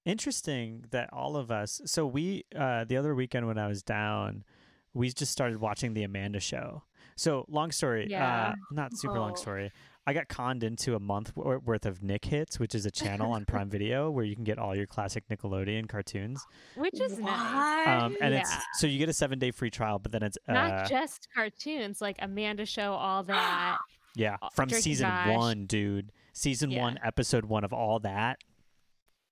[0.04, 1.80] Interesting that all of us.
[1.86, 4.44] So we uh, the other weekend when I was down,
[4.92, 6.82] we just started watching the Amanda Show.
[7.16, 8.48] So long story, Yeah.
[8.50, 9.36] uh, not super long Oh.
[9.36, 9.72] story.
[10.06, 13.32] I got conned into a month wor- worth of Nick Hits, which is a channel
[13.32, 16.44] on Prime Video where you can get all your classic Nickelodeon cartoons.
[16.76, 18.02] Which is nice.
[18.02, 20.52] Um, and it's so you get a seven day free trial, but then it's uh,
[20.52, 23.78] Not just cartoons, like Amanda Show, all that.
[24.14, 25.36] yeah uh, from Drake season Josh.
[25.36, 26.12] one, dude.
[26.34, 26.82] Season Yeah.
[26.82, 28.38] one, episode one of all that.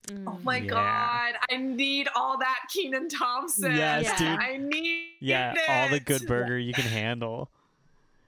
[0.09, 0.43] Oh Mm.
[0.43, 0.69] my Yeah.
[0.69, 3.73] god, I need all that Kenan Thompson.
[3.75, 4.17] Yes, Yeah.
[4.17, 4.39] dude.
[4.43, 7.49] I need Yeah, all the good burger you can handle.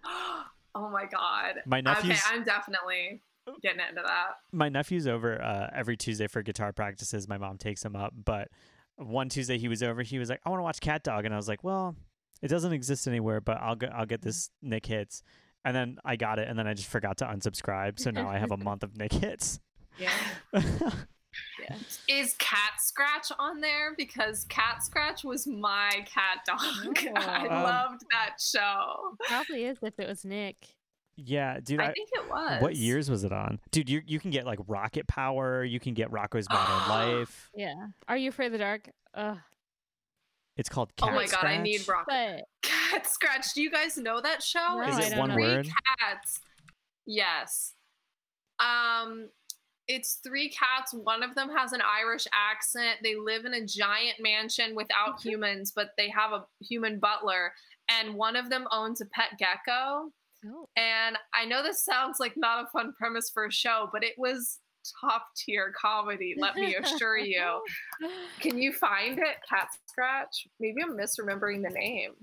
[0.75, 1.55] oh my god.
[1.65, 3.21] My Okay, nephew's I'm definitely
[3.61, 4.33] getting into that.
[4.51, 7.27] my nephew's over uh, every Tuesday for guitar practices.
[7.27, 8.49] My mom takes him up, but
[8.97, 10.01] one Tuesday he was over.
[10.03, 11.95] He was like, "I want to watch Cat Dog," and I was like, "Well,
[12.41, 15.23] it doesn't exist anywhere, but I'll get I'll get this Nick Hits."
[15.63, 17.99] And then I got it, and then I just forgot to unsubscribe.
[17.99, 19.59] So now I have a month of Nick Hits.
[19.97, 20.11] Yeah.
[22.07, 23.93] Is Cat Scratch on there?
[23.97, 26.97] Because Cat Scratch was my cat dog.
[27.15, 27.55] I Oh.
[27.55, 29.15] Um, loved that show.
[29.27, 30.55] Probably is if it was Nick.
[31.15, 31.79] yeah, dude.
[31.79, 32.61] I I, think it was.
[32.61, 33.89] what years was it on, dude?
[33.89, 35.63] You you can get like Rocket Power.
[35.63, 36.89] You can get Rocko's Modern
[37.19, 37.49] Life.
[37.55, 37.87] Yeah.
[38.07, 38.89] Are you afraid of the dark?
[39.13, 39.37] Ugh.
[40.57, 41.97] It's called Oh Cat my god, I need Scratch.
[41.97, 42.05] rock.
[42.07, 43.53] But Cat Scratch.
[43.53, 44.77] Do you guys know that show?
[44.77, 45.35] No, Is I it don't one know.
[45.35, 45.67] three word?
[45.99, 46.39] cats.
[47.05, 47.73] Yes.
[48.59, 49.29] Um,
[49.87, 50.93] it's three cats.
[50.93, 52.99] One of them has an Irish accent.
[53.03, 57.53] They live in a giant mansion without humans, but they have a human butler.
[57.89, 60.11] And one of them owns a pet gecko.
[60.47, 60.69] oh.
[60.75, 64.15] And I know this sounds like not a fun premise for a show, but it
[64.17, 64.59] was
[65.01, 66.35] top tier comedy.
[66.37, 67.61] Let me assure you.
[68.39, 70.47] Can you find it, Cat Scratch?
[70.59, 72.13] Maybe I'm misremembering the name.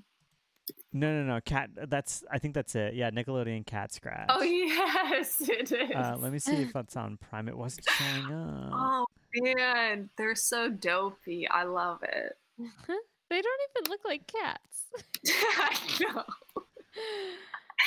[0.93, 1.41] No, no, no.
[1.41, 1.71] Cat.
[1.89, 2.95] That's I think that's it.
[2.95, 4.27] Yeah, Nickelodeon Cat Scratch.
[4.29, 5.91] Oh yes, it is.
[5.95, 7.49] Uh, let me see if that's on Prime.
[7.49, 8.71] It wasn't showing up.
[8.75, 11.49] Oh man, they're so dopey.
[11.49, 12.37] I love it.
[12.59, 14.91] they don't even look like cats.
[15.59, 16.25] I know.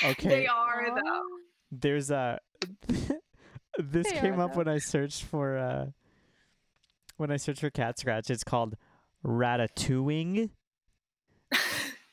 [0.03, 1.23] Okay, They are though.
[1.71, 2.39] There's a.
[2.87, 4.59] this They came up though.
[4.59, 5.85] when I searched for uh,
[7.17, 8.31] when I searched for Cat Scratch.
[8.31, 8.75] It's called
[9.23, 10.49] Ratatouille.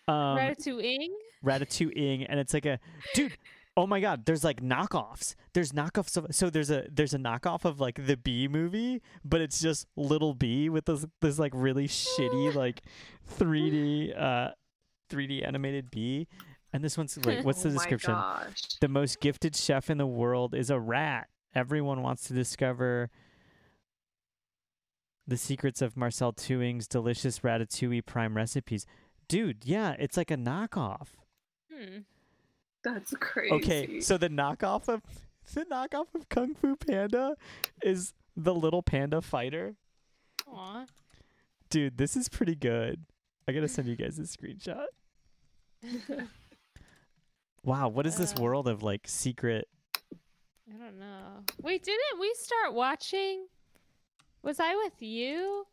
[0.09, 1.09] Um, Ratatouille.
[1.45, 2.79] Ratatouille, and it's like a
[3.15, 3.37] dude.
[3.77, 5.35] Oh my god, there's like knockoffs.
[5.55, 9.41] There's knockoffs of so there's a there's a knockoff of like the Bee movie, but
[9.41, 12.83] it's just little Bee with this this like really shitty like
[13.39, 14.51] 3D uh
[15.11, 16.29] 3D animated bee.
[16.73, 18.12] And this one's like what's the oh description?
[18.12, 18.62] My gosh.
[18.81, 21.29] The most gifted chef in the world is a rat.
[21.55, 23.11] Everyone wants to discover
[25.27, 28.87] the secrets of Marcel Tuing's delicious ratatouille prime recipes.
[29.32, 31.09] Dude, yeah, it's like a knockoff.
[31.72, 32.00] Hmm.
[32.84, 33.54] That's crazy.
[33.54, 35.00] Okay, so the knockoff of
[35.54, 37.36] the knockoff of Kung Fu Panda
[37.82, 39.76] is the little panda fighter.
[40.52, 40.84] Aw.
[41.70, 43.06] Dude, this is pretty good.
[43.48, 44.84] I gotta send you guys a screenshot.
[47.64, 49.66] Wow, what is this Uh, world of like secret?
[50.12, 51.44] I don't know.
[51.62, 53.46] Wait, didn't we start watching?
[54.42, 55.66] Was I with you?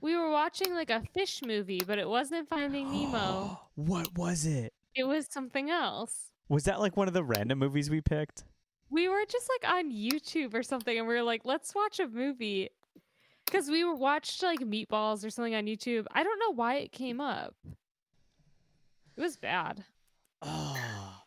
[0.00, 3.60] We were watching like a fish movie, but it wasn't Finding Nemo.
[3.74, 4.72] what was it?
[4.94, 6.30] It was something else.
[6.48, 8.44] Was that like one of the random movies we picked?
[8.90, 12.06] We were just like on YouTube or something, and we were like, let's watch a
[12.06, 12.70] movie.
[13.44, 16.06] Because we were watched like Meatballs or something on YouTube.
[16.12, 17.54] I don't know why it came up.
[19.16, 19.84] It was bad.
[20.42, 20.76] Oh,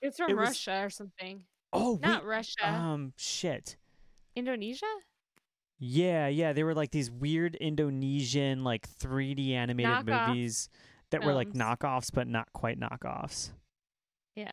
[0.02, 1.44] It's from It was- Russia or something.
[1.74, 2.70] oh, Not Russia.
[2.72, 3.76] um, shit.
[4.36, 4.86] Indonesia?
[5.80, 10.70] Yeah, yeah, they were like these weird Indonesian like 3D animated Knockoff movies
[11.12, 13.52] that were like knockoffs, but not quite knockoffs.
[14.36, 14.52] Yeah.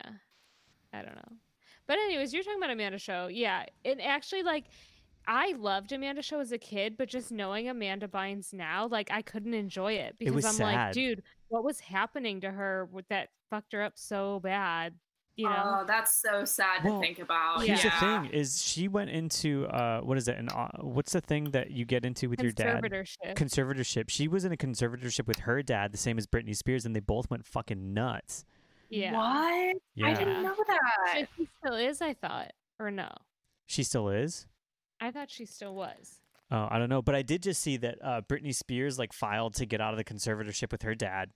[0.92, 1.36] I don't know.
[1.86, 3.28] But anyways, you're talking about Amanda Show.
[3.28, 3.64] Yeah.
[3.84, 4.64] And actually like
[5.26, 9.22] I loved Amanda Show as a kid, but just knowing Amanda Bynes now, like I
[9.22, 10.64] couldn't enjoy it because was I'm sad.
[10.64, 14.94] like, dude, what was happening to her that fucked her up so bad?
[15.36, 15.80] You know?
[15.82, 17.62] Oh, that's so sad Well, to think about.
[17.62, 17.90] Here's yeah.
[17.90, 20.38] the thing: is she went into uh, what is it?
[20.38, 22.82] An uh, what's the thing that you get into with your dad?
[22.82, 23.34] Conservatorship.
[23.34, 24.04] Conservatorship.
[24.08, 27.00] She was in a conservatorship with her dad, the same as Britney Spears, and they
[27.00, 28.44] both went fucking nuts.
[28.88, 29.12] yeah.
[29.12, 29.76] What?
[29.94, 30.80] Yeah, I didn't know that.
[31.14, 32.52] But She still is, I thought.
[32.78, 33.10] Or no.
[33.66, 34.46] she still is.
[35.00, 36.20] I thought she still was.
[36.50, 39.54] Oh, I don't know, but I did just see that uh, Britney Spears like filed
[39.56, 41.30] to get out of the conservatorship with her dad,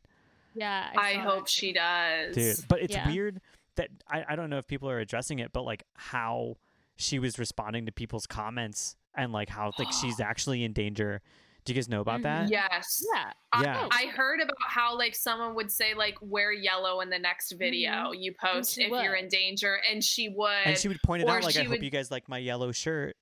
[0.55, 0.89] Yeah.
[0.97, 2.35] I, saw that hope she does.
[2.35, 2.68] dude.
[2.68, 3.06] But it's Yeah.
[3.09, 3.40] weird
[3.76, 6.56] that I, I don't know if people are addressing it, but like how
[6.97, 11.20] she was responding to people's comments and like how like she's actually in danger.
[11.64, 12.48] Do you guys know about that?
[12.51, 13.05] Yes.
[13.14, 13.32] Yeah.
[13.52, 13.88] I, Yeah.
[13.90, 18.12] I heard about how like someone would say like wear yellow in the next video
[18.12, 20.51] you post she if you're in danger, and she would.
[20.64, 22.72] And she would point it out like, I she hope you guys like my yellow
[22.72, 23.14] shirt.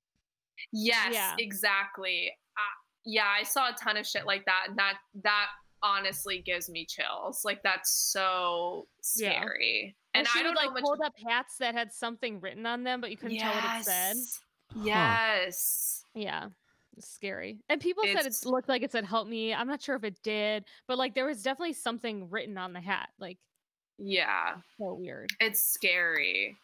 [0.71, 1.35] yes, Yeah.
[1.37, 2.31] exactly.
[2.57, 2.61] Uh,
[3.05, 5.47] yeah, I saw a ton of shit like that, and that that
[5.83, 7.41] honestly gives me chills.
[7.43, 9.41] Like that's so Yeah.
[9.41, 9.95] scary.
[10.13, 12.65] And, And, she I don't would like know hold up hats that had something written
[12.65, 14.15] on them, but you couldn't tell what it said.
[14.73, 14.81] Huh.
[14.83, 16.03] Yes.
[16.15, 16.49] Yeah.
[16.97, 17.59] It's scary.
[17.69, 19.53] And people said it looked like it said help me.
[19.53, 22.81] I'm not sure if it did, but like there was definitely something written on the
[22.81, 23.09] hat.
[23.19, 23.37] Like
[23.97, 24.57] Yeah.
[24.77, 25.29] so weird.
[25.39, 26.57] It's scary.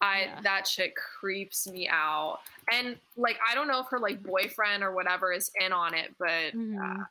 [0.00, 0.40] I Yeah.
[0.40, 2.40] that shit creeps me out.
[2.72, 6.14] And like I don't know if her like boyfriend or whatever is in on it,
[6.18, 7.00] but Mhm.
[7.00, 7.04] uh,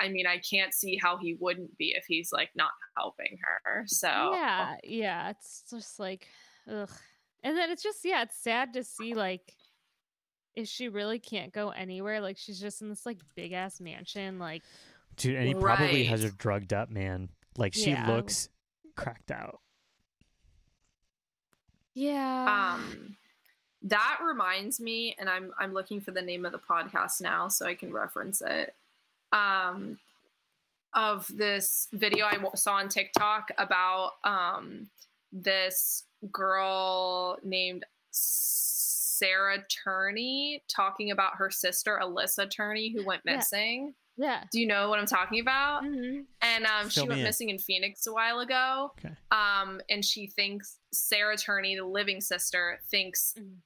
[0.00, 3.84] I mean I can't see how he wouldn't be if he's like not helping her.
[3.86, 5.30] So Yeah, yeah.
[5.30, 6.26] It's just like
[6.70, 6.90] ugh.
[7.42, 9.54] And then it's just yeah, it's sad to see like
[10.56, 14.38] if she really can't go anywhere, like she's just in this like big ass mansion,
[14.38, 14.62] like
[15.16, 17.28] Dude, and he probably has her drugged up, man.
[17.56, 18.08] Like she Yeah.
[18.08, 18.48] looks
[18.96, 19.60] cracked out.
[21.94, 22.74] yeah.
[22.74, 23.16] um
[23.82, 27.66] that reminds me and I'm I'm looking for the name of the podcast now so
[27.66, 28.74] I can reference it.
[29.32, 29.98] Um
[30.94, 34.88] of this video I saw on TikTok about um
[35.32, 43.94] this girl named Sarah Turney talking about her sister Alyssa Turney who went missing.
[44.16, 44.44] yeah.
[44.50, 45.82] Do you know what I'm talking about?
[45.84, 46.24] Mhm.
[46.40, 47.24] And um, she went in.
[47.24, 48.92] missing in Phoenix a while ago.
[48.98, 49.14] Okay.
[49.30, 53.56] Um, and she thinks Sarah Turney, the living sister, thinks Mhm.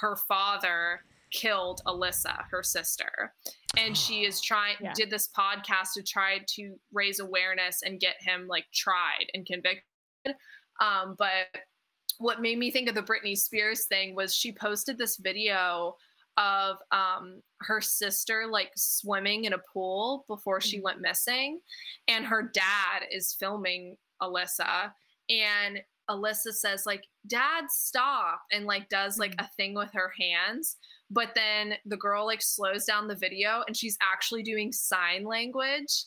[0.00, 3.34] her father killed Alyssa, her sister.
[3.76, 4.92] And she is trying Yeah.
[4.94, 9.82] did this podcast to try to raise awareness and get him like tried and convicted.
[10.80, 11.46] Um, but
[12.18, 15.96] what made me think of the Britney Spears thing was she posted this video
[16.36, 20.82] of um, her sister like swimming in a pool before she Mhm.
[20.82, 21.60] went missing,
[22.06, 24.92] and her dad is filming Alyssa,
[25.28, 30.76] and Alyssa says like, "Dad, stop!" and like does like a thing with her hands,
[31.10, 36.04] but then the girl like slows down the video and she's actually doing sign language.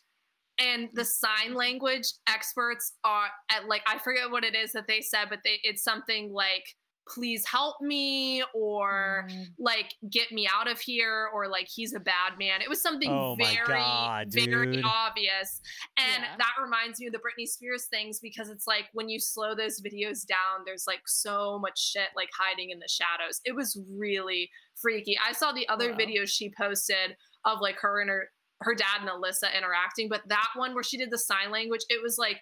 [0.60, 5.02] And the sign language experts are at like i forget what it is that they
[5.02, 6.66] said but they it's something like
[7.08, 9.46] please help me or Mm.
[9.60, 13.12] like get me out of here or like he's a bad man it was something
[13.12, 15.62] Oh very God, very obvious
[15.98, 16.36] and Yeah.
[16.38, 19.82] that reminds me of the britney spears things because it's like when you slow those
[19.82, 24.50] videos down there's like so much shit like hiding in the shadows it was really
[24.82, 25.98] freaky i saw the other Wow.
[25.98, 27.16] videos she posted
[27.46, 28.30] of like her and her
[28.64, 32.00] her dad and Alyssa interacting, but that one where she did the sign language, it
[32.04, 32.38] was like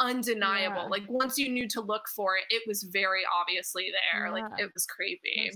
[0.00, 0.82] undeniable.
[0.82, 0.88] Yeah.
[0.88, 4.32] Like once you knew to look for it, it was very obviously there.
[4.32, 5.50] Like it was creepy.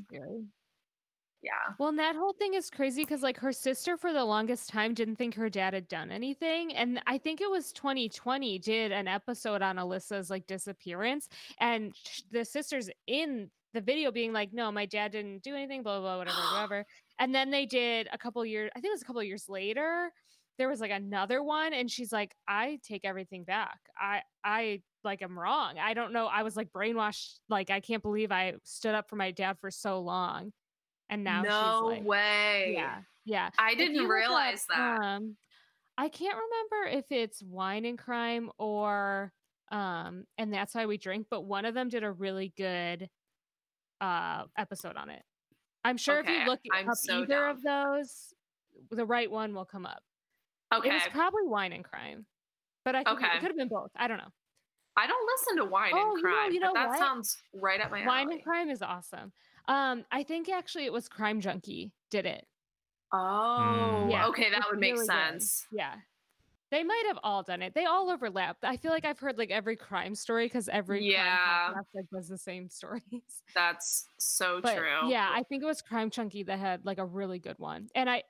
[1.44, 1.74] Yeah.
[1.78, 4.94] Well, and that whole thing is crazy because, like, her sister for the longest time
[4.94, 6.74] didn't think her dad had done anything.
[6.74, 11.28] And I think it was 2020 did an episode on Alyssa's like disappearance.
[11.60, 11.94] And
[12.30, 16.16] the sister's in the video being like, no, my dad didn't do anything, blah, blah,
[16.16, 16.86] blah, whatever, whatever.
[17.18, 20.10] And then they did a couple years, I think it was a couple years later.
[20.58, 23.78] There was like another one and she's like I take everything back.
[23.98, 25.78] I I like I'm wrong.
[25.78, 26.26] I don't know.
[26.26, 29.70] I was like brainwashed like I can't believe I stood up for my dad for
[29.70, 30.52] so long.
[31.10, 31.50] And now no
[31.90, 32.74] she's like way.
[32.76, 32.98] Yeah.
[33.24, 33.50] Yeah.
[33.58, 35.00] I didn't look up, realize that.
[35.00, 35.36] Um,
[35.96, 39.32] I can't remember if it's wine and crime or
[39.70, 41.26] um, and that's why we drink.
[41.30, 43.08] But one of them did a really good
[44.00, 45.22] uh episode on it.
[45.84, 47.50] I'm sure if you look I'm up so either down.
[47.50, 48.32] of those,
[48.90, 50.02] the right one will come up.
[50.78, 50.90] Okay.
[50.90, 52.26] It was probably wine and crime,
[52.84, 53.26] but I could Okay.
[53.36, 53.90] it could have been both.
[53.96, 54.32] I don't know.
[54.96, 56.98] I don't listen to wine Oh, and you know- crime, you know but that what?
[56.98, 58.06] sounds right up my alley.
[58.06, 59.32] Wine and crime is awesome.
[59.66, 62.46] Um, I think actually it was Crime Junkie did it.
[63.12, 65.12] Oh, Yeah, okay, that would make really good.
[65.14, 65.66] sense.
[65.72, 65.94] Yeah.
[66.70, 67.72] They might have all done it.
[67.74, 68.56] They all overlap.
[68.62, 71.70] I feel like I've heard like every crime story because every Yeah.
[71.72, 73.42] crime podcast like does the same stories.
[73.54, 75.08] That's so But true.
[75.08, 77.88] yeah, I think it was Crime Junkie that had like a really good one.
[77.94, 78.24] And I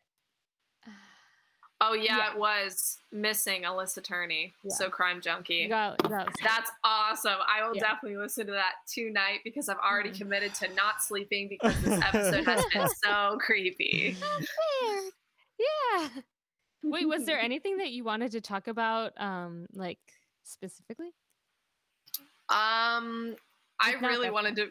[1.91, 2.33] oh yeah, yeah.
[2.33, 4.53] it was missing Alyssa Turney.
[4.63, 4.75] Yeah.
[4.75, 5.69] So crime junkie.
[5.69, 7.39] got, That's awesome.
[7.47, 7.83] I will Yeah.
[7.83, 10.19] definitely listen to that tonight because I've already Mhm.
[10.19, 14.17] committed to not sleeping because this episode has been so creepy.
[15.57, 16.09] Yeah.
[16.83, 19.99] Wait, was there anything that you wanted to talk about um like
[20.43, 21.13] specifically?
[22.49, 23.37] Um,
[23.81, 24.69] I really wanted to.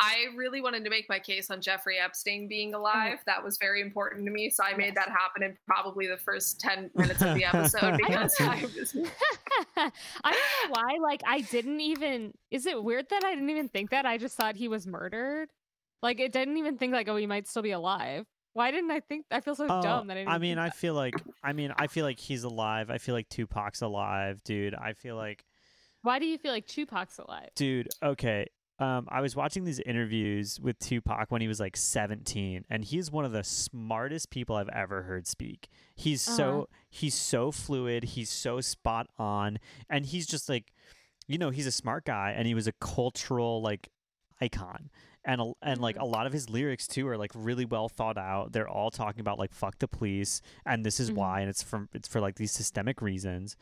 [0.00, 2.80] I really wanted to make my case on Jeffrey Epstein being oh.
[2.80, 3.18] alive.
[3.26, 6.60] That was very important to me, so I made that happen in probably the first
[6.60, 8.96] ten minutes of the episode because I was.
[9.76, 9.90] I
[10.24, 10.98] don't know why.
[11.02, 12.32] Like, I didn't even.
[12.50, 14.06] Is it weird that I didn't even think that?
[14.06, 15.48] I just thought he was murdered.
[16.02, 18.26] Like, it didn't even think like, oh, he might still be alive.
[18.52, 19.26] Why didn't I think?
[19.30, 20.32] I feel so Oh, dumb that I didn't.
[20.32, 20.76] I mean, think I that.
[20.76, 21.14] feel like
[21.44, 22.90] I mean, I feel like he's alive.
[22.90, 24.74] I feel like Tupac's alive, dude.
[24.74, 25.44] I feel like
[26.02, 27.50] Why do you feel like Tupac's alive?
[27.54, 28.46] dude, okay.
[28.80, 33.10] Um, I was watching these interviews with Tupac when he was like 17, and he's
[33.10, 35.68] one of the smartest people I've ever heard speak.
[35.96, 36.36] He's Uh-huh.
[36.36, 39.58] so he's so fluid, he's so spot on,
[39.90, 40.72] and he's just like,
[41.26, 43.88] you know, he's a smart guy, and he was a cultural like
[44.40, 44.90] icon.
[45.24, 48.16] And, a- and like a lot of his lyrics too are like really well thought
[48.16, 48.52] out.
[48.52, 51.14] They're all talking about like fuck the police and this is Mhm.
[51.16, 53.56] why and it's from it's for like these systemic reasons.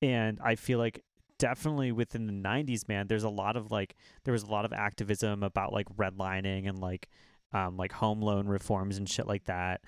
[0.00, 1.04] And I feel like
[1.42, 4.72] definitely within the 90s man there's a lot of like there was a lot of
[4.72, 7.08] activism about like redlining and like
[7.52, 9.80] um like home loan reforms and shit like that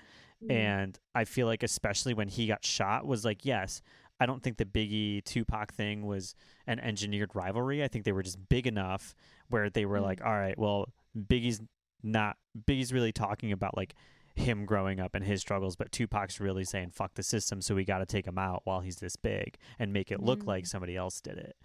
[0.43, 0.51] Mm.
[0.51, 3.81] and i feel like especially when he got shot was like yes
[4.19, 6.35] i don't think the biggie tupac thing was
[6.67, 9.15] an engineered rivalry i think they were just big enough
[9.47, 10.03] where they were Mm.
[10.03, 11.61] like all right well biggie's
[12.03, 12.35] not
[12.67, 13.95] biggie's really talking about like
[14.35, 17.85] him growing up and his struggles but tupac's really saying fuck the system so we
[17.85, 20.67] got to take him out while he's this big and make it look like Mm.
[20.67, 21.55] somebody else did it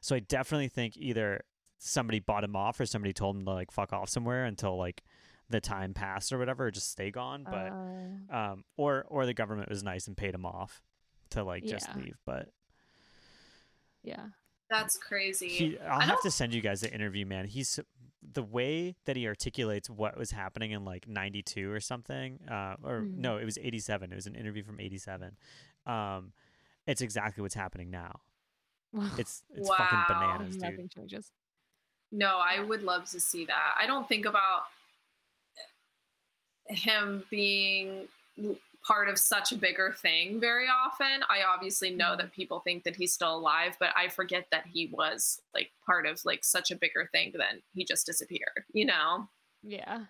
[0.00, 1.42] so i definitely think either
[1.78, 5.04] somebody bought him off or somebody told him to like fuck off somewhere until like
[5.48, 9.34] the time passed or whatever or just stay gone but Uh, um or or the
[9.34, 10.82] government was nice and paid him off
[11.30, 11.96] to like just Yeah.
[12.02, 12.48] leave but
[14.02, 14.26] yeah.
[14.70, 15.48] That's crazy.
[15.48, 17.78] he i'll I have to send you guys the interview man he's
[18.32, 23.02] the way that he articulates what was happening in like 92 or something uh or
[23.02, 23.16] Mhm.
[23.18, 25.36] no it was 87 it was an interview from 87
[25.86, 26.32] um
[26.86, 28.20] it's exactly what's happening now
[29.18, 31.30] it's it's fucking bananas dude Nothing changes.
[32.12, 33.74] No, I would love to see that.
[33.78, 34.62] I don't think about
[36.68, 38.06] him being
[38.86, 41.24] part of such a bigger thing very often.
[41.28, 42.18] I obviously know Mm-hmm.
[42.18, 46.06] that people think that he's still alive, but I forget that he was like part
[46.06, 49.28] of like such a bigger thing than he just disappeared, you know?
[49.62, 50.04] Yeah.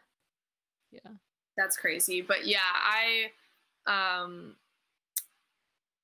[0.92, 1.12] Yeah.
[1.56, 2.20] That's crazy.
[2.20, 3.30] But yeah, I
[3.86, 4.56] um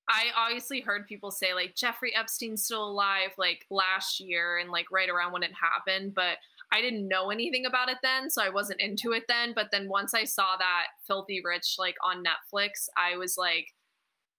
[0.09, 4.91] I obviously heard people say like Jeffrey Epstein's still alive like last year and like
[4.91, 6.39] right around when it happened, but
[6.73, 9.53] I didn't know anything about it then, so I wasn't into it then.
[9.55, 13.69] But then once I saw that Filthy Rich like on Netflix, I was like,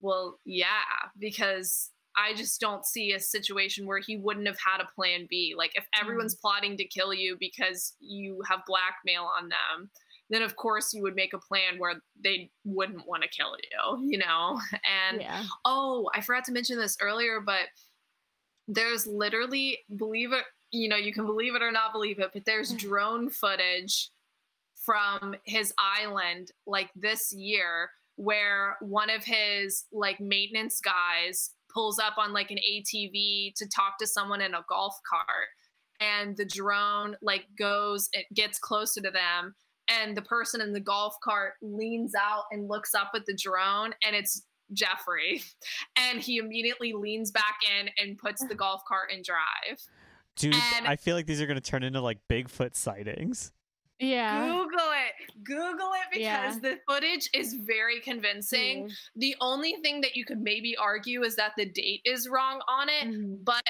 [0.01, 0.83] well, yeah,
[1.17, 5.55] because I just don't see a situation where he wouldn't have had a plan B.
[5.57, 6.41] Like if everyone's mm.
[6.41, 9.89] plotting to kill you because you have blackmail on them,
[10.29, 14.09] then of course you would make a plan where they wouldn't want to kill you,
[14.09, 14.59] you know?
[15.09, 15.43] And yeah.
[15.65, 17.67] oh, I forgot to mention this earlier, but
[18.67, 20.43] there's literally, believe it,
[20.73, 24.09] you know, you can believe it or not believe it, but there's drone footage
[24.75, 32.15] from his island like this year where one of his like maintenance guys pulls up
[32.17, 35.47] on like an ATV to talk to someone in a golf cart.
[35.99, 39.55] And the drone like goes it gets closer to them
[39.87, 43.93] and the person in the golf cart leans out and looks up at the drone
[44.05, 44.41] and it's
[44.73, 45.43] Jeffrey.
[45.95, 49.79] And he immediately leans back in and puts the golf cart in drive
[50.35, 53.51] dude and- i feel like these are going to turn into like bigfoot sightings
[53.99, 54.47] Yeah.
[54.47, 55.43] Google it.
[55.43, 56.59] Google it because Yeah.
[56.59, 58.81] the footage is very convincing.
[58.85, 58.91] Weird.
[59.15, 62.89] The only thing that you could maybe argue is that the date is wrong on
[62.89, 63.45] it, Mhm.
[63.45, 63.63] but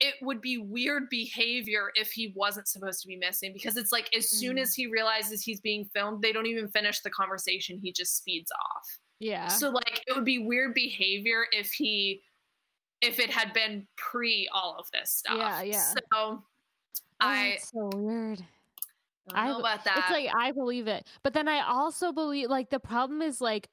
[0.00, 4.14] it would be weird behavior if he wasn't supposed to be missing because it's like
[4.14, 4.62] as soon Mhm.
[4.62, 7.78] as he realizes he's being filmed, they don't even finish the conversation.
[7.78, 8.98] He just speeds off.
[9.20, 9.46] Yeah.
[9.48, 12.22] So like it would be weird behavior if he
[13.00, 15.36] if it had been pre all of this stuff.
[15.38, 15.82] Yeah, yeah.
[15.82, 16.42] So Oh,
[17.20, 18.38] I it's so weird.
[19.28, 19.98] don't know I- about that.
[19.98, 23.68] It's like I believe it, but then I also believe like the problem is like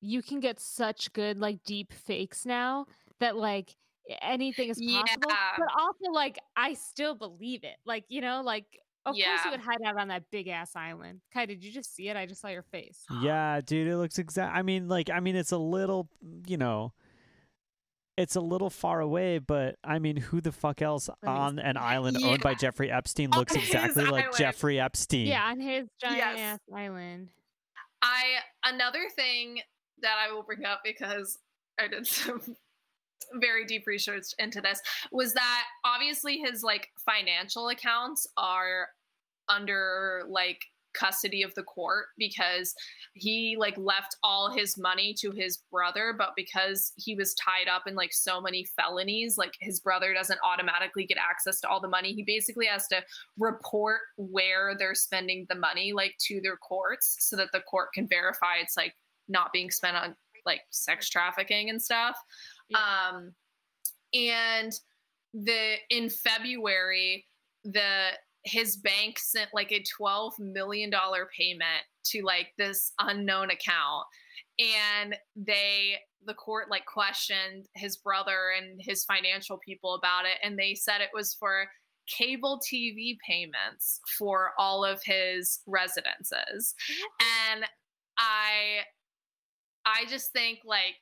[0.00, 2.86] you can get such good like deep fakes now
[3.18, 3.76] that like
[4.22, 5.26] anything is possible.
[5.28, 5.50] Yeah.
[5.58, 7.76] But also like I still believe it.
[7.84, 8.64] Like you know, like
[9.06, 9.44] of course Yeah.
[9.44, 11.20] you would hide out on that big ass island.
[11.32, 12.16] Kai, did you just see it?
[12.16, 13.04] I just saw your face.
[13.22, 14.54] Yeah, dude, it looks exact.
[14.54, 16.08] I mean, like, I mean, it's a little,
[16.46, 16.92] you know,
[18.20, 21.76] it's a little far away, but I mean, who the fuck else me on an
[21.76, 24.36] island owned by Jeffrey Epstein looks his exactly like island.
[24.38, 25.26] Jeffrey Epstein?
[25.26, 26.38] Yeah, on his giant Yes.
[26.38, 27.28] ass island.
[28.02, 28.22] I
[28.64, 29.60] another thing
[30.02, 31.38] that I will bring up because
[31.78, 32.40] I did some
[33.40, 34.80] very deep research into this
[35.12, 38.88] was that obviously his like financial accounts are
[39.48, 40.60] under like
[40.94, 42.74] custody of the court because
[43.14, 47.82] he like left all his money to his brother but because he was tied up
[47.86, 51.88] in like so many felonies like his brother doesn't automatically get access to all the
[51.88, 52.12] money.
[52.12, 53.02] He basically has to
[53.38, 58.06] report where they're spending the money like to their courts so that the court can
[58.08, 58.94] verify it's like
[59.28, 60.14] not being spent on
[60.44, 62.16] like sex trafficking and stuff.
[62.74, 63.32] Um
[64.12, 64.72] and
[65.32, 67.24] the in february
[67.64, 68.10] the
[68.44, 74.06] his bank sent like a 12 million dollar payment to like this unknown account.
[74.58, 75.96] And they
[76.26, 81.00] the court like questioned his brother and his financial people about it and they said
[81.00, 81.66] it was for
[82.06, 86.74] cable TV payments for all of his residences.
[87.52, 87.64] And
[88.18, 88.80] i
[89.86, 90.96] i just think like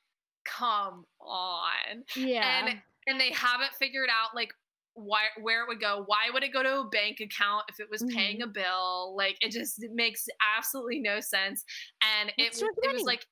[0.45, 2.05] come on.
[2.17, 2.67] Yeah.
[2.67, 4.51] and and they haven't figured out like
[4.99, 7.89] why where it would go why would it go to a bank account if it
[7.91, 10.27] was paying a bill like it just it makes
[10.57, 11.65] absolutely no sense
[12.21, 13.27] and it, it was like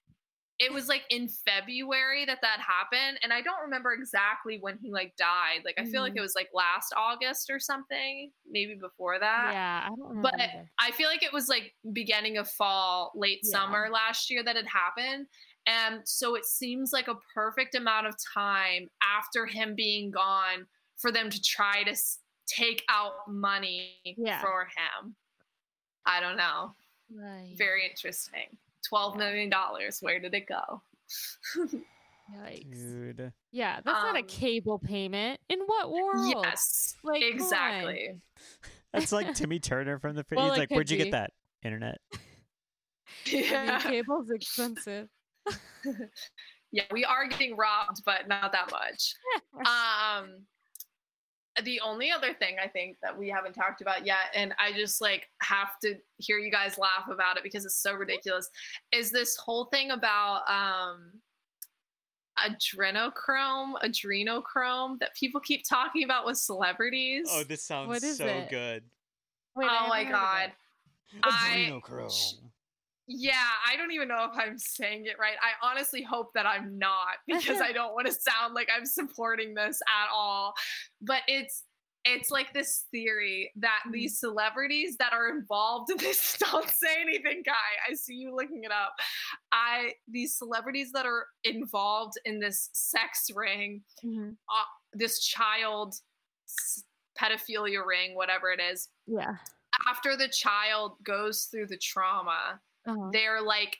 [0.58, 4.90] it was like in february that that happened and i don't remember exactly when he
[4.90, 6.18] like died like i feel like Mhm.
[6.18, 10.30] it was like last august or something maybe before that yeah, I don't remember.
[10.32, 10.40] but.
[10.78, 13.50] I feel like it was like beginning of fall, late Yeah.
[13.58, 15.26] summer last year that had happened.
[15.66, 20.66] And so it seems like a perfect amount of time after him being gone
[20.98, 21.94] for them to try to
[22.46, 24.40] take out money Yeah.
[24.40, 25.14] for him.
[26.04, 26.72] I don't know.
[27.12, 27.54] Right.
[27.56, 28.56] Very interesting.
[28.88, 29.98] Twelve million dollars.
[30.00, 30.82] Where did it go?
[32.34, 32.72] Yikes.
[32.72, 33.32] Dude.
[33.52, 35.40] Yeah, that's not a Um, cable payment.
[35.48, 36.34] In what world?
[36.42, 38.20] Yes, Like, exactly.
[38.92, 40.24] That's like Timmy Turner from the.
[40.30, 41.04] Well, He's like, where'd you be.
[41.04, 41.30] get that?
[41.62, 41.98] Internet.
[42.12, 42.18] I
[43.32, 43.80] mean, Yeah.
[43.80, 45.08] cable's expensive.
[46.72, 49.14] yeah, we are getting robbed, but not that much.
[49.66, 50.46] um
[51.64, 55.00] the only other thing I think that we haven't talked about yet, and I just
[55.00, 58.48] like have to hear you guys laugh about it because it's so ridiculous,
[58.92, 61.12] is this whole thing about um
[62.38, 67.28] adrenochrome, adrenochrome that people keep talking about with celebrities.
[67.30, 68.50] Oh, this sounds What is so it?
[68.50, 68.84] good.
[69.54, 70.44] Wait, oh my haven't heard of god.
[70.46, 71.20] it.
[71.22, 72.34] I- Adrenochrome.
[73.08, 73.34] Yeah,
[73.68, 75.36] I don't even know if I'm saying it right.
[75.42, 79.54] I honestly hope that I'm not because I don't want to sound like I'm supporting
[79.54, 80.54] this at all.
[81.00, 81.64] But it's
[82.08, 83.92] it's like this theory that Mm-hmm.
[83.92, 87.52] these celebrities that are involved in this don't say anything, guy.
[87.90, 88.94] I see you looking it up.
[89.52, 94.36] I these celebrities that are involved in this sex ring, Mhm.
[94.48, 95.94] uh, this child
[97.20, 98.88] pedophilia ring, whatever it is.
[99.06, 99.36] Yeah.
[99.88, 103.10] After the child goes through the trauma, Uh-huh.
[103.12, 103.78] they're like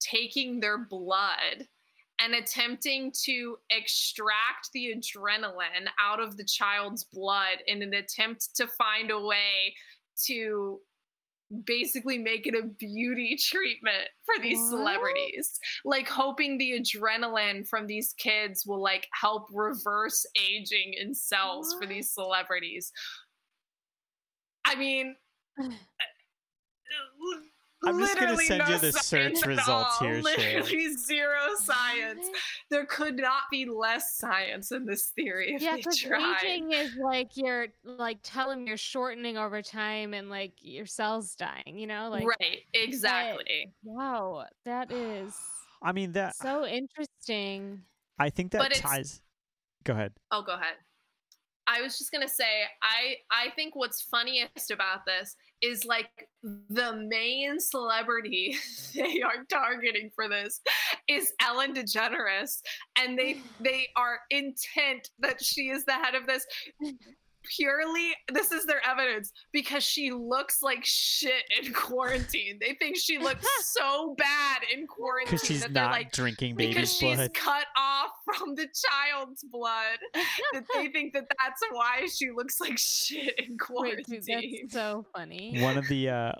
[0.00, 1.66] taking their blood
[2.22, 8.66] and attempting to extract the adrenaline out of the child's blood in an attempt to
[8.66, 9.74] find a way
[10.26, 10.78] to
[11.64, 14.70] basically make it a beauty treatment for these What?
[14.70, 21.74] celebrities like hoping the adrenaline from these kids will like help reverse aging in cells
[21.80, 22.92] for these celebrities
[24.64, 25.16] i mean
[27.86, 30.06] I'm just gonna literally send you the search results all.
[30.06, 30.60] here, Shay.
[30.60, 32.26] Literally zero science.
[32.70, 36.36] There could not be less science in this theory if Yeah, they because tried.
[36.44, 41.78] aging is like you're like telling you're shortening over time and like your cells dying.
[41.78, 43.72] You know, like right, exactly.
[43.82, 45.34] wow, that is
[45.82, 46.36] I mean that.
[46.36, 47.80] so interesting.
[48.18, 49.22] I think that But ties.
[49.84, 50.12] Go ahead.
[50.30, 50.74] Oh, go ahead.
[51.66, 57.06] I was just gonna say, I I think what's funniest about this is like the
[57.08, 58.56] main celebrity
[58.94, 60.60] they are targeting for this
[61.08, 62.60] is Ellen DeGeneres,
[62.98, 66.46] and they they are intent that she is the head of this
[67.44, 72.58] purely this is their evidence because she looks like shit in quarantine.
[72.60, 76.56] They think she looks so bad in quarantine Because she's that they're not like drinking
[76.56, 77.34] because baby's she's blood.
[77.34, 79.98] cut off from the child's blood
[80.52, 84.20] that they think that that's why she looks like shit in Wait, quarantine.
[84.20, 85.60] dude, that's so funny.
[85.62, 86.32] one of the uh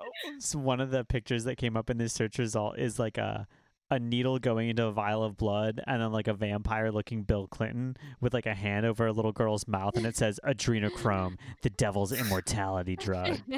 [0.54, 3.46] one of the pictures that came up in this search result is like a
[3.90, 7.46] a needle going into a vial of blood and then like a vampire looking Bill
[7.48, 11.70] Clinton with like a hand over a little girl's mouth and it says adrenochrome, the
[11.70, 13.38] devil's immortality drug.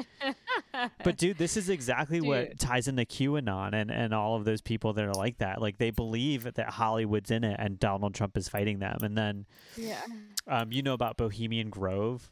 [1.03, 2.59] But dude, this is exactly what Dude.
[2.59, 5.61] ties into QAnon and, and all of those people that are like that.
[5.61, 8.97] Like they believe that Hollywood's in it and Donald Trump is fighting them.
[9.01, 9.45] And then
[9.77, 10.01] yeah.
[10.47, 12.31] um, you know about Bohemian Grove.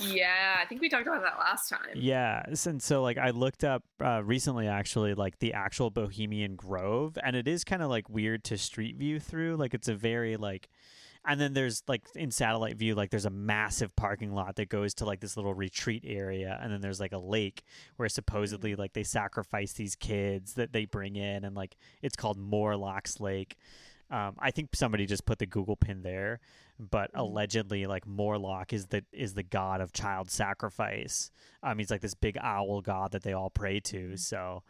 [0.00, 1.94] Yeah, I think we talked about that last time.
[1.94, 7.18] Yeah, and so like I looked up uh, recently actually like the actual Bohemian Grove,
[7.22, 9.56] and it is kind of like weird to street view through.
[9.56, 10.68] Like it's a very like,
[11.24, 14.94] and then there's like in satellite view like there's a massive parking lot that goes
[14.94, 17.62] to like this little retreat area, and then there's like a lake
[17.96, 22.38] where supposedly like they sacrifice these kids that they bring in, and like it's called
[22.38, 23.56] Morlocks Lake.
[24.10, 26.40] Um, I think somebody just put the Google pin there,
[26.78, 31.30] but allegedly, like Morlock is the is the god of child sacrifice.
[31.62, 34.16] Um, he's like this big owl god that they all pray to.
[34.16, 34.62] So,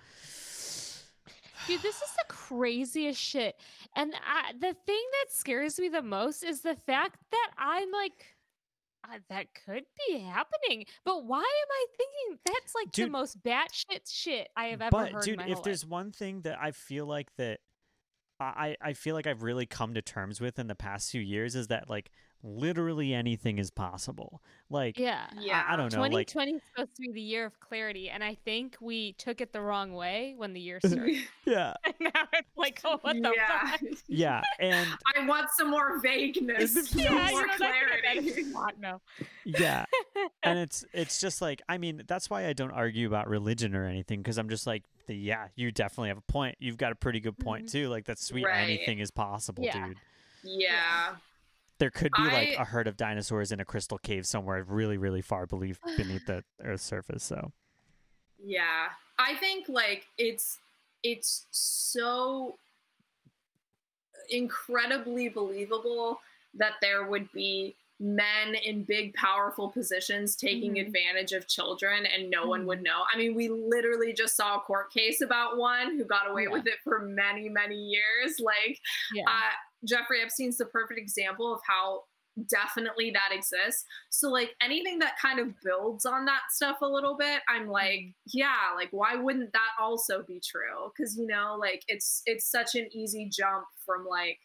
[1.66, 3.56] Dude, this is the craziest shit.
[3.96, 8.36] And I, the thing that scares me the most is the fact that I'm like,
[9.04, 10.84] uh, that could be happening.
[11.04, 15.12] But why am I thinking that's like the most batshit shit I have ever but
[15.12, 15.24] heard?
[15.24, 17.60] dude, if there's one thing that I feel like that
[18.40, 21.54] I I feel like I've really come to terms with in the past few years
[21.54, 22.10] is that like
[22.44, 24.42] literally anything is possible.
[24.70, 25.26] Like yeah.
[25.40, 25.64] Yeah.
[25.66, 28.22] I, I don't know, like 2020 is supposed to be the year of clarity, and
[28.22, 31.16] I think we took it the wrong way when the year started.
[31.46, 33.70] yeah, and now it's like, oh, what the yeah.
[33.70, 33.80] fuck?
[34.08, 38.22] yeah, and I want some more vagueness, Yeah, more you know, that's what I meant.
[38.24, 38.44] clarity.
[38.52, 39.00] Fuck no.
[39.44, 39.84] yeah
[40.42, 43.84] and it's it's just like i mean that's why i don't argue about religion or
[43.84, 46.94] anything because i'm just like the, yeah you definitely have a point you've got a
[46.94, 47.70] pretty good point Mhm.
[47.72, 48.60] too like that's sweet Right.
[48.62, 49.88] anything is possible Yeah.
[49.88, 49.96] dude
[50.42, 51.16] Yeah.
[51.84, 55.20] There could be like a herd of dinosaurs in a crystal cave somewhere really really
[55.20, 57.52] far beneath beneath the earth's surface so
[58.42, 58.88] Yeah.
[59.18, 60.58] I think like it's
[61.02, 62.56] it's so
[64.30, 66.20] incredibly believable
[66.54, 70.86] that there would be men in big powerful positions taking Mhm.
[70.86, 72.66] advantage of children and no one Mhm.
[72.66, 73.04] would know.
[73.12, 76.48] I mean, we literally just saw a court case about one who got away Yeah.
[76.48, 78.38] with it for many, many years.
[78.40, 78.80] Like
[79.12, 79.24] Yeah.
[79.28, 79.52] uh,
[79.86, 82.04] Jeffrey Epstein's the perfect example of how
[82.48, 83.84] definitely that exists.
[84.10, 88.12] So like anything that kind of builds on that stuff a little bit, I'm like,
[88.26, 90.92] yeah, like why wouldn't that also be true?
[90.96, 94.40] Cuz you know, like it's it's such an easy jump from like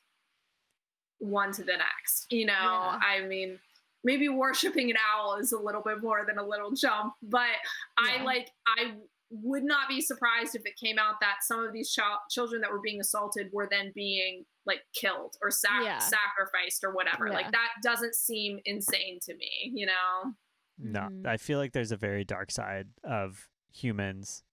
[1.20, 2.26] one to the next.
[2.32, 3.00] You know, Yeah.
[3.06, 3.60] I mean,
[4.04, 7.56] maybe worshiping an owl is a little bit more than a little jump, but
[7.98, 8.96] I like I
[9.32, 12.72] would not be surprised if it came out that some of these chil- children that
[12.72, 16.00] were being assaulted were then being like killed or sac- Yeah.
[16.00, 17.28] sacrificed or whatever.
[17.28, 17.34] Yeah.
[17.34, 20.34] Like that doesn't seem insane to me, you know?
[20.82, 21.28] no Mhm.
[21.28, 24.46] i feel like there's a very dark side of humans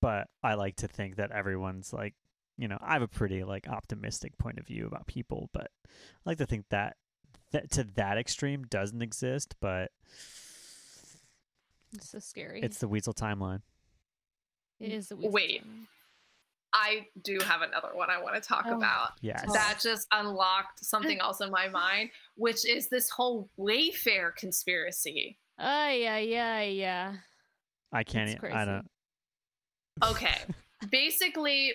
[0.00, 2.14] but i like to think that everyone's like
[2.58, 5.88] you know i have a pretty like optimistic point of view about people but i
[6.26, 6.96] like to think that
[7.52, 9.90] that to that extreme doesn't exist but
[11.94, 12.60] It's so scary.
[12.62, 13.62] it's the weasel timeline
[14.80, 15.62] it is the weasel Wait.
[15.62, 15.88] time.
[16.72, 18.76] I do have another one I want to talk Oh.
[18.76, 19.12] about.
[19.22, 19.52] yes Oh.
[19.54, 25.38] That just unlocked something else in my mind, which is this whole Wayfair conspiracy.
[25.58, 27.14] Oh yeah, yeah, yeah.
[27.90, 28.86] i can't It's e- i don't
[30.10, 30.36] Okay.
[30.90, 31.72] Basically,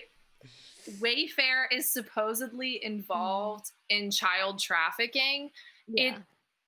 [1.00, 5.50] Wayfair is supposedly involved in child trafficking.
[5.86, 6.18] Yeah.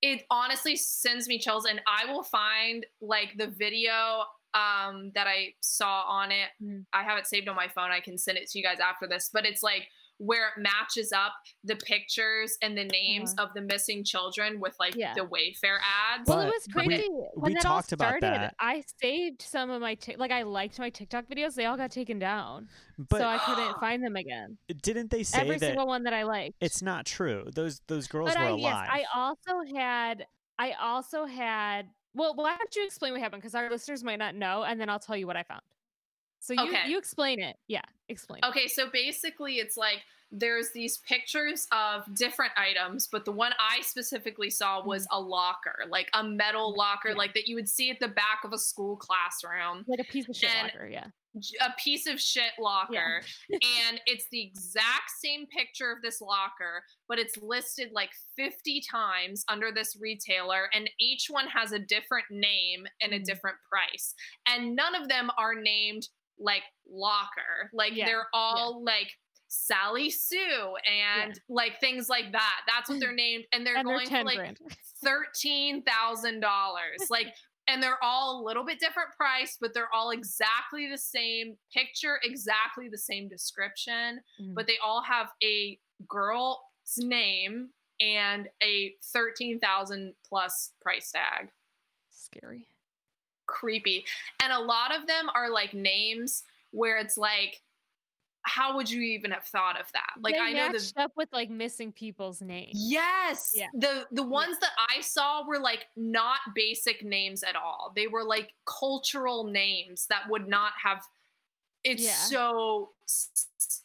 [0.01, 5.53] It honestly sends me chills, and I will find like the video um, that I
[5.59, 6.49] saw on it.
[6.63, 6.85] Mm.
[6.93, 7.91] I have it saved on my phone.
[7.91, 9.87] I can send it to you guys after this, but it's like
[10.19, 11.33] where it matches up
[11.63, 14.99] the pictures and the names of the missing children with like Uh-huh.
[14.99, 15.13] Yeah.
[15.13, 15.77] the Wayfair
[16.13, 16.27] ads.
[16.27, 18.23] well, But it was we- crazy when we that talked all about started.
[18.23, 18.55] that.
[18.59, 21.53] I saved some of my tic- like I liked my TikTok videos.
[21.55, 22.67] They all got taken down,
[22.97, 24.57] but so I couldn't find them again.
[24.81, 26.55] didn't they say Every that single one that I liked.
[26.61, 30.25] it's not true those those girls but were I alive yes, I also had
[30.59, 31.89] I also had.
[32.15, 33.43] Well, why don't you explain what happened?
[33.43, 35.61] Because our listeners might not know, and then I'll tell you what I found.
[36.39, 36.87] So you Okay.
[36.89, 37.57] you explain it.
[37.67, 38.41] Yeah, explain.
[38.43, 38.47] it.
[38.47, 43.79] Okay, so basically, it's like there's these pictures of different items, but the one I
[43.81, 47.11] specifically saw was a locker, like a metal locker, Mm.
[47.13, 47.17] Yeah.
[47.17, 49.85] like that you would see at the back of a school classroom.
[49.87, 51.07] Like a piece of shit And- locker, yeah.
[51.61, 57.19] A piece of shit locker and it's the exact same picture of this locker but
[57.19, 62.87] it's listed like 50 times under this retailer and each one has a different name
[63.01, 63.23] and a Mhm.
[63.25, 64.15] different price
[64.47, 66.09] and none of them are named
[66.39, 69.09] like locker like Yeah, they're all like
[69.49, 72.61] Sally Sue and like things like that.
[72.67, 74.57] That's what they're named, and they're and they're going for like grand.
[75.03, 76.97] thirteen thousand dollars.
[77.09, 77.27] Like,
[77.67, 82.19] and they're all a little bit different price, but they're all exactly the same picture,
[82.23, 84.53] exactly the same description, Mm.
[84.53, 86.57] but they all have a girl's
[86.97, 87.69] name
[88.01, 91.49] and a thirteen thousand plus price tag.
[92.11, 92.67] Scary.
[93.47, 94.05] Creepy,
[94.41, 97.61] and a lot of them are like names where it's like.
[98.49, 100.11] How would you even have thought of that?
[100.21, 102.71] Like they I know the up with like missing people's names.
[102.75, 103.51] Yes.
[103.53, 103.67] Yeah.
[103.73, 107.91] The the ones that I saw were like not basic names at all.
[107.93, 111.03] They were like cultural names that would not have
[111.83, 112.13] it's Yeah.
[112.13, 112.91] so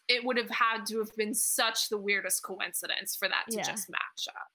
[0.06, 3.62] it would have had to have been such the weirdest coincidence for that to Yeah.
[3.64, 4.48] just match up.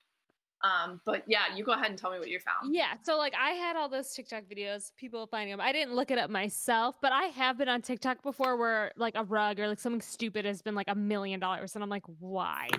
[0.63, 2.73] Um but yeah, you go ahead and tell me what you found.
[2.73, 5.61] Yeah, so like I had all those TikTok videos, people finding them.
[5.61, 9.13] I didn't look it up myself, but I have been on TikTok before where like
[9.15, 12.05] a rug or like something stupid has been like a million dollars, and I'm like,
[12.19, 12.69] why?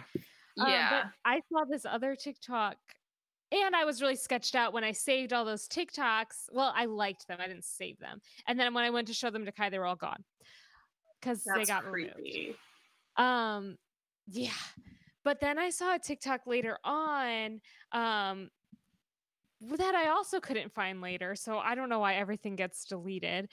[0.58, 0.90] Um, Yeah.
[0.90, 2.76] but I saw this other TikTok,
[3.52, 6.48] and I was really sketched out when I saved all those TikToks.
[6.52, 9.30] Well, I liked them, I didn't save them, and then when I went to show
[9.30, 10.24] them to Kai, they were all gone
[11.20, 12.56] because they got removed.
[13.16, 13.76] Um,
[14.26, 14.50] yeah.
[15.28, 17.60] But then I saw a TikTok later on
[17.92, 18.48] um
[19.76, 21.34] that I also couldn't find later.
[21.34, 23.50] So I don't know why everything gets deleted.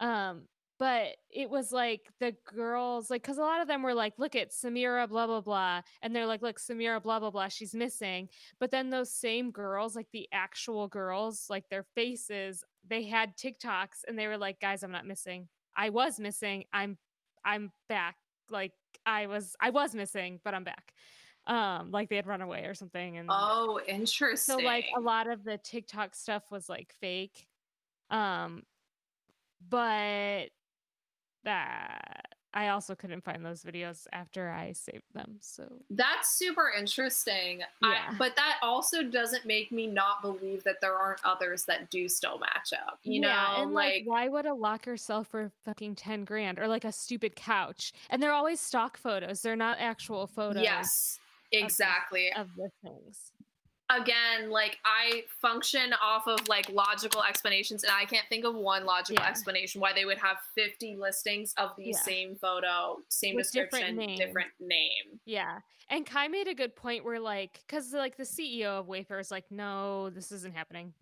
[0.00, 0.44] Um,
[0.78, 4.36] but it was like the girls, like, because a lot of them were like, look
[4.36, 5.82] at Samira, blah, blah, blah.
[6.00, 8.30] And they're like, look, Samira, blah, blah, blah, she's missing.
[8.58, 14.06] But then those same girls, like the actual girls, like their faces, they had TikToks
[14.08, 15.48] and they were like, guys, I'm not missing.
[15.76, 16.64] I was missing.
[16.72, 16.96] I'm
[17.44, 18.16] I'm back.
[18.50, 18.72] Like
[19.06, 20.92] I was I was missing, but I'm back.
[21.46, 23.16] Um, like they had run away or something.
[23.16, 24.58] And Oh, interesting.
[24.58, 27.46] so like a lot of the TikTok stuff was like fake.
[28.10, 28.64] Um,
[29.66, 30.48] but
[31.44, 35.36] that I also couldn't find those videos after I saved them.
[35.40, 37.62] So That's super interesting.
[37.82, 38.14] I, Yeah.
[38.18, 42.38] but that also doesn't make me not believe that there aren't others that do still
[42.38, 43.00] match up.
[43.02, 46.84] You know, and like, why would a locker sell for fucking ten grand or like
[46.84, 47.92] a stupid couch?
[48.08, 49.42] And they're always stock photos.
[49.42, 50.62] They're not actual photos.
[50.62, 51.20] yes,
[51.52, 52.32] exactly.
[52.32, 53.32] Of the things.
[53.90, 58.84] Again, like I function off of like logical explanations, and I can't think of one
[58.84, 59.30] logical Yeah.
[59.30, 61.96] explanation why they would have 50 listings of the Yeah.
[61.96, 64.20] same photo, same With different description, names.
[64.20, 65.20] different name.
[65.24, 65.60] Yeah.
[65.88, 69.30] And Kai made a good point where like cuz like the CEO of Wayfair is
[69.30, 70.92] like no, this isn't happening.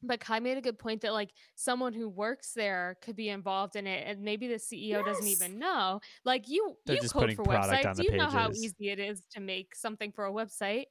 [0.00, 3.74] But Kai made a good point that like someone who works there could be involved
[3.74, 6.00] in it and maybe the CEO doesn't even know.
[6.24, 9.40] Like you They're you code for websites, the you know how easy it is to
[9.40, 10.86] make something for a website.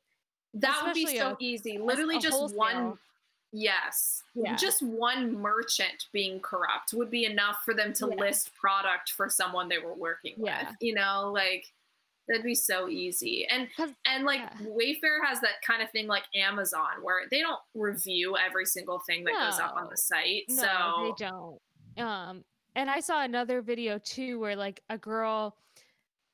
[0.53, 1.77] That would be so a- easy.
[1.77, 2.97] Literally just one.
[3.51, 4.23] Yes.
[4.33, 4.55] Yeah.
[4.55, 8.15] Just one merchant being corrupt would be enough for them to Yeah.
[8.15, 10.69] list product for someone they were working Yeah.
[10.69, 10.77] with.
[10.81, 11.71] You know, like
[12.27, 13.45] that'd be so easy.
[13.47, 13.67] And
[14.05, 14.41] and like.
[14.59, 19.23] Wayfair has that kind of thing like Amazon where they don't review every single thing
[19.25, 20.45] that goes up on the site.
[20.49, 22.07] No, so they don't.
[22.07, 22.43] Um,
[22.75, 25.55] and I saw another video too where like a girl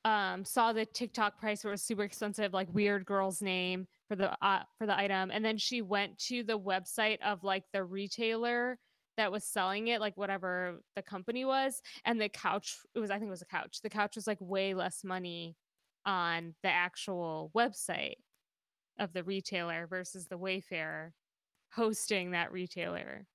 [0.06, 4.16] um saw the TikTok price where it was super expensive, like weird girl's name for
[4.16, 7.84] the uh, for the item, and then she went to the website of like the
[7.84, 8.78] retailer
[9.16, 13.16] that was selling it, like whatever the company was, and the couch it was I
[13.16, 13.80] think it was a couch.
[13.82, 15.56] The couch was like way less money
[16.06, 18.16] on the actual website
[19.00, 21.12] of the retailer versus the Wayfair
[21.72, 23.26] hosting that retailer.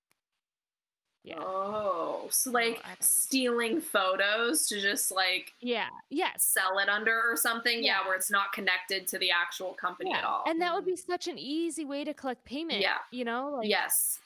[1.25, 1.37] Yeah.
[1.39, 5.89] Oh, so like I don't- stealing photos to just like Yeah.
[6.11, 6.45] Yes.
[6.45, 7.83] sell it under or something.
[7.83, 8.07] Yeah, Yeah.
[8.07, 10.45] where it's not connected to the actual company at all.
[10.47, 12.81] And that would be such an easy way to collect payment.
[12.81, 12.99] Yeah.
[13.11, 14.21] You know, like yes.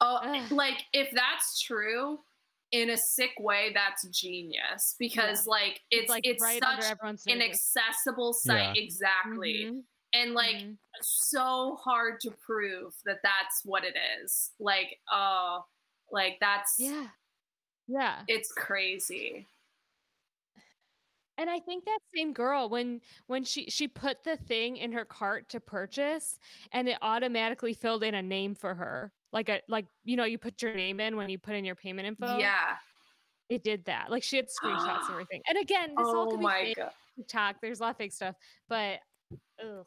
[0.00, 0.50] Oh, Ugh.
[0.52, 2.18] like if that's true
[2.72, 6.96] in a sick way, that's genius because like it's like it's right such
[7.26, 8.82] an accessible site Yeah.
[8.82, 9.84] exactly, Mhm,
[10.14, 10.76] and like mhm.
[11.02, 14.52] so hard to prove that that's what it is.
[14.58, 15.64] Like oh,
[16.12, 17.06] like that's Yeah.
[17.86, 18.22] Yeah.
[18.28, 19.46] it's crazy.
[21.38, 25.04] And I think that same girl when when she she put the thing in her
[25.04, 26.38] cart to purchase
[26.72, 29.12] and it automatically filled in a name for her.
[29.32, 31.76] Like a like you know you put your name in when you put in your
[31.76, 32.38] payment info.
[32.38, 32.76] Yeah.
[33.48, 34.10] it did that.
[34.10, 35.42] Like she had screenshots and everything.
[35.48, 36.78] And again, this all oh could be my fake.
[37.16, 37.56] TikTok.
[37.62, 38.34] There's a lot of fake stuff,
[38.68, 38.98] but
[39.64, 39.86] ugh.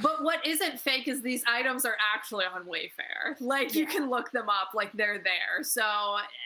[0.00, 3.38] But what isn't fake is these items are actually on Wayfair.
[3.40, 5.62] Like you can look them up, like they're there.
[5.62, 5.82] So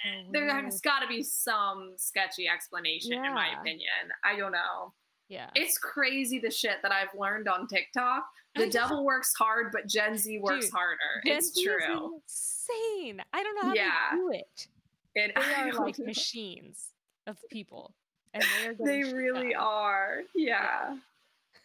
[0.05, 0.73] eh, So there's weird.
[0.75, 0.79] Oh.
[0.83, 3.89] got to be some sketchy explanation, in my opinion.
[4.25, 4.93] I don't know.
[5.29, 5.51] yeah.
[5.55, 8.25] It's crazy the shit that I've learned on TikTok.
[8.57, 10.97] The devil works hard, but Gen Z works Dude, harder.
[11.25, 12.21] Gen it's Z true.
[12.25, 13.23] Insane.
[13.33, 13.93] I don't know how Yeah.
[14.11, 14.67] they do it.
[15.15, 16.07] It, They I are like know.
[16.07, 16.87] machines
[17.29, 17.93] of people.
[18.35, 20.23] And they are they really are.
[20.35, 20.97] Yeah.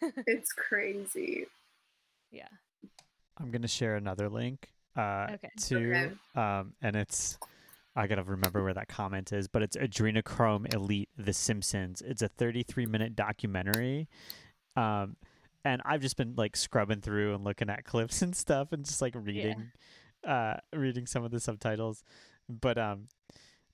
[0.28, 1.46] it's crazy.
[2.30, 2.48] Yeah.
[3.38, 5.50] I'm gonna share another link uh, Okay.
[5.68, 6.10] to, Okay.
[6.34, 7.38] um, and it's
[7.94, 12.02] I gotta remember where that comment is, but it's Adrenochrome Elite: The Simpsons.
[12.02, 14.08] It's a 33 minute documentary,
[14.76, 15.16] um,
[15.64, 19.00] and I've just been like scrubbing through and looking at clips and stuff, and just
[19.02, 19.70] like reading,
[20.26, 22.04] uh, reading some of the subtitles.
[22.48, 23.08] But um,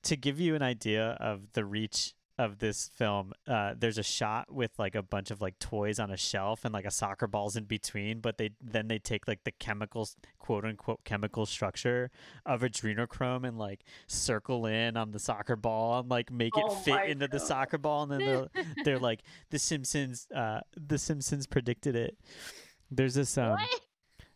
[0.04, 4.52] to give you an idea of the reach of this film, uh, there's a shot
[4.52, 7.56] with like a bunch of like toys on a shelf and like a soccer balls
[7.56, 12.10] in between, but they then they take like the chemicals quote unquote chemical structure
[12.44, 16.74] of adrenochrome and like circle in on the soccer ball and like make it Oh
[16.74, 21.46] fit into the soccer ball and then they're, they're like the Simpsons uh the Simpsons
[21.46, 22.18] predicted it.
[22.90, 23.56] There's this um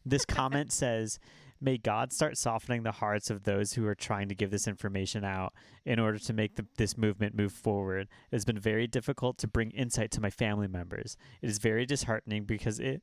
[0.04, 1.18] this comment says,
[1.60, 5.24] May God start softening the hearts of those who are trying to give this information
[5.24, 5.54] out
[5.84, 8.08] in order to make the, this movement move forward.
[8.30, 11.16] It has been very difficult to bring insight to my family members.
[11.40, 13.02] It is very disheartening because it,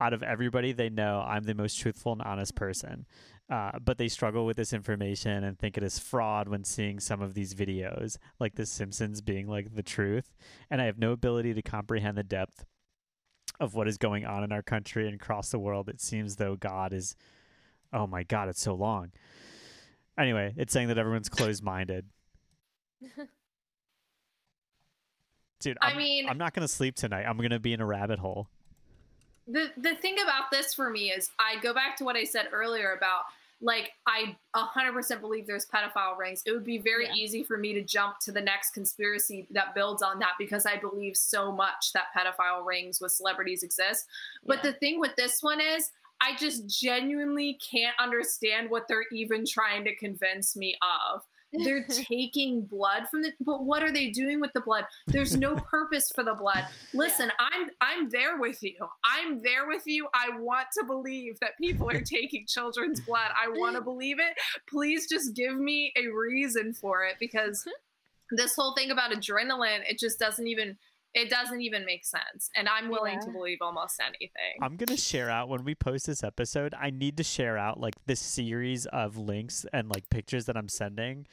[0.00, 3.06] out of everybody they know, I'm the most truthful and honest person.
[3.50, 7.22] Uh, but they struggle with this information and think it is fraud when seeing some
[7.22, 10.34] of these videos, like The Simpsons being like the truth.
[10.70, 12.66] And I have no ability to comprehend the depth
[13.58, 15.88] of what is going on in our country and across the world.
[15.88, 17.16] It seems though God is,
[17.92, 19.10] oh my God, it's so long.
[20.18, 22.06] Anyway, it's saying that everyone's closed minded.
[25.60, 27.24] Dude, I I'm, mean- I'm not gonna sleep tonight.
[27.24, 28.48] I'm gonna be in a rabbit hole.
[29.46, 32.48] the the thing about this for me is I go back to what I said
[32.52, 33.22] earlier about
[33.60, 36.44] like I 100% believe there's pedophile rings.
[36.46, 37.14] It would be very Yeah.
[37.14, 40.76] easy for me to jump to the next conspiracy that builds on that because I
[40.76, 44.06] believe so much that pedophile rings with celebrities exist.
[44.46, 49.44] But the thing with this one is I just genuinely can't understand what they're even
[49.46, 51.22] trying to convince me of.
[51.52, 54.84] They're taking blood from the but what are they doing with the blood?
[55.06, 56.66] There's no purpose for the blood.
[56.92, 58.76] Listen, I'm I'm there with you.
[59.04, 60.08] I'm there with you.
[60.14, 63.30] I want to believe that people are taking children's blood.
[63.40, 64.36] I want to believe it.
[64.68, 67.64] Please just give me a reason for it because
[68.30, 70.76] this whole thing about adrenaline, it just doesn't even
[71.14, 72.50] it doesn't even make sense.
[72.54, 74.58] And I'm willing to believe almost anything.
[74.62, 76.74] I'm gonna share out when we post this episode.
[76.78, 80.68] I need to share out like this series of links and like pictures that I'm
[80.68, 81.26] sending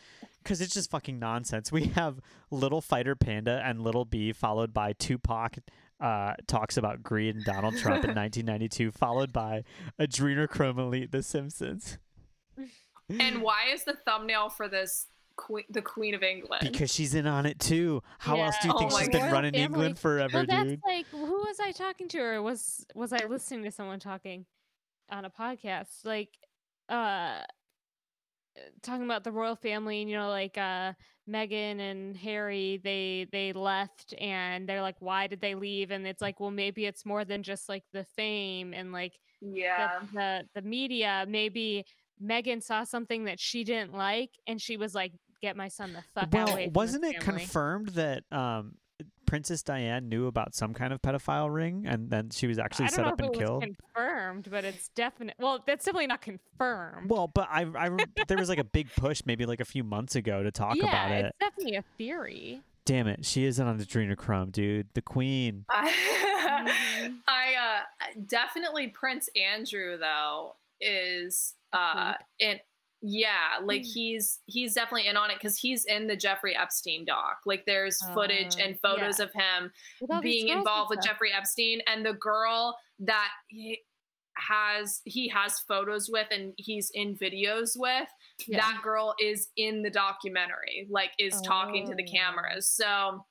[0.44, 1.72] because it's just fucking nonsense.
[1.72, 2.20] We have
[2.52, 5.58] Little Fighter Panda and Little B, followed by Tupac
[6.00, 9.64] uh, talks about greed and Donald Trump in 1992, followed by
[10.00, 11.98] Adrenochrome Elite, The Simpsons.
[13.10, 16.70] and why is the thumbnail for this queen, the Queen of England?
[16.72, 18.02] Because she's in on it too.
[18.20, 19.66] How else do you think Oh she's my been running Family.
[19.66, 20.82] England forever, well, that's dude?
[20.86, 24.46] like who was I talking to, or was was I listening to someone talking
[25.10, 26.06] on a podcast?
[26.06, 26.30] Like,
[26.90, 27.42] uh,
[28.82, 30.94] talking about the royal family, and you know, like uh,
[31.30, 35.92] Meghan and Harry, they they left, and they're like, why did they leave?
[35.92, 40.00] And it's like, well, maybe it's more than just like the fame and like yeah.
[40.00, 41.26] the, the the media.
[41.28, 41.86] Maybe
[42.24, 45.12] Meghan saw something that she didn't like, and she was like,
[45.46, 48.76] get my son the fuck out well, away from wasn't it family." confirmed that um,
[49.26, 53.02] Princess Diane knew about some kind of pedophile ring, and then she was actually set
[53.02, 53.64] know up if and it killed?
[53.66, 55.36] was confirmed, but it's definite.
[55.40, 57.10] Well, that's definitely not confirmed.
[57.10, 57.90] Well, but I, I
[58.28, 60.84] there was like a big push maybe like a few months ago to talk yeah,
[60.86, 61.26] about it.
[61.26, 62.62] it's definitely a theory.
[62.86, 64.88] Damn it, she isn't on Adrenochrome, dude.
[64.94, 65.66] The queen.
[65.70, 65.92] I,
[66.46, 67.16] Mhm.
[67.28, 67.82] I uh,
[68.28, 72.60] definitely Prince Andrew though is uh in
[73.08, 73.94] yeah like Mm.
[73.94, 78.00] he's he's definitely in on it because he's in the Jeffrey Epstein doc like there's
[78.14, 79.26] footage Uh, and photos yeah.
[79.26, 79.72] of him
[80.02, 81.02] With being involved with.
[81.04, 83.82] Jeffrey Epstein and the girl that he
[84.38, 88.10] has he has photos with and he's in videos with
[88.48, 88.60] Yeah.
[88.62, 92.12] that girl is in the documentary like is talking to the Oh.
[92.12, 93.26] cameras so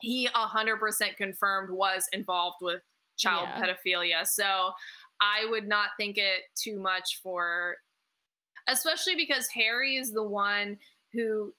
[0.00, 2.82] he 100% confirmed was involved with
[3.16, 3.62] child Yeah.
[3.62, 4.72] pedophilia so
[5.20, 7.76] i would not think it too much for
[8.68, 10.76] especially because harry is the one
[11.12, 11.52] who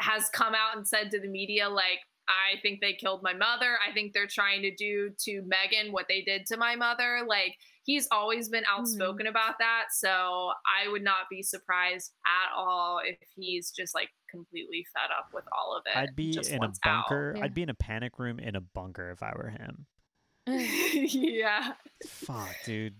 [0.00, 3.78] has come out and said to the media like i think they killed my mother
[3.88, 7.56] i think they're trying to do to meghan what they did to my mother like
[7.84, 8.80] he's always been Mm-hmm.
[8.80, 9.86] outspoken about that.
[9.92, 15.30] So I would not be surprised at all if he's just like completely fed up
[15.34, 15.98] with all of it.
[15.98, 17.34] I'd be in a bunker.
[17.36, 17.42] Yeah.
[17.42, 19.86] I'd be in a panic room in a bunker if I were him.
[20.46, 21.72] yeah.
[22.06, 22.94] Fuck, dude.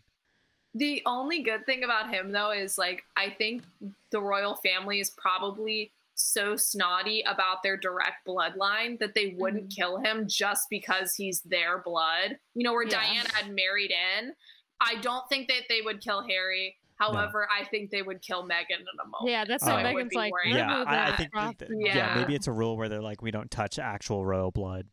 [0.75, 3.63] The only good thing about him though is like I think
[4.11, 9.75] the royal family is probably so snotty about their direct bloodline that they wouldn't Mhm.
[9.77, 12.39] kill him just because he's their blood.
[12.55, 13.01] You know, where Yeah.
[13.03, 14.35] Diana had married in.
[14.81, 16.77] I don't think that they would kill Harry.
[16.97, 19.31] However, I think they would kill Meghan in a moment.
[19.31, 19.75] yeah, that's Oh.
[19.75, 20.33] what I Meghan's like.
[20.33, 21.95] worried Yeah, remove I, I think that, yeah.
[21.97, 22.15] Yeah.
[22.21, 24.87] maybe it's a rule where they're like, we don't touch actual royal blood.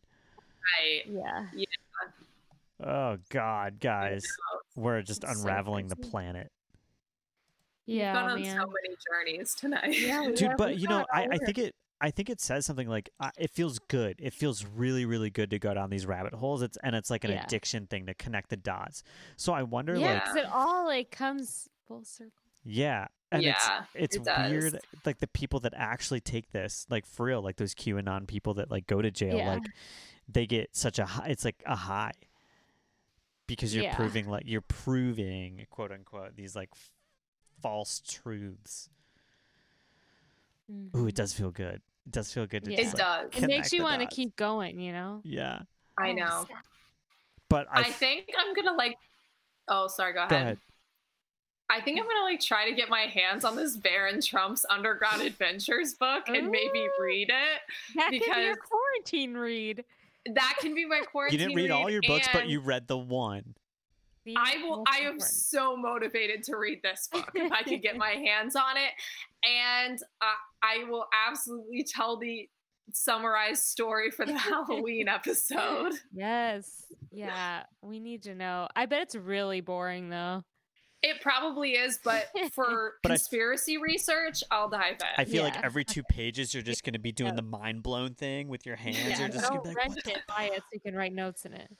[0.79, 1.03] Right.
[1.05, 1.47] Yeah.
[1.53, 1.65] Yeah.
[2.81, 4.23] Oh God, guys,
[4.75, 6.51] we're just It's so unraveling the planet,
[7.85, 8.55] Yeah, We've gone on man.
[8.57, 9.99] so many journeys tonight.
[9.99, 10.51] Yeah, dude.
[10.57, 11.75] But you know, I, I think it.
[12.01, 14.15] I think it says something like uh, it feels good.
[14.19, 16.61] It feels really, really good to go down these rabbit holes.
[16.61, 17.43] It's and it's like an Yeah.
[17.43, 19.03] addiction thing to connect the dots.
[19.35, 22.31] So I wonder, yeah, like, 'cause it all like comes full circle.
[22.63, 23.55] yeah, and Yeah,
[23.93, 24.49] it's it it's does.
[24.51, 28.53] weird, like the people that actually take this, like for real, like those QAnon people
[28.53, 29.55] that like go to jail, Yeah.
[29.55, 29.63] like
[30.29, 31.27] they get such a high.
[31.27, 32.11] It's like a high
[33.49, 33.95] because you're Yeah.
[33.95, 36.91] proving like you're proving quote unquote these like f-
[37.61, 38.89] false truths.
[40.69, 41.09] Ooh, Mhm.
[41.09, 41.81] it does feel good.
[42.05, 42.77] It does feel good to Yeah.
[42.83, 43.43] just, It like, does.
[43.43, 45.21] It makes you want to keep going, you know.
[45.23, 45.63] Yeah,
[45.97, 46.45] I know.
[46.47, 46.65] snap.
[47.49, 48.97] but I, I f- think I'm gonna like.
[49.67, 50.13] Oh, sorry.
[50.13, 50.29] Go ahead.
[50.29, 50.57] go ahead.
[51.71, 55.21] I think I'm gonna like try to get my hands on this Baron Trump's Underground
[55.23, 57.61] Adventures book and maybe read it.
[57.95, 59.85] That could be your Because- quarantine read.
[60.33, 61.39] That can be my quarantine.
[61.39, 63.55] You didn't read all your books, but you read the one.
[64.37, 64.83] I will.
[64.87, 68.77] I am so motivated to read this book if I could get my hands on
[68.77, 68.91] it,
[69.47, 70.25] and uh,
[70.61, 72.49] I will absolutely tell the
[72.93, 75.93] summarized story for the Halloween episode.
[76.13, 76.85] Yes.
[77.11, 77.63] Yeah.
[77.81, 78.67] We need to know.
[78.75, 80.43] I bet it's really boring though.
[81.01, 85.07] It probably is, but for But I- conspiracy research, I'll dive in.
[85.17, 87.35] I feel like every two pages you're just going to be doing Yeah.
[87.37, 88.97] the mind blown thing with your hands.
[88.97, 89.19] Yeah.
[89.19, 90.21] You're just going Don't be like, rent what it.
[90.27, 91.69] Buy it so you can write notes in it.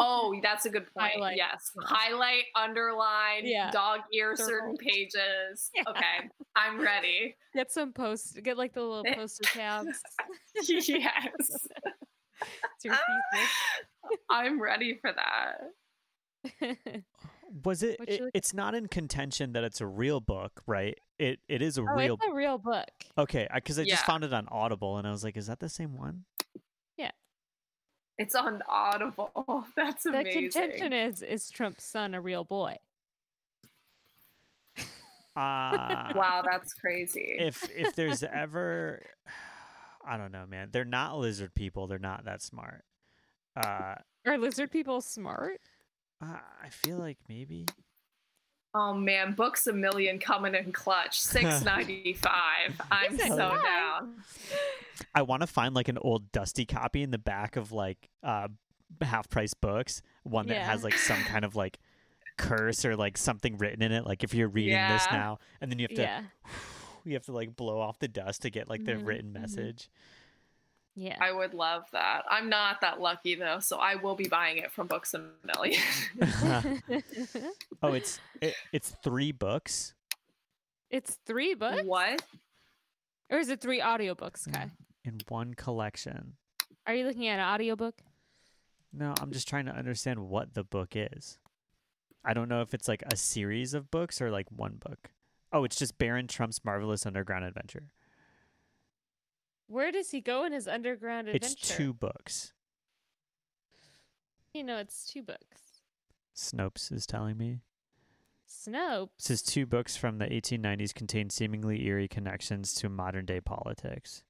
[0.00, 1.12] Oh, that's a good point.
[1.12, 1.36] Highlight.
[1.36, 1.70] Yes.
[1.84, 3.70] Highlight, underline, Yeah.
[3.70, 4.48] dog ear Circle.
[4.48, 5.70] certain pages.
[5.74, 5.82] Yeah.
[5.88, 6.30] Okay.
[6.56, 7.36] I'm ready.
[7.54, 8.42] Get some post.
[8.42, 10.00] Get like the little poster tabs.
[10.66, 10.88] yes.
[10.88, 11.68] It's
[12.84, 12.96] your
[14.30, 15.58] I'm ready for that.
[17.50, 17.64] Thesis.
[17.64, 21.60] was it, it it's not in contention that it's a real book right it it
[21.62, 22.88] is a oh, real it's a real book.
[23.18, 24.06] okay because I, just Yeah.
[24.06, 26.24] found it on audible and i was like is that the same one
[26.96, 27.10] yeah
[28.18, 29.64] It's on Audible.
[29.76, 30.50] That's The amazing.
[30.50, 32.76] contention is is Trump's son a real boy?
[35.36, 37.36] uh wow, that's crazy.
[37.38, 39.00] if if there's ever
[40.04, 42.84] i don't know man they're not lizard people they're not that smart
[43.56, 43.94] uh
[44.26, 45.60] Are lizard people smart?
[46.22, 47.66] Uh, i feel like maybe
[48.72, 51.20] oh man, books a million coming in clutch.
[51.20, 52.80] Six ninety five.
[52.90, 54.22] I'm so down.
[55.14, 58.46] i want to find like an old dusty copy in the back of like uh
[59.02, 60.66] half price books one that Yeah.
[60.70, 61.78] has like some kind of like
[62.38, 65.78] curse or like something written in it like if you're reading this now and then
[65.80, 66.22] you have to Yeah.
[67.04, 69.40] you have to like blow off the dust to get like the Mhm, written mhm.
[69.40, 69.88] message
[70.96, 71.16] Yeah.
[71.20, 72.22] I would love that.
[72.28, 75.80] I'm not that lucky though, so I will be buying it from Books a Million.
[77.82, 79.94] oh it's it, it's three books
[80.90, 81.82] it's three books?
[81.84, 82.22] what?
[83.30, 84.70] Or is it three audiobooks, Kai?
[85.04, 86.34] in one collection
[86.86, 87.94] Are you looking at an audiobook?
[88.92, 91.38] no i'm just trying to understand what the book is
[92.24, 95.10] i don't know if it's like a series of books or like one book
[95.52, 97.92] oh it's just baron trump's marvelous underground adventure
[99.70, 101.46] Where does he go in his underground adventure?
[101.60, 102.52] it's two books
[104.52, 105.82] You know, it's two books.
[106.36, 107.60] snopes is telling me
[108.48, 109.10] Snopes.
[109.18, 114.24] It says two books from the 1890s contain seemingly eerie connections to modern day politics.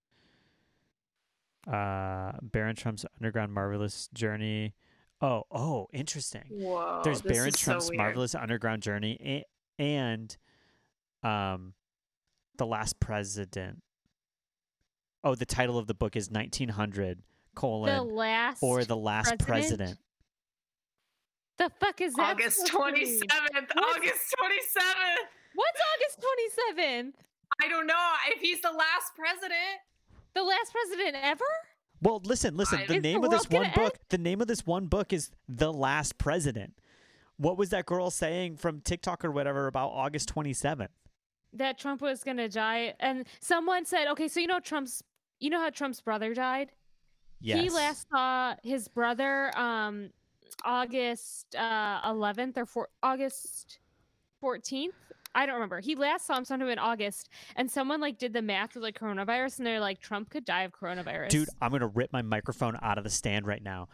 [1.67, 4.75] Uh, Baron Trump's Underground Marvelous Journey.
[5.23, 6.45] Oh, oh, interesting.
[6.51, 7.01] Whoa.
[7.03, 7.91] There's Baron is so Trump's.
[7.93, 9.17] Marvelous Underground Journey
[9.79, 10.37] a- and
[11.23, 11.73] um,
[12.59, 13.83] The Last President.
[15.23, 17.23] Oh, the title of the book is 1900 the
[17.55, 19.47] colon last or The Last President?
[19.47, 19.99] President.
[21.59, 22.37] The fuck is that?
[22.37, 23.19] August supposed to twenty mean?
[23.19, 23.71] seventh.
[23.75, 23.97] What?
[23.97, 25.29] August twenty seventh.
[25.55, 27.15] What's August twenty seventh?
[27.63, 29.81] I don't know if he's the last president.
[30.33, 31.45] The last president ever?
[32.01, 32.79] Well, listen, listen.
[32.79, 34.87] The Is the name of this world gonna one book, the name of this one
[34.87, 36.73] book is The Last President.
[37.37, 40.89] What was that girl saying from TikTok or whatever about August 27th?
[41.53, 45.03] That Trump was gonna die, and someone said, "Okay, so you know Trump's,
[45.41, 46.71] you know how Trump's brother died?
[47.41, 47.61] Yes.
[47.61, 50.11] He last saw his brother um
[50.65, 53.79] August uh, 11th or four, August
[54.43, 54.89] 14th.
[55.35, 55.79] I don't remember.
[55.79, 58.99] He last saw him sometime in August, and someone like did the math with like
[58.99, 61.29] coronavirus, and they're like, Trump could die of coronavirus.
[61.29, 63.89] Dude, I'm gonna rip my microphone out of the stand right now.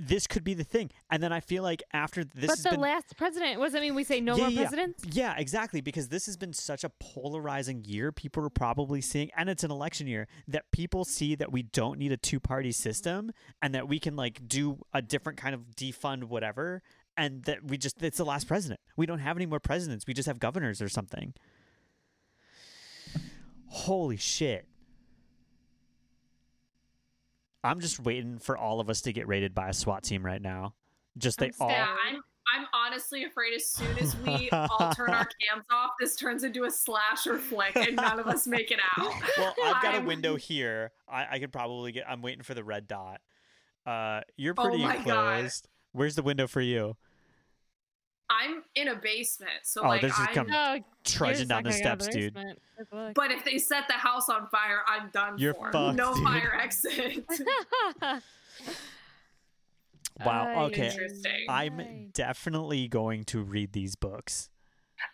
[0.00, 2.80] This could be the thing, and then I feel like after this but the been
[2.80, 3.74] last president was.
[3.74, 5.04] I mean, we say no Yeah, more yeah, presidents.
[5.10, 5.80] Yeah, exactly.
[5.80, 8.12] Because this has been such a polarizing year.
[8.12, 11.98] People are probably seeing, and it's an election year, that people see that we don't
[11.98, 15.62] need a two party system and that we can like do a different kind of
[15.76, 16.82] defund whatever.
[17.16, 18.80] And that we just, it's the last president.
[18.96, 20.04] We don't have any more presidents.
[20.04, 21.34] We just have governors or something.
[23.66, 24.66] Holy shit.
[27.64, 30.40] I'm just waiting for all of us to get raided by a SWAT team right
[30.42, 30.74] now.
[31.18, 31.70] Just they I'm all.
[31.70, 32.22] Yeah, I'm
[32.54, 36.64] I'm honestly afraid as soon as we all turn our cams off, this turns into
[36.64, 39.12] a slasher flick and none of us make it out.
[39.38, 40.92] Well, I've got a I'm- window here.
[41.08, 42.04] I, I could probably get.
[42.08, 43.20] I'm waiting for the red dot.
[43.86, 44.98] Uh, you're Oh pretty my God.
[45.38, 45.68] enclosed.
[45.92, 46.96] Where's the window for you?
[48.30, 50.34] I'm in a basement, so Oh, like there's just I'm.
[50.34, 52.34] come- No, Trudging down the sucking out steps, dude.
[52.34, 52.58] basement.
[52.78, 53.12] Good luck.
[53.14, 55.70] But if they set the house on fire, I'm done You're for.
[55.70, 56.24] fucked, no dude.
[56.24, 57.24] fire exit.
[60.24, 60.66] Wow.
[60.66, 60.86] Okay.
[60.90, 61.46] Interesting.
[61.48, 64.48] I'm definitely going to read these books.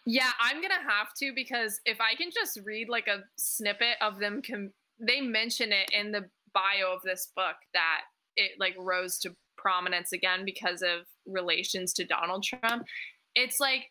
[0.07, 4.19] Yeah, I'm gonna have to because if I can just read like a snippet of
[4.19, 8.03] them, com- they mention it in the bio of this book that
[8.37, 12.87] it like rose to prominence again because of relations to Donald Trump.
[13.35, 13.91] It's like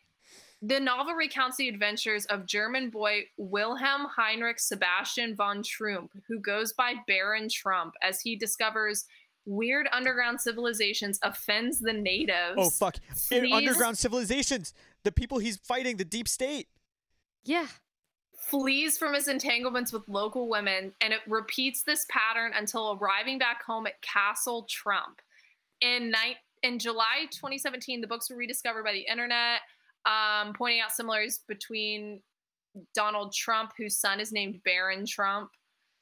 [0.62, 6.72] the novel recounts the adventures of German boy Wilhelm Heinrich Sebastian von Trump, who goes
[6.74, 9.06] by Baron Trump, as he discovers
[9.46, 12.56] weird underground civilizations, offends the natives.
[12.58, 12.96] Oh fuck!
[13.14, 16.68] Flees- underground civilizations, the people he's fighting, the deep state.
[17.44, 17.66] yeah.
[18.50, 23.62] flees from his entanglements with local women, and it repeats this pattern until arriving back
[23.62, 25.20] home at Castle Trump.
[25.80, 29.60] In night in July 2017, the books were rediscovered by the internet,
[30.04, 32.20] um, pointing out similarities between
[32.94, 35.50] Donald Trump, whose son is named Barron Trump.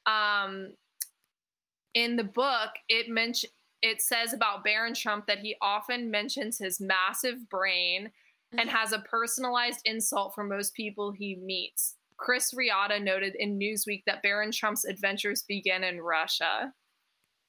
[0.07, 0.75] Um,
[1.95, 3.51] in the book, it mention
[3.81, 8.11] it says about Baron Trump that he often mentions his massive brain
[8.57, 11.95] and has a personalized insult for most people he meets.
[12.17, 16.73] Chris Riotta noted in Newsweek that Baron Trump's adventures begin in Russia.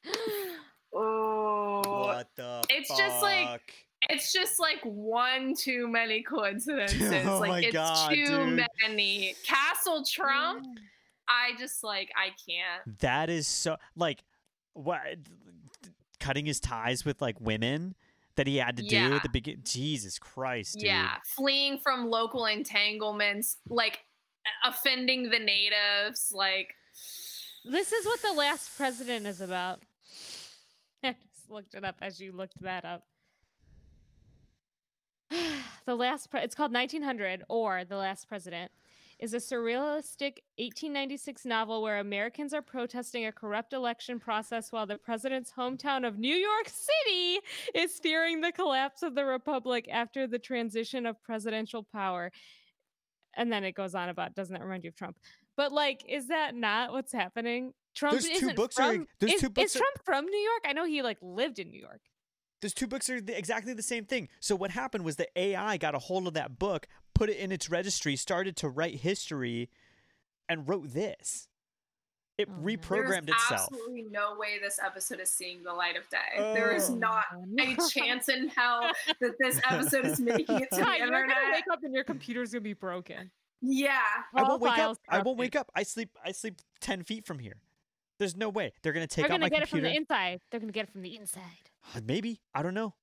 [0.93, 2.63] Oh, the?
[2.69, 7.25] It's just like- it's just like one too many coincidences.
[7.27, 8.65] Oh like my it's God, too dude.
[8.87, 9.35] many.
[9.45, 10.65] Castle Trump,
[11.27, 12.99] I just like I can't.
[12.99, 14.23] That is so like
[14.73, 15.01] what
[16.19, 17.95] cutting his ties with like women
[18.35, 19.61] that he had to do at the beginning.
[19.65, 20.83] Jesus Christ, dude.
[20.83, 23.99] Yeah, fleeing from local entanglements, like
[24.63, 26.73] offending the natives, like
[27.65, 29.81] This is what the last president is about.
[31.49, 33.03] Looked it up as you looked that up.
[35.85, 38.71] the last pre- it's called 1900 or The Last President
[39.17, 44.97] is a surrealistic 1896 novel where Americans are protesting a corrupt election process while the
[44.97, 47.39] president's hometown of New York City
[47.73, 52.31] is fearing the collapse of the republic after the transition of presidential power.
[53.35, 55.17] And then it goes on about doesn't that remind you of Trump?
[55.57, 57.73] But like, is that not what's happening?
[57.95, 59.07] Trump There's two isn't books are- from.
[59.19, 60.61] there's is, two books is are- Trump from New York?
[60.65, 62.01] I know he like lived in New York.
[62.61, 64.27] Those two books are the, exactly the same thing.
[64.41, 67.51] So what happened was the AI got a hold of that book, put it in
[67.51, 69.69] its registry, started to write history,
[70.49, 71.47] and wrote this.
[72.37, 73.69] It Oh, reprogrammed there's itself.
[73.71, 76.17] absolutely no way this episode is seeing the light of day.
[76.37, 76.95] there is Oh.
[76.95, 77.25] not
[77.59, 78.89] a chance in hell
[79.19, 81.51] that this episode is making it to the Ty, you're gonna internet.
[81.53, 83.31] wake up and your computer's gonna be broken.
[83.61, 83.99] Yeah.
[84.33, 84.97] I won't wake up.
[85.09, 85.69] I won't wake up.
[85.75, 86.09] I sleep.
[86.23, 87.55] I sleep ten feet from here.
[88.19, 90.41] There's no way they're gonna take They're gonna my get it from the inside.
[90.51, 91.41] They're gonna get it from the inside.
[92.05, 92.93] Maybe I don't know.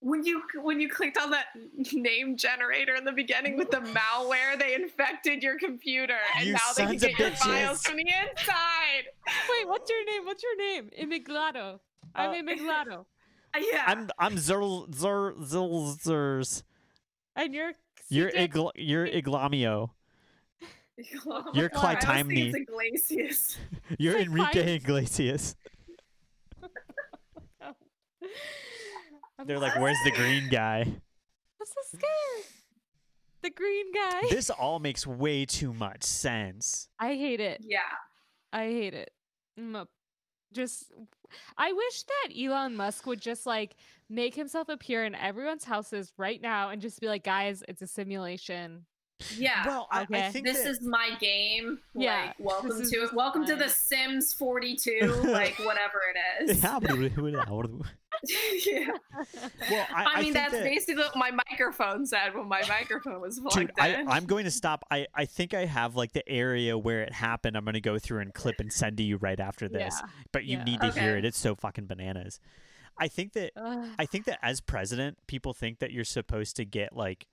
[0.00, 1.46] When you when you clicked on that
[1.92, 6.72] name generator in the beginning with the malware, they infected your computer, and You now
[6.76, 9.08] they can get your files from the inside.
[9.50, 10.24] Wait, what's your name?
[10.24, 10.90] What's your name?
[10.98, 11.80] Imiglado.
[12.14, 13.04] I'm Uh, Imiglado.
[13.54, 13.82] Uh, Yeah.
[13.86, 16.62] I'm I'm Zerl Zer Zil Zers.
[17.34, 17.72] And you're
[18.10, 19.90] You're CJ Igl- you're Iglamio.
[21.54, 22.54] You're I always Clytemne.
[22.54, 23.56] Iglesias.
[23.98, 24.68] You're like Enrique fine.
[24.68, 25.56] Iglesias.
[29.38, 30.80] I'm They're like, where's the green guy?
[30.80, 32.44] I'm so scared.
[33.42, 34.22] The green guy.
[34.30, 36.88] This all makes way too much sense.
[36.98, 37.60] I hate it.
[37.64, 37.78] Yeah.
[38.52, 39.10] I hate it.
[39.56, 39.86] I'm a-
[40.52, 40.90] just
[41.58, 43.76] I wish that Elon Musk would just like
[44.08, 47.86] make himself appear in everyone's houses right now and just be like, guys, it's a
[47.86, 48.86] simulation.
[49.36, 49.66] Yeah.
[49.66, 51.80] Well, I, I think this that, is my game.
[51.94, 52.90] Yeah, Like, welcome to it.
[52.90, 53.56] just Welcome to.
[53.56, 55.00] The Sims 42.
[55.24, 56.60] like, whatever it is.
[58.24, 58.36] Yeah,
[58.66, 58.86] yeah.
[59.70, 63.20] Well, I, I, mean, think that's that- basically what my microphone said when my microphone
[63.20, 64.08] was plugged Dude, I, in.
[64.08, 64.84] I'm going to stop.
[64.90, 67.56] I, I think I have like the area where it happened.
[67.56, 69.94] I'm going to go through and clip and send to you right after this.
[70.00, 70.08] Yeah.
[70.32, 70.64] But you Yeah.
[70.64, 71.24] need to hear it.
[71.24, 72.38] It's so fucking bananas.
[73.00, 73.88] I think that Ugh.
[73.98, 77.26] I think that as president, people think that you're supposed to get like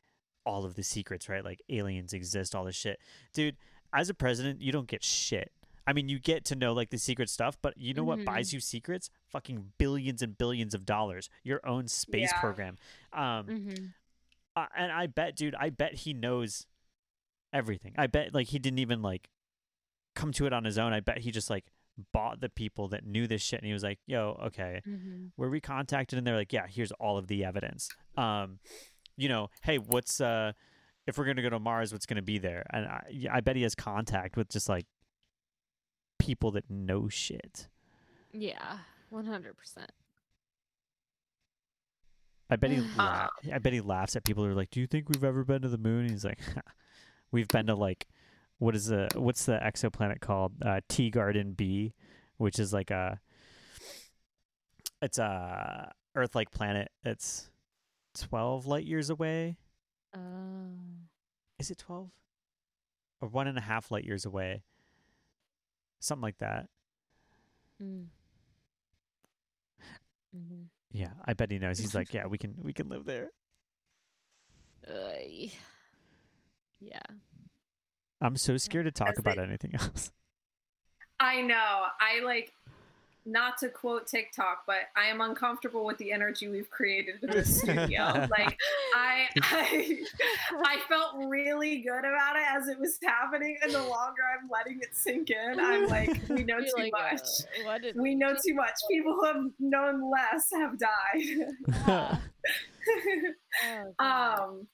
[0.46, 1.44] all of the secrets, right?
[1.44, 3.00] Like aliens exist, all this shit.
[3.34, 3.58] Dude,
[3.94, 5.52] as a president, you don't get shit.
[5.88, 8.26] I mean, you get to know like the secret stuff, but you know what Mhm.
[8.26, 9.10] buys you secrets?
[9.28, 11.30] Fucking billions and billions of dollars.
[11.44, 12.40] Your own space Yeah.
[12.40, 12.78] program.
[13.14, 13.94] Um, Mhm.
[14.56, 16.66] uh, and I bet, dude, I bet he knows
[17.54, 17.94] everything.
[17.98, 19.30] I bet like he didn't even like
[20.16, 20.92] come to it on his own.
[20.94, 21.66] I bet he just like
[22.12, 25.32] bought the people that knew this shit and he was like, "Yo, okay, Mhm.
[25.38, 28.60] were we contacted?" And they're like, "Yeah, here's all of the evidence." Um,
[29.18, 30.54] you know, hey, what's uh
[31.08, 32.66] if we're going to go to Mars, what's going to be there?
[32.72, 34.88] And I, I bet he has contact with just like
[36.18, 37.68] people that know shit.
[38.32, 38.80] Yeah,
[39.10, 39.92] one hundred percent.
[42.50, 44.88] I bet he la- I bet he laughs at people who are like, "Do you
[44.88, 46.40] think we've ever been to the moon?" And he's like,
[47.32, 48.08] "We've been to like
[48.60, 50.54] what is the what's the exoplanet called?
[50.62, 51.94] Uh, Teegarden b,
[52.38, 53.20] which is like a
[55.02, 56.90] it's a Earth-like planet.
[57.04, 57.50] It's
[58.16, 59.58] twelve light years away.
[60.14, 60.20] Uh,
[61.60, 62.10] Is it twelve?
[63.22, 64.64] Or one and a half light years away?
[66.00, 66.68] Something like that.
[67.82, 68.06] mm.
[70.36, 70.66] Mhm.
[70.92, 71.78] Yeah, I bet he knows.
[71.80, 73.30] He's like, "Yeah, we can we can live there."
[74.88, 75.50] Ugh.
[76.80, 77.00] Yeah.
[78.22, 80.12] I'm so scared to talk about they- anything else.
[81.20, 81.86] I know.
[82.00, 82.52] I like
[83.26, 87.58] not to quote TikTok, but I am uncomfortable with the energy we've created in this
[87.62, 88.28] studio.
[88.30, 88.58] like
[88.96, 89.98] I, I
[90.64, 94.80] I felt really good about it as it was happening, and the longer I'm letting
[94.82, 97.22] it sink in, I'm like, we know too like, much.
[97.22, 98.76] uh, what did we know too much.
[98.92, 101.48] People who have known less have died.
[101.88, 102.22] Ah.
[104.00, 104.68] Oh, um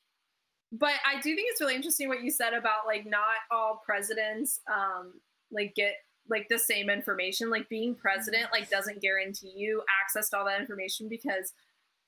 [0.73, 4.59] but i do think it's really interesting what you said about like not all presidents
[4.69, 5.13] um
[5.49, 5.93] like get
[6.29, 10.59] like the same information like being president like doesn't guarantee you access to all that
[10.59, 11.53] information because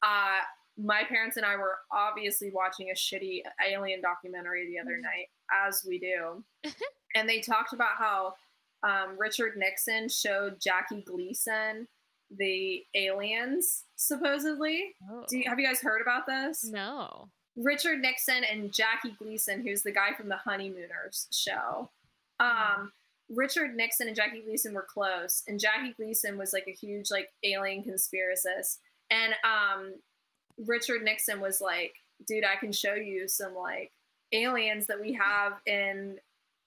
[0.04, 0.40] uh
[0.78, 5.02] my parents and i were obviously watching a shitty alien documentary the other Mhm.
[5.02, 5.28] night
[5.68, 6.44] as we do
[7.16, 8.36] and they talked about how
[8.84, 11.88] um, richard nixon showed jackie gleason
[12.36, 15.26] the aliens supposedly Oh.
[15.30, 17.30] do you, have you guys heard about this no.
[17.56, 21.88] Richard Nixon and Jackie Gleason, who's the guy from the Honeymooners show.
[22.40, 22.92] Um,
[23.36, 27.30] Richard Nixon and Jackie Gleason were close, and Jackie Gleason was like a huge like
[27.44, 28.78] alien conspiracist.
[29.12, 29.94] And um,
[30.66, 31.96] Richard Nixon was like,
[32.28, 33.92] "Dude, I can show you some like
[34.32, 36.20] aliens that we have in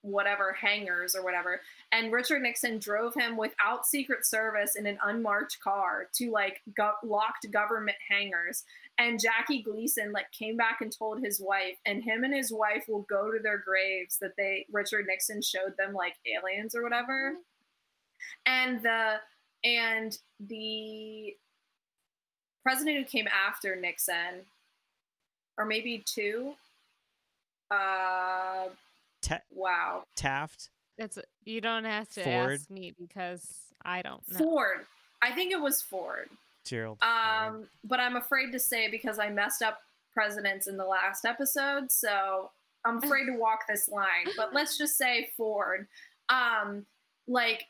[0.03, 1.61] whatever hangars or whatever."
[1.93, 6.95] And Richard Nixon drove him without Secret Service in an unmarked car to like go-
[7.05, 8.65] locked government hangars
[8.99, 12.85] and Jackie Gleason like came back and told his wife, and him and his wife
[12.89, 17.35] will go to their graves that they Richard Nixon showed them like aliens or whatever,
[18.47, 19.17] and the
[19.65, 21.35] and the
[22.63, 24.45] president who came after Nixon,
[25.59, 26.53] or maybe two.
[27.71, 28.69] Uh,
[29.23, 30.71] Ta- wow, Taft.
[30.97, 32.53] That's you don't have to Ford.
[32.53, 33.47] ask me because
[33.85, 34.39] I don't know.
[34.39, 34.87] Ford.
[35.21, 36.29] I think it was Ford.
[36.67, 36.99] Gerald.
[37.03, 39.79] Um, but I'm afraid to say because I messed up
[40.13, 42.51] presidents in the last episode, so
[42.85, 44.27] I'm afraid to walk this line.
[44.37, 45.87] But let's just say Ford.
[46.29, 46.85] Um,
[47.29, 47.65] like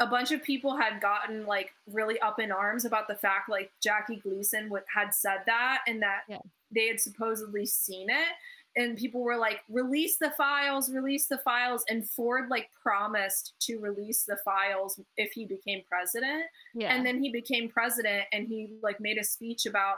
[0.00, 3.70] a bunch of people had gotten like really up in arms about the fact like
[3.82, 6.38] Jackie Gleason would, had said that and that Yeah.
[6.70, 8.28] they had supposedly seen it.
[8.76, 11.84] And people were like, release the files, release the files.
[11.88, 16.94] And Ford like promised to release the files if he became president Yeah.
[16.94, 19.96] and then he became president and he like made a speech about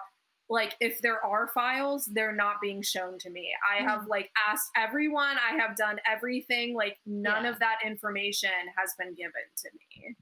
[0.48, 3.88] like if there are files they're not being shown to me i hmm.
[3.88, 7.50] have like asked everyone i have done everything like none Yeah.
[7.50, 10.16] of that information has been given to me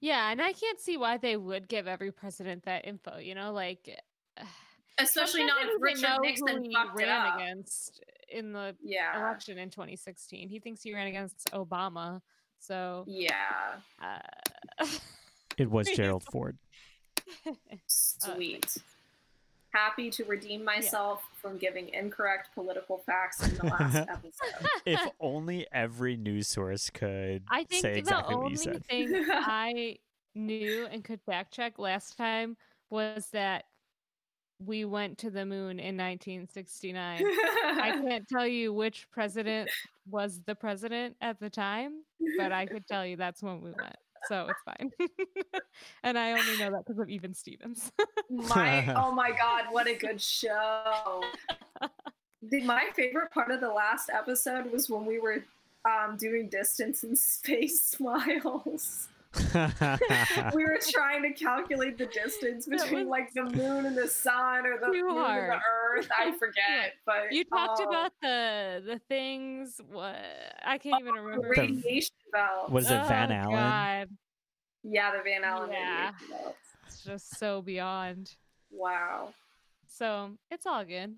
[0.00, 3.18] yeah, and I can't see why they would give every president that info.
[3.18, 3.98] You know, like
[5.00, 9.18] especially not Trump if richard nixon who he it ran up against in the yeah
[9.20, 10.48] election in 2016.
[10.48, 12.20] He thinks he ran against Obama.
[12.60, 14.86] So, yeah uh,
[15.56, 15.88] it was.
[15.94, 16.58] Gerald Ford.
[17.86, 18.76] sweet
[19.74, 25.66] happy to redeem myself from giving incorrect political facts in the last episode If only
[25.72, 28.84] every news source could I think say the exactly what only you said.
[28.86, 29.98] thing I
[30.34, 32.56] knew and could back check last time
[32.90, 33.64] was that
[34.64, 37.22] we went to the moon in 1969.
[37.64, 39.70] I can't tell you which president
[40.10, 42.02] was the president at the time,
[42.36, 43.96] but I could tell you that's when we went.
[44.26, 44.90] so it's fine.
[46.02, 47.92] and I only know that because of Even Stevens.
[48.30, 51.22] my oh my god, what a good show.
[52.42, 55.44] The, my favorite part of the last episode was when we were
[55.84, 59.08] um, doing distance and space smiles.
[60.54, 64.64] we were trying to calculate the distance between was like the moon and the sun
[64.66, 66.08] or the too moon and the earth.
[66.18, 69.80] I forget, but you talked oh, about the the things.
[69.90, 70.16] What
[70.64, 71.48] I can't even oh, the remember.
[71.50, 72.70] radiation belt.
[72.70, 73.52] what is it, Van Oh, Allen?
[73.54, 74.08] God.
[74.82, 76.12] Yeah, the Van Allen Yeah.
[76.12, 76.56] radiation belt.
[76.86, 78.34] It's just so beyond.
[78.70, 79.34] Wow.
[79.88, 81.16] So it's all good.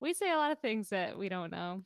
[0.00, 1.82] We say a lot of things that we don't know.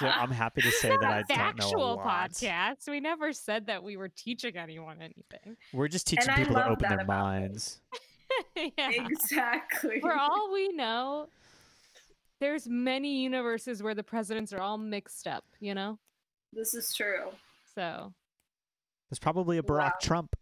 [0.00, 2.30] So I'm happy to say that I don't know a Factual lot.
[2.30, 2.88] podcast.
[2.88, 5.56] We never said that we were teaching anyone anything.
[5.72, 7.80] We're just teaching I people to open their minds.
[8.56, 8.90] yeah.
[8.90, 10.00] exactly.
[10.00, 11.28] For all we know,
[12.40, 15.98] there's many universes where the presidents are all mixed up, you know?
[16.52, 17.26] this is true.
[17.74, 18.12] So
[19.10, 19.92] There's probably a Barack Wow.
[20.02, 20.34] Trump.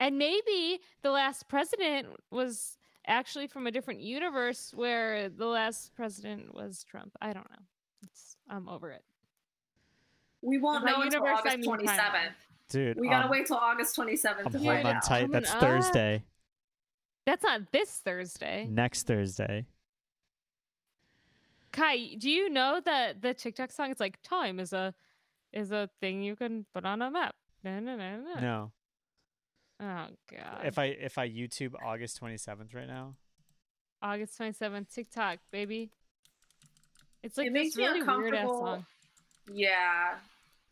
[0.00, 2.76] And maybe the last president was
[3.06, 7.12] actually from a different universe where the last president was Trump.
[7.20, 7.62] I don't know.
[8.02, 9.02] It's, I'm over it.
[10.42, 12.30] We won't By know until universe, I August mean twenty timeline.
[12.68, 15.22] Dude, We gotta I'm, wait till August twenty seventh I'm to holding on tight.
[15.22, 15.60] Coming That's up.
[15.60, 16.22] Thursday.
[17.26, 18.66] That's not this Thursday.
[18.70, 19.66] Next Thursday.
[21.72, 23.90] Kai, do you know that the TikTok song?
[23.90, 24.94] It's like time is a
[25.52, 27.34] is a thing you can put on a map.
[27.62, 28.40] No, no, no, no.
[28.40, 28.72] No.
[29.80, 30.60] Oh god.
[30.64, 33.14] If I if I YouTube August 27th right now,
[34.02, 35.90] August 27th, TikTok, baby.
[37.22, 38.60] It's like It this makes me really weird ass uncomfortable.
[38.60, 38.86] song.
[39.52, 40.14] Yeah.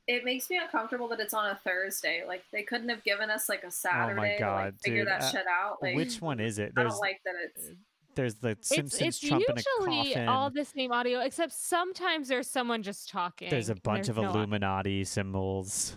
[0.07, 2.25] It makes me uncomfortable that it's on a Thursday.
[2.27, 5.09] Like they couldn't have given us like a Saturday to God, like figure dude.
[5.09, 5.79] that Uh, shit out.
[5.83, 6.73] Like which one is it?
[6.77, 7.71] I There's don't like that it's
[8.15, 12.29] there's the It's Simpsons it's Trump in a usually all the same audio, except sometimes
[12.29, 13.49] there's someone just talking.
[13.49, 15.97] there's a bunch there's of no au- Illuminati symbols.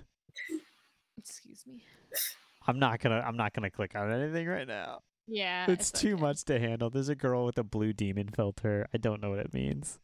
[1.18, 1.84] Excuse me.
[2.68, 5.00] I'm not gonna I'm not gonna click on anything right now.
[5.28, 6.22] Yeah, It's too okay.
[6.22, 6.90] much to handle.
[6.92, 8.88] There's a girl with a blue demon filter.
[8.94, 10.00] I don't know what it means.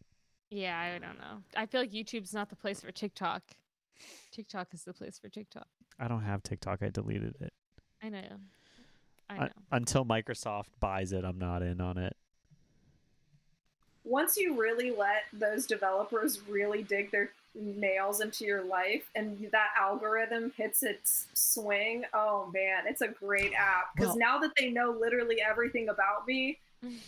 [0.50, 1.44] Yeah, I don't know.
[1.56, 3.44] I feel like YouTube's not the place for TikTok.
[4.32, 5.68] TikTok is the place for TikTok.
[6.00, 6.80] I don't have TikTok.
[6.82, 7.54] I deleted it.
[8.02, 8.38] I know.
[9.30, 9.48] I Un- know.
[9.72, 12.16] until Microsoft buys it, I'm not in on it.
[14.04, 19.70] once you really let those developers really dig their nails into your life and that
[19.80, 23.94] algorithm hits its swing, oh man, it's a great app.
[23.96, 26.60] Because Well- now that they know literally everything about me,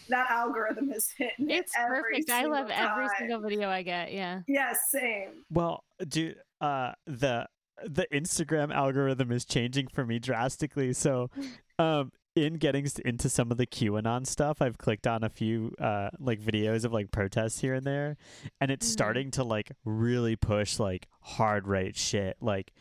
[0.10, 2.30] that algorithm is hitting it It's every perfect.
[2.30, 4.14] I love single every single video I get.
[4.14, 4.41] Yeah.
[4.48, 5.30] Yes, same.
[5.49, 7.48] Well, do uh the
[7.84, 10.94] the Instagram algorithm is changing for me drastically.
[10.94, 11.32] So,
[11.80, 16.10] um, in getting into some of the QAnon stuff, I've clicked on a few uh
[16.20, 18.18] like videos of like protests here and there,
[18.60, 18.92] and it's Mhm.
[18.92, 22.38] starting to like really push like hard right shit.
[22.42, 22.72] Like,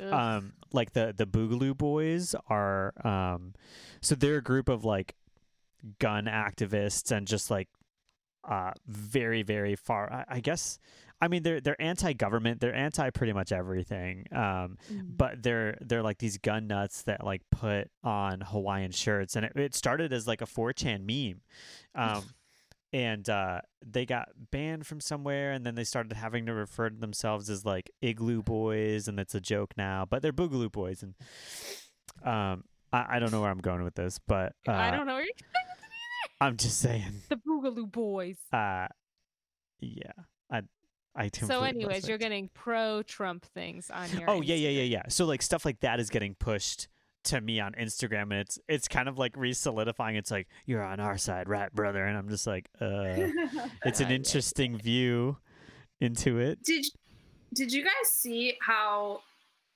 [0.00, 0.12] Ugh.
[0.12, 3.54] um, like the the Boogaloo Boys are um,
[4.00, 5.16] so they're a group of like
[5.98, 7.68] gun activists and just like
[8.48, 10.78] uh very very far I, I guess
[11.20, 15.16] I mean they're they're anti-government they're anti pretty much everything um Mm.
[15.16, 19.52] but they're they're like these gun nuts that like put on Hawaiian shirts and it,
[19.56, 21.40] it started as like a 4chan meme
[21.94, 22.22] um
[22.92, 26.96] and uh they got banned from somewhere and then they started having to refer to
[26.96, 31.14] themselves as like igloo boys and it's a joke now but they're boogaloo boys and
[32.24, 35.14] um I, I don't know where I'm going with this but uh, I don't know
[35.14, 35.32] where you're
[36.40, 38.36] I'm just saying the Boogaloo Boys.
[38.52, 38.88] uh
[39.80, 40.12] yeah
[40.50, 40.60] i
[41.16, 44.28] i So, anyways, lost you're getting pro Trump things on your.
[44.30, 45.02] oh yeah yeah yeah yeah.
[45.08, 46.88] So like stuff like that is getting pushed
[47.24, 50.14] to me on instagram and it's it's kind of like re-solidifying.
[50.14, 53.16] It's like you're on our side right brother and i'm just like uh.
[53.84, 55.36] It's an interesting view
[56.00, 56.62] into it.
[56.62, 56.84] Did
[57.54, 59.22] did you guys see how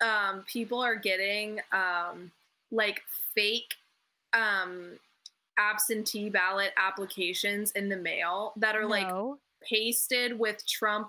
[0.00, 2.30] um people are getting um
[2.70, 3.02] like
[3.34, 3.74] fake
[4.32, 4.92] um
[5.58, 9.38] absentee ballot applications in the mail that are like No.
[9.62, 11.08] Pasted with Trump.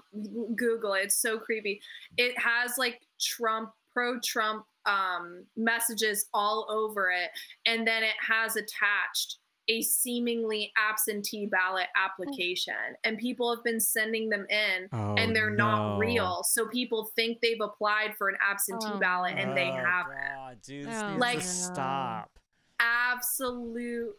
[0.56, 1.06] Google it.
[1.06, 1.82] It's so creepy.
[2.18, 7.30] It has like Trump, pro Trump um, messages all over it.
[7.66, 9.38] And then it has attached
[9.68, 12.74] a seemingly absentee ballot application.
[13.04, 15.66] And people have been sending them in oh, and they're no.
[15.66, 16.44] not real.
[16.44, 20.18] So people think they've applied for an absentee Oh, ballot and they Oh, haven't.
[20.36, 22.32] God, dude, Oh, Like- stop
[22.80, 24.16] Absolute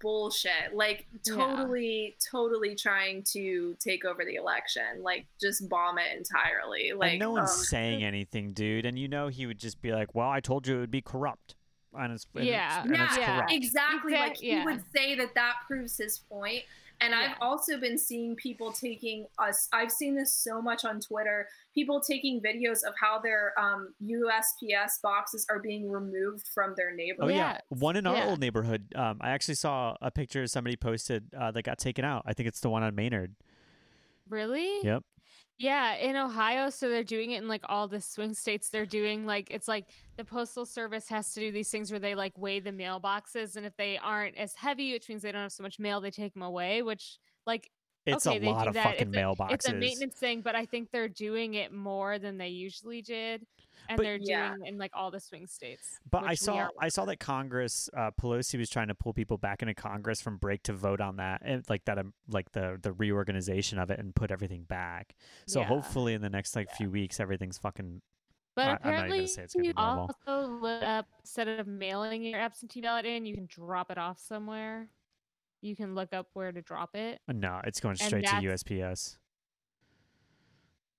[0.00, 0.74] bullshit.
[0.74, 1.34] Like Yeah.
[1.36, 4.82] totally, totally trying to take over the election.
[5.02, 6.92] Like just bomb it entirely.
[6.92, 7.64] Like and no one's ugh.
[7.66, 10.76] saying anything dude and you know he would just be like well i told you
[10.76, 11.54] it would be corrupt
[11.98, 12.78] and it's, and Yeah.
[12.80, 14.12] it's, and it's Yeah, corrupt exactly.
[14.14, 14.64] Exact- like he yeah.
[14.64, 16.62] would say that that proves his point,
[17.00, 19.68] And I've also been seeing people taking us.
[19.72, 21.46] I've seen this so much on Twitter.
[21.74, 27.24] People taking videos of how their um, USPS boxes are being removed from their neighborhood.
[27.24, 27.60] Oh neighborhood.
[27.70, 28.26] yeah, one in our yeah.
[28.26, 28.92] old neighborhood.
[28.94, 32.22] Um, I actually saw a picture somebody posted uh, that got taken out.
[32.26, 33.34] I think it's the one on Maynard.
[34.28, 34.80] Really?
[34.82, 35.04] Yep.
[35.58, 38.68] Yeah, in Ohio, so they're doing it in like all the swing states.
[38.68, 42.14] They're doing like it's like the postal service has to do these things where they
[42.14, 45.52] like weigh the mailboxes, and if they aren't as heavy, which means they don't have
[45.52, 46.82] so much mail, they take them away.
[46.82, 47.70] Which like
[48.04, 48.84] It's okay, a lot of that.
[48.84, 49.52] fucking it's a, mailboxes.
[49.54, 53.46] It's a maintenance thing, but I think they're doing it more than they usually did,
[53.88, 54.54] and But- they're doing Yeah.
[54.64, 55.98] in like all the swing states.
[56.10, 59.62] But I saw I saw that Congress uh, Pelosi was trying to pull people back
[59.62, 62.92] into Congress from break to vote on that, and like that, um, like the the
[62.92, 65.14] reorganization of it and put everything back.
[65.46, 65.66] So Yeah.
[65.66, 68.02] hopefully in the next like few weeks everything's fucking.
[68.54, 70.10] But I- I'm not even gonna apparently, say it's gonna be you normal.
[70.26, 74.18] also look up instead of mailing your absentee ballot in, you can drop it off
[74.18, 74.88] somewhere.
[75.60, 77.20] You can look up where to drop it.
[77.28, 79.18] No, it's going straight to USPS.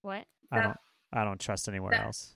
[0.01, 0.25] What?
[0.51, 0.77] I don't
[1.13, 2.35] I don't trust anywhere that- else.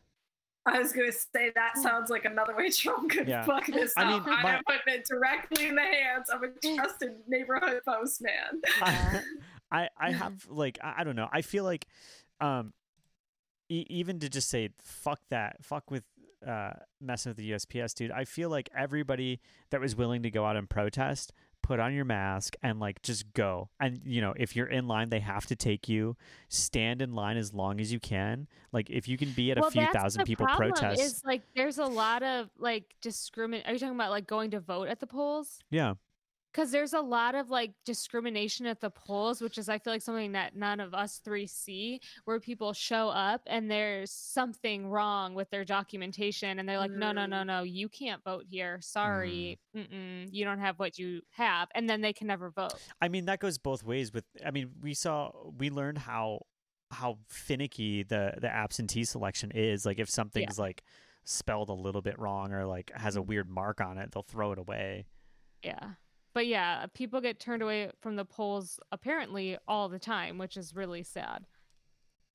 [0.65, 3.43] I was going to say that sounds like another way Trump could Yeah.
[3.45, 4.25] fuck this I up.
[4.25, 8.61] mean, I'm my- putting it directly in the hands of a trusted neighborhood postman.
[8.79, 9.21] Yeah.
[9.71, 11.29] I I have like I, I don't know.
[11.31, 11.87] I feel like
[12.41, 12.73] um
[13.69, 16.03] e- even to just say fuck that, fuck with
[16.45, 18.11] uh messing with the USPS, dude.
[18.11, 19.39] I feel like everybody
[19.69, 21.31] that was willing to go out and protest,
[21.71, 23.69] put on your mask and like just go.
[23.79, 26.17] And you know, if you're in line, they have to take you.
[26.49, 28.47] Stand in line as long as you can.
[28.73, 31.01] Like if you can be at a few thousand people protest.
[31.01, 33.65] Is like there's a lot of like discriminate.
[33.67, 35.59] Are you talking about like going to vote at the polls?
[35.69, 35.93] yeah.
[36.51, 40.01] Because there's a lot of like discrimination at the polls, which is I feel like
[40.01, 45.33] something that none of us three see, where people show up and there's something wrong
[45.33, 47.47] with their documentation, and they're like, no, no, no, Mm.
[47.47, 48.79] no, you can't vote here.
[48.81, 52.73] Sorry, Mm-mm, you don't have what you have, and then they can never vote.
[53.01, 56.41] I mean that goes both ways with I mean we saw we learned how
[56.91, 60.83] how finicky the the absentee selection is like if something's like
[61.23, 64.51] spelled a little bit wrong or like has a weird mark on it they'll throw
[64.51, 65.05] it away.
[65.63, 65.91] Yeah.
[66.33, 70.75] But yeah, people get turned away from the polls apparently all the time, which is
[70.75, 71.45] really sad.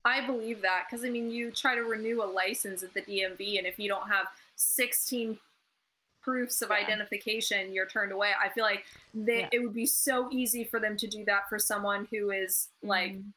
[0.05, 3.59] I believe that because I mean, you try to renew a license at the DMV,
[3.59, 5.39] and if you don't have 16
[6.21, 6.77] proofs of Yeah.
[6.77, 8.33] identification, you're turned away.
[8.39, 9.49] I feel like they Yeah.
[9.53, 13.13] it would be so easy for them to do that for someone who is like
[13.13, 13.33] Mhm.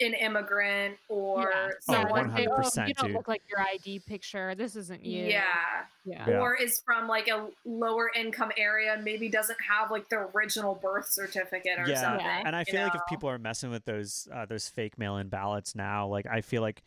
[0.00, 1.68] An immigrant or Yeah.
[1.70, 3.16] Oh, someone Say, who, 100%, you don't dude.
[3.16, 4.54] look like your ID picture.
[4.54, 5.24] This isn't you.
[5.26, 5.44] yeah,
[6.04, 6.28] Yeah.
[6.28, 6.38] Yeah.
[6.40, 10.74] or is from like a lower income area and maybe doesn't have like the original
[10.74, 12.26] birth certificate or Yeah, something.
[12.26, 12.42] Yeah.
[12.44, 15.28] And I you feel like if people are messing with those uh, those fake mail-in
[15.28, 16.82] ballots now, like I feel like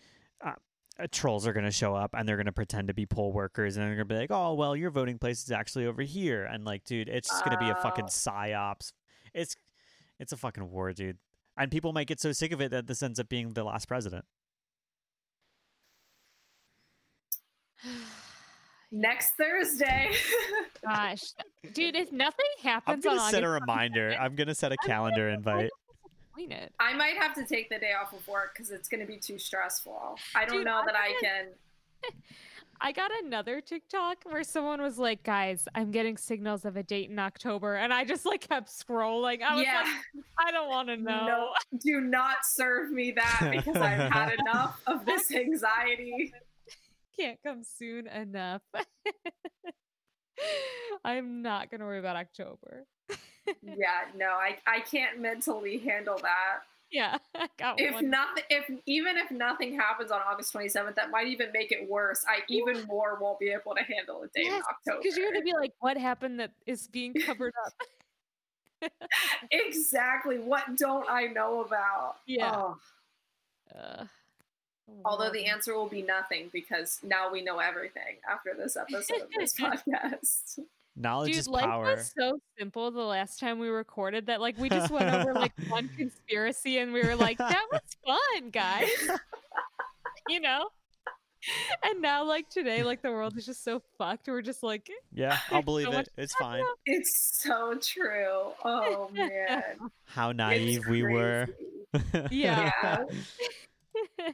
[0.46, 0.52] uh,
[1.00, 3.32] uh, trolls are going to show up and they're going to pretend to be poll
[3.32, 6.02] workers and they're going to be like, "Oh, well, your voting place is actually over
[6.02, 8.08] here." And like, dude, it's just going to be a fucking Oh.
[8.08, 8.92] psyops.
[9.34, 9.56] It's
[10.20, 11.18] it's a fucking war, dude.
[11.58, 13.88] And people might get so sick of it that this ends up being the last
[13.88, 14.26] president.
[18.92, 20.12] next Thursday.
[20.84, 21.22] Gosh,
[21.74, 24.16] dude, if nothing happens, I'm going to on set a August reminder.
[24.20, 25.72] I'm going to set a calendar invite.
[26.38, 26.72] it.
[26.80, 29.18] I might have to take the day off of work because it's going to be
[29.18, 30.18] too stressful.
[30.36, 32.14] I don't Dude, know that I gotta- can.
[32.80, 37.10] I got another TikTok where someone was like, "Guys, I'm getting signals of a date
[37.10, 39.42] in October," and I just like kept scrolling.
[39.42, 41.50] I was yeah, like, "I don't want to know." no,
[41.84, 46.34] do not serve me that because I've had enough of this anxiety.
[47.18, 48.62] Can't come soon enough.
[51.04, 52.86] I'm not gonna worry about October.
[53.64, 56.60] Yeah, no, I, I can't mentally handle that.
[56.92, 57.18] Yeah,
[57.60, 58.10] If one.
[58.10, 62.24] nothing, if even if nothing happens on August 27th, that might even make it worse.
[62.26, 65.00] I even more won't be able to handle a day in October.
[65.02, 68.92] Because you're gonna be like, what happened that is being covered up?
[69.52, 70.38] exactly.
[70.38, 72.16] What don't I know about?
[72.26, 72.56] Yeah.
[72.56, 72.78] Oh.
[73.78, 74.06] Uh,
[75.04, 79.30] Although the answer will be nothing because now we know everything after this episode of
[79.38, 80.60] this podcast.
[81.00, 81.96] Knowledge Dude, is life power.
[81.96, 85.54] was so simple the last time we recorded that like we just went over like
[85.70, 88.90] one conspiracy and we were like, that was fun, guys.
[90.28, 90.70] you know?
[91.84, 94.28] And now like today, like the world is just so fucked.
[94.28, 96.10] We're just like Yeah, I'll believe so it.
[96.18, 96.60] It's to fine.
[96.62, 96.80] about.
[96.88, 98.54] It's so true.
[98.66, 99.76] Oh man.
[100.06, 101.48] How naive we were.
[102.32, 102.72] Yeah.
[102.84, 104.32] Yeah.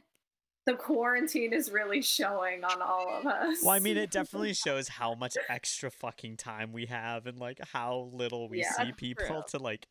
[0.66, 3.58] The quarantine is really showing on all of us.
[3.62, 7.60] Well, I mean, it definitely shows how much extra fucking time we have and like
[7.72, 9.42] how little we Yeah, see people true.
[9.48, 9.86] to like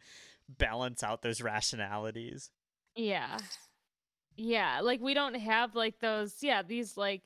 [0.50, 2.50] balance out those rationalities.
[2.96, 3.38] Yeah.
[4.36, 7.22] Yeah, like we don't have like those yeah, these like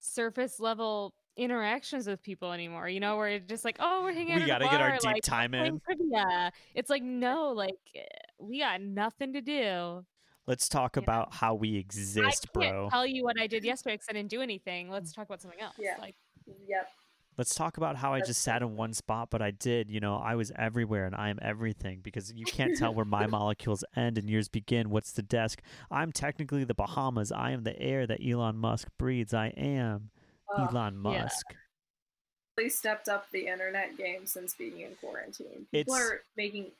[0.00, 2.88] surface level interactions with people anymore.
[2.88, 4.40] You know, where it's just like, oh, we're hanging out.
[4.40, 5.80] We gotta get our deep like, time in.
[5.80, 6.52] Trivia.
[6.74, 8.02] It's like no, like eh,
[8.40, 10.04] we got nothing to do.
[10.46, 11.02] Let's talk Yeah.
[11.02, 12.90] about how we exist, I can't bro.
[12.90, 14.90] tell you what I did yesterday because I didn't do anything.
[14.90, 15.16] Let's mm.
[15.16, 15.74] talk about something else.
[15.78, 15.96] Yeah.
[15.98, 16.14] Like,
[16.68, 16.88] Yep.
[17.38, 19.90] Let's talk about how I That's just sat in one spot, but I did.
[19.90, 23.26] You know, I was everywhere and I am everything because you can't tell where my
[23.26, 24.88] molecules end and yours begin.
[24.88, 25.60] What's the desk?
[25.90, 27.32] I'm technically the Bahamas.
[27.32, 29.34] I am the air that Elon Musk breathes.
[29.34, 30.10] I am
[30.48, 31.00] Oh, Elon yeah.
[31.22, 31.46] Musk.
[32.56, 35.66] really stepped up the internet game since being in quarantine.
[35.72, 36.72] People It's- are making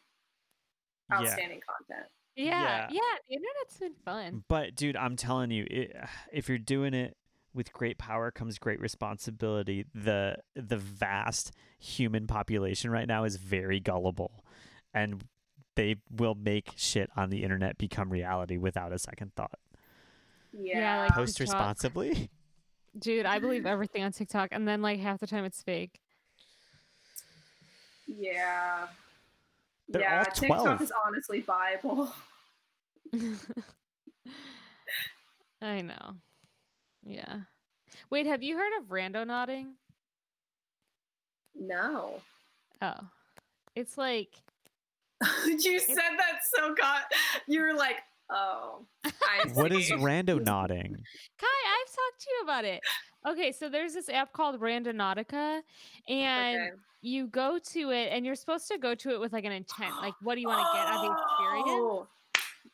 [1.11, 1.17] Yeah.
[1.21, 2.09] outstanding content.
[2.37, 2.87] Yeah, Yeah.
[2.91, 4.45] yeah, the internet's been fun.
[4.49, 5.97] But dude, I'm telling you, it,
[6.33, 7.17] if you're doing it
[7.55, 9.87] with great power comes great responsibility.
[9.95, 14.45] The the vast human population right now is very gullible,
[14.93, 15.25] and
[15.75, 19.59] they will make shit on the internet become reality without a second thought.
[20.53, 20.79] Yeah.
[20.79, 21.55] Yeah, like- Post TikTok.
[21.55, 22.31] responsibly.
[22.99, 26.01] Dude, I believe everything on TikTok, and then like half the time it's fake.
[28.07, 28.87] yeah.
[29.89, 32.13] They're yeah, all TikTok is honestly viable.
[35.63, 36.17] I know.
[37.05, 37.41] Yeah.
[38.11, 39.73] Wait, have you heard of randonauting?
[41.55, 42.21] No.
[42.83, 42.95] Oh,
[43.75, 44.29] it's like
[45.47, 47.03] you said that so god.
[47.47, 47.97] You were like,
[48.31, 48.85] oh.
[49.05, 50.95] I what is randonauting?
[51.39, 51.47] Kai.
[51.47, 52.81] I've talked to you about it.
[53.27, 55.63] Okay, so there's this app called Randonautica,
[56.09, 56.71] and Okay.
[57.07, 59.95] You go to it, and you're supposed to go to it with like an intent,
[60.01, 61.69] like what do you want to get out of the experience?
[61.69, 62.09] Oh.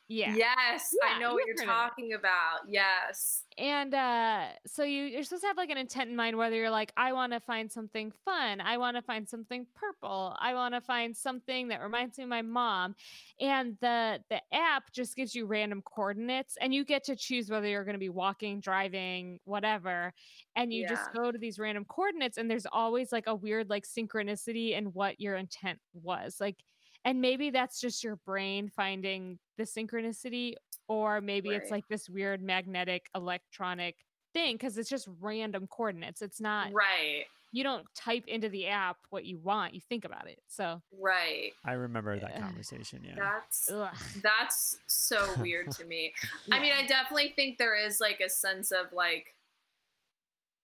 [0.09, 0.35] Yeah.
[0.37, 1.67] Yes, Yeah, I know what you're heard of it.
[1.67, 2.61] talking about.
[2.69, 3.45] Yes.
[3.57, 6.71] And uh, so you you're supposed to have like an intent in mind, whether you're
[6.71, 10.75] like, I want to find something fun, I want to find something purple, I want
[10.75, 12.95] to find something that reminds me of my mom,
[13.41, 17.69] and the the app just gives you random coordinates, and you get to choose whether
[17.69, 20.13] you're going to be walking, driving, whatever,
[20.57, 23.85] and you just go to these random coordinates, and there's always like a weird like
[23.87, 26.57] synchronicity in what your intent was, like.
[27.05, 30.55] And maybe that's just your brain finding the synchronicity,
[30.89, 33.97] or maybe it's like this weird magnetic electronic
[34.33, 36.23] thing because it's just random coordinates.
[36.23, 37.25] It's not, Right.
[37.53, 40.41] you don't type into the app what you want, you think about it.
[40.49, 41.53] So, Right.
[41.65, 42.41] I remember that Yeah.
[42.41, 43.05] conversation.
[43.05, 43.15] Yeah.
[43.17, 46.15] That's ugh, that's so weird to me.
[46.51, 46.73] I mean.
[46.73, 49.35] I definitely think there is like a sense of like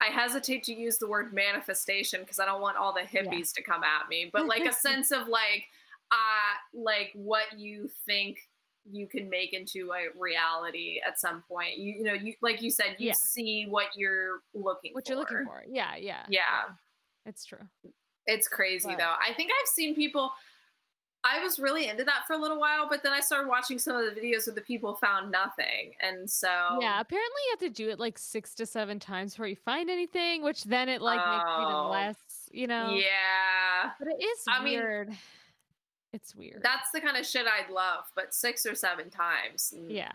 [0.00, 3.62] I hesitate to use the word manifestation because I don't want all the hippies to
[3.62, 5.66] come at me, but like a sense of like
[6.10, 8.47] uh like what you think
[8.90, 11.78] you can make into a reality at some point.
[11.78, 13.12] You, you know, you like you said, you Yeah.
[13.16, 15.12] see what you're looking what for.
[15.12, 15.64] you're looking for.
[15.68, 16.24] Yeah, yeah.
[16.28, 16.64] Yeah.
[17.26, 17.66] It's true.
[18.26, 19.14] It's crazy But- though.
[19.20, 20.32] I think I've seen people.
[21.24, 23.96] I was really into that for a little while, but then I started watching some
[23.96, 26.46] of the videos where the people found nothing, and so
[26.80, 29.90] Yeah, apparently you have to do it like six to seven times before you find
[29.90, 31.90] anything, which then it like makes even Oh.
[31.90, 32.16] less,
[32.52, 32.90] you know.
[32.94, 35.18] yeah, But it is I mean, weird.
[36.12, 36.60] It's weird.
[36.62, 38.04] that's the kind of shit I'd love.
[38.14, 40.10] But six or seven times, Yeah.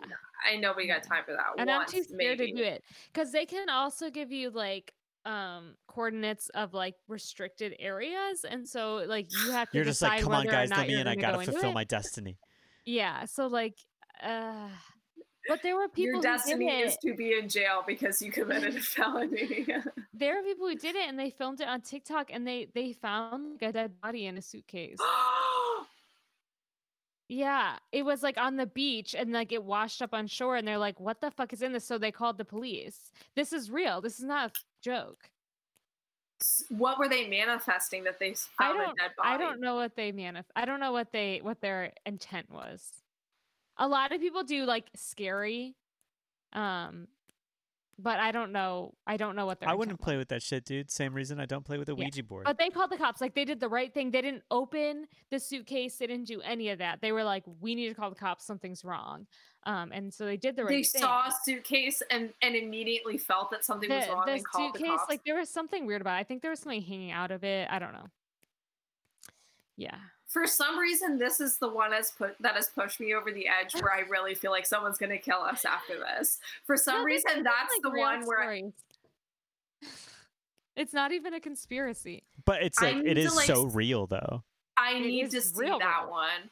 [0.50, 1.46] I nobody got time for that.
[1.58, 2.52] and once, I'm too scared maybe.
[2.52, 2.84] to do it
[3.14, 4.94] because they can also give you like
[5.26, 10.18] um coordinates of like restricted areas and so like you have to You're just like,
[10.18, 11.08] decide come on, guys, let me you're in.
[11.08, 12.38] I gotta go fulfill my destiny.
[12.86, 13.78] yeah so like
[14.22, 14.68] uh
[15.48, 17.00] but there were people Your who did destiny is it.
[17.08, 19.66] to be in jail because you committed a felony.
[20.14, 22.92] there were people who did it and they filmed it on tiktok and they they
[22.92, 24.98] found like a dead body in a suitcase
[27.34, 30.68] yeah it was like on the beach and like it washed up on shore and
[30.68, 33.72] they're like what the fuck is in this so they called the police this is
[33.72, 35.30] real this is not a joke
[36.70, 38.98] what were they manifesting that they found a don't.
[38.98, 39.30] dead body?
[39.30, 40.44] I don't know what they manif.
[40.56, 42.86] I don't know what they what their intent was.
[43.78, 45.76] A lot of people do like scary,
[46.52, 47.08] um,
[48.00, 48.94] but I don't know.
[49.06, 49.70] I don't know what their.
[49.70, 50.90] I wouldn't play with that shit, dude.
[50.92, 52.06] Same reason I don't play with a Yeah.
[52.06, 52.46] Ouija board.
[52.46, 53.22] But they called the cops.
[53.22, 54.12] Like they did the right thing.
[54.12, 55.98] They didn't open the suitcase.
[55.98, 57.02] They didn't do any of that.
[57.02, 58.46] They were like, "We need to call the cops.
[58.46, 59.28] Something's wrong."
[59.66, 61.02] Um, and so they did the right They thing.
[61.02, 64.74] saw a suitcase and and immediately felt that something was the, wrong the and called
[64.74, 64.98] the suitcase.
[64.98, 65.10] cops.
[65.10, 66.18] Like there was something weird about.
[66.18, 66.20] it.
[66.20, 67.68] I think there was something hanging out of it.
[67.72, 68.08] I don't know.
[69.78, 69.96] Yeah.
[70.34, 73.48] For some reason this is the one that's put that has pushed me over the
[73.48, 76.40] edge where I really feel like someone's gonna kill us after this.
[76.66, 78.64] For some No, reason that's like the real one where I.
[80.76, 82.24] It's not even a conspiracy.
[82.46, 84.44] but it's like need it to, is like, so real though.
[84.76, 86.50] I need to see real, that one.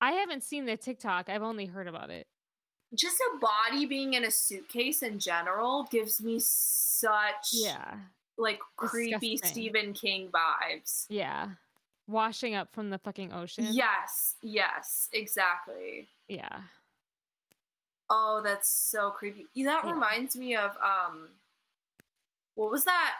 [0.00, 1.28] I haven't seen the TikTok.
[1.28, 2.26] I've only heard about it.
[2.94, 7.96] Just a body being in a suitcase in general gives me such Yeah.
[8.38, 9.50] like creepy Disgusting.
[9.52, 11.04] Stephen King vibes.
[11.10, 11.50] Yeah.
[12.08, 13.66] Washing up from the fucking ocean.
[13.70, 16.08] Yes, yes, exactly.
[16.28, 16.60] Yeah.
[18.08, 19.46] Oh, that's so creepy.
[19.64, 19.92] That Yeah.
[19.92, 21.28] reminds me of um
[22.54, 23.14] what was that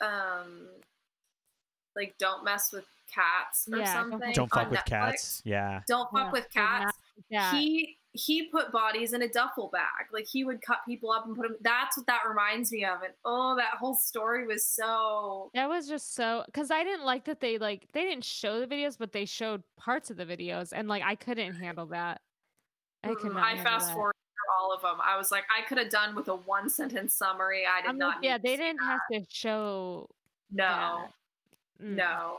[0.00, 0.68] um
[1.94, 4.32] like don't mess with cats or Yeah, something.
[4.32, 4.84] Don't fuck with Netflix.
[4.86, 5.42] cats.
[5.44, 5.82] Yeah.
[5.86, 6.98] Don't fuck Yeah, with cats.
[7.28, 7.52] Yeah.
[7.52, 10.06] He he put bodies in a duffel bag.
[10.12, 11.56] Like he would cut people up and put them.
[11.62, 13.02] That's what that reminds me of.
[13.02, 15.50] And oh, that whole story was so.
[15.54, 18.66] That was just so because I didn't like that they like they didn't show the
[18.66, 22.20] videos, but they showed parts of the videos, and like I couldn't handle that.
[23.02, 23.44] I could Mm, not.
[23.44, 24.14] I fast forward
[24.60, 24.96] all of them.
[25.02, 27.62] I was like, I could have done with a one sentence summary.
[27.66, 28.16] I did I'm not.
[28.16, 30.08] like, yeah, they didn't have to show.
[30.50, 31.08] No.
[31.82, 32.38] Mm, no.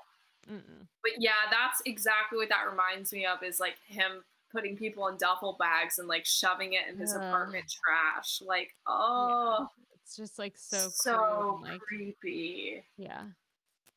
[0.49, 0.87] mm-mm.
[1.01, 3.41] But yeah, that's exactly what that reminds me of.
[3.43, 4.23] Is like him
[4.53, 7.21] putting people in duffel bags and like shoving it in his Ugh.
[7.21, 8.41] apartment trash.
[8.45, 12.83] Like, oh, It's just like so so, crude and, like creepy.
[12.97, 13.23] yeah,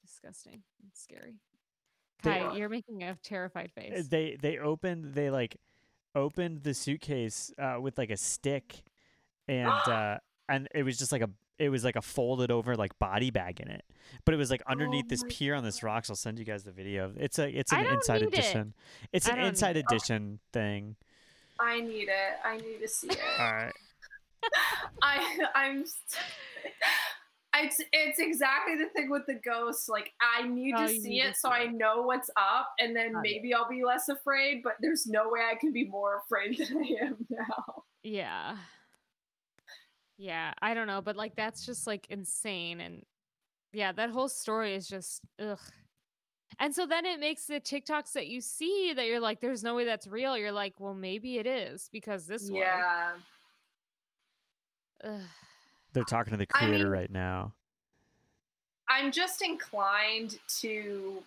[0.04, 0.62] disgusting.
[0.88, 1.34] It's scary.
[2.22, 4.08] They- Kai, you're making a terrified Uh, face.
[4.08, 5.56] They they opened they like
[6.14, 8.82] opened the suitcase uh, with like a stick,
[9.48, 10.18] and uh,
[10.48, 13.60] and it was just like a it was like a folded over like body bag
[13.60, 13.84] in it,
[14.24, 16.10] but it was like oh underneath this pier on this rocks.
[16.10, 17.12] I'll send you guys the video.
[17.16, 18.38] It's a it's an inside need it.
[18.38, 18.74] edition.
[19.12, 19.86] It's an inside need it.
[19.90, 19.94] Oh.
[19.94, 20.96] edition thing.
[21.58, 22.34] I need it.
[22.44, 23.18] I need to see it.
[23.38, 23.72] All right.
[25.02, 25.84] I I'm
[27.58, 29.88] it's it's exactly the thing with the ghost.
[29.88, 32.68] Like I need Oh, to see need to it so see I know what's up
[32.78, 33.22] and then Got it.
[33.32, 36.76] maybe I'll be less afraid, but there's no way I can be more afraid than
[36.78, 37.84] I am now.
[38.02, 38.56] Yeah.
[40.18, 43.04] Yeah, I don't know, but like that's just like insane and
[43.72, 45.58] yeah, that whole story is just ugh.
[46.58, 49.74] And so then it makes the TikToks that you see that you're like there's no
[49.74, 50.38] way that's real.
[50.38, 52.60] You're like, well maybe it is because this one.
[52.62, 53.10] Yeah.
[55.92, 57.52] They're talking to the I creator mean- right now.
[58.88, 61.20] I'm just inclined to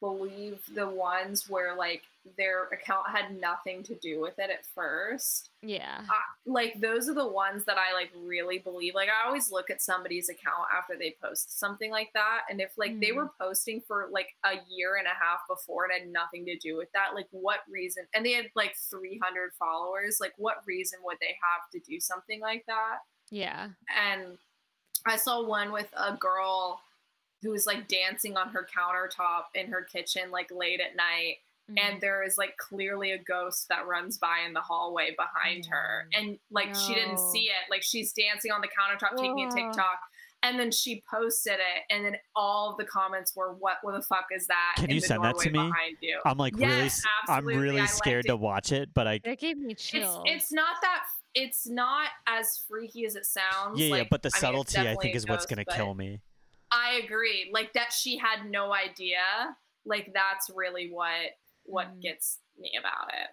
[0.00, 2.02] believe the ones where like
[2.36, 5.50] their account had nothing to do with it at first.
[5.62, 6.02] Yeah.
[6.08, 8.94] I, like those are the ones that I like really believe.
[8.94, 12.72] Like I always look at somebody's account after they post something like that, and if
[12.76, 13.16] like they mm.
[13.16, 16.76] were posting for like a year and a half before and had nothing to do
[16.76, 18.04] with that, like what reason?
[18.14, 20.18] And they had like 300 followers.
[20.20, 22.98] Like what reason would they have to do something like that?
[23.30, 23.68] Yeah.
[23.96, 24.36] And
[25.06, 26.80] I saw one with a girl
[27.42, 31.36] who was like dancing on her countertop in her kitchen like late at night.
[31.70, 31.78] Mhm.
[31.78, 36.08] and there is like clearly a ghost that runs by in the hallway behind her.
[36.12, 37.70] And like she didn't see it.
[37.70, 40.00] Like she's dancing on the countertop taking a tiktok.
[40.42, 41.94] And then she posted it.
[41.94, 44.96] And then all of the comments were what, what the fuck is that Can in
[44.96, 45.70] you the send that to me?
[46.00, 46.18] you?
[46.24, 49.38] I'm like really Yes, s- I'm really I scared to watch it, but I that
[49.38, 50.22] gave me it's chills.
[50.24, 51.04] it's not that
[51.34, 53.78] it's not as freaky as it sounds.
[53.78, 55.94] Yeah, yeah, but the I mean, subtlety I think a is what's gonna but- kill
[55.94, 56.20] me.
[56.72, 57.50] I agree.
[57.52, 59.18] Like that she had no idea.
[59.84, 61.30] Like that's really what
[61.64, 62.02] what Mm.
[62.02, 63.28] gets me about it.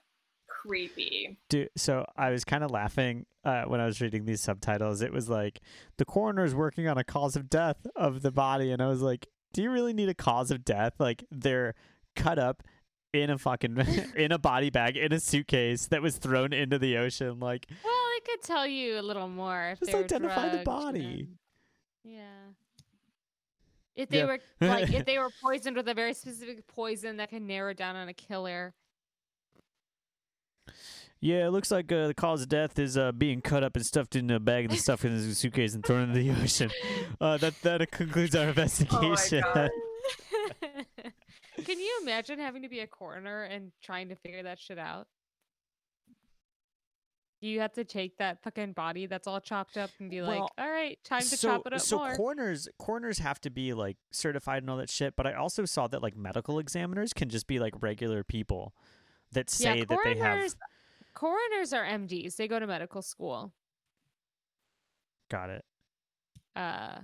[0.47, 1.37] Creepy.
[1.49, 5.01] Dude, so I was kind of laughing uh, when I was reading these subtitles.
[5.01, 5.59] It was like
[5.97, 9.01] the coroner is working on a cause of death of the body, and I was
[9.01, 10.93] like, "Do you really need a cause of death?
[10.99, 11.75] Like they're
[12.15, 12.63] cut up
[13.13, 13.77] in a fucking
[14.15, 17.39] in a body bag in a suitcase that was thrown into the ocean.
[17.39, 20.63] Like well, it could tell you a little more if Just they were identify the
[20.63, 21.19] drugged body.
[21.19, 21.37] and-
[22.03, 22.21] Yeah.
[23.97, 24.25] If they Yeah.
[24.25, 27.95] were like if they were poisoned with a very specific poison that can narrow down
[27.97, 28.73] on a killer.
[31.19, 33.83] Yeah, it looks like uh, the cause of death is uh, being cut up and
[33.83, 36.69] stuffed in a bag and stuffed in a suitcase and thrown into the ocean.
[37.19, 39.43] Uh, that that concludes our investigation.
[39.53, 39.71] God.
[41.65, 45.07] Can you imagine having to be a coroner and trying to figure that shit out?
[47.39, 50.69] You have to take that fucking body that's all chopped up and be like, "All
[50.69, 53.97] right, time to so, chop it up so more." coroners coroners have to be like
[54.11, 55.15] certified and all that shit.
[55.15, 58.73] But I also saw that like medical examiners can just be like regular people
[59.33, 60.33] that say yeah, that they have.
[60.33, 60.55] coroners.
[61.13, 62.35] Coroners are MDs.
[62.35, 63.53] They go to medical school.
[65.29, 65.65] Got it.
[66.55, 66.99] Uh,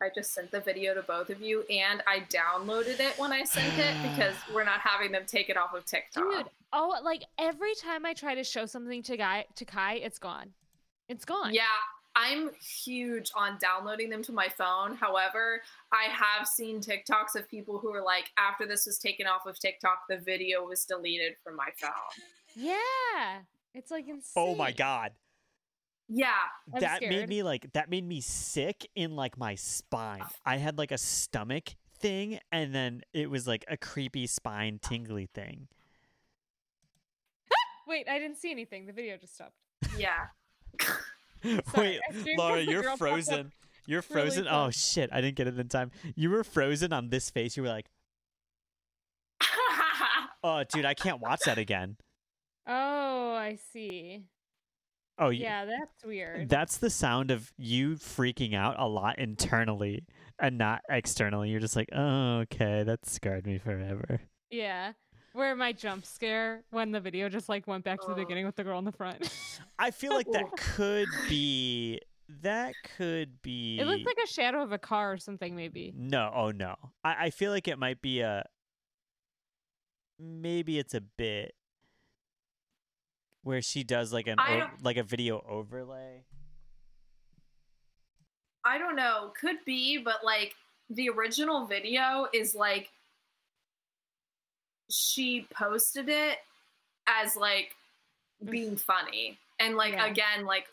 [0.00, 3.44] I just sent the video to both of you and I downloaded it when I
[3.44, 6.24] sent it because we're not having them take it off of TikTok.
[6.24, 6.46] dude.
[6.72, 10.50] Oh, like every time I try to show something to guy to Kai, it's gone.
[11.08, 11.52] It's gone.
[11.52, 11.64] Yeah,
[12.16, 14.94] I'm huge on downloading them to my phone.
[14.94, 19.46] However, I have seen TikToks of people who are like, after this was taken off
[19.46, 21.90] of TikTok, the video was deleted from my phone.
[22.56, 23.40] Yeah.
[23.74, 24.32] It's like insane.
[24.36, 25.10] Oh my god.
[26.08, 26.28] Yeah,
[26.72, 30.22] I'm that made me like that made me sick in like my spine.
[30.44, 35.26] I had like a stomach thing and then it was like a creepy spine tingly
[35.26, 35.68] thing.
[37.88, 38.86] Wait, I didn't see anything.
[38.86, 39.56] The video just stopped.
[39.96, 40.26] yeah.
[41.42, 43.52] Sorry, Wait, I Laura, you're girl popped up frozen.
[43.86, 44.48] You're really frozen.
[44.48, 45.90] oh shit, I didn't get it in time.
[46.14, 47.56] You were frozen on this face.
[47.56, 47.86] You were like,
[50.42, 51.96] "Oh, dude, I can't watch that again."
[52.66, 54.24] Oh, I see.
[55.18, 55.64] Oh, yeah.
[55.64, 56.48] Yeah, that's weird.
[56.48, 60.04] That's the sound of you freaking out a lot internally
[60.38, 61.50] and not externally.
[61.50, 64.20] You're just like, oh, okay, that scarred me forever.
[64.50, 64.92] yeah.
[65.32, 68.54] Where my jump scare when the video just like went back to the beginning with
[68.54, 69.28] the girl in the front.
[69.80, 72.00] I feel like that could be.
[72.42, 73.78] That could be.
[73.80, 75.92] it looks like a shadow of a car or something, maybe.
[75.96, 76.76] No, oh no.
[77.02, 78.44] I, I feel like it might be a.
[80.20, 81.54] Maybe it's a bit
[83.44, 86.24] where she does like an I o- don't- like a video overlay.
[88.64, 89.32] I don't know.
[89.38, 90.54] Could be, but like
[90.90, 92.90] the original video is like
[94.90, 96.38] she posted it
[97.06, 97.76] as like
[98.42, 98.50] mm.
[98.50, 99.38] being funny.
[99.60, 100.06] And like Yeah.
[100.06, 100.66] again, like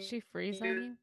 [0.00, 0.96] She freeze on you?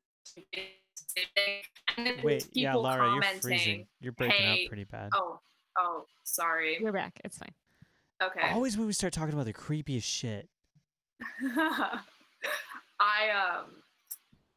[1.98, 3.88] and then Wait, yeah, people Lara, you're freezing.
[3.99, 5.09] You're breaking "Hey, up pretty bad.
[5.14, 5.40] Oh,
[5.77, 6.77] oh, sorry.
[6.80, 7.19] You're back.
[7.24, 7.51] It's fine.
[8.22, 8.51] Okay.
[8.51, 10.48] Always when we start talking about the creepiest shit.
[13.00, 13.66] I um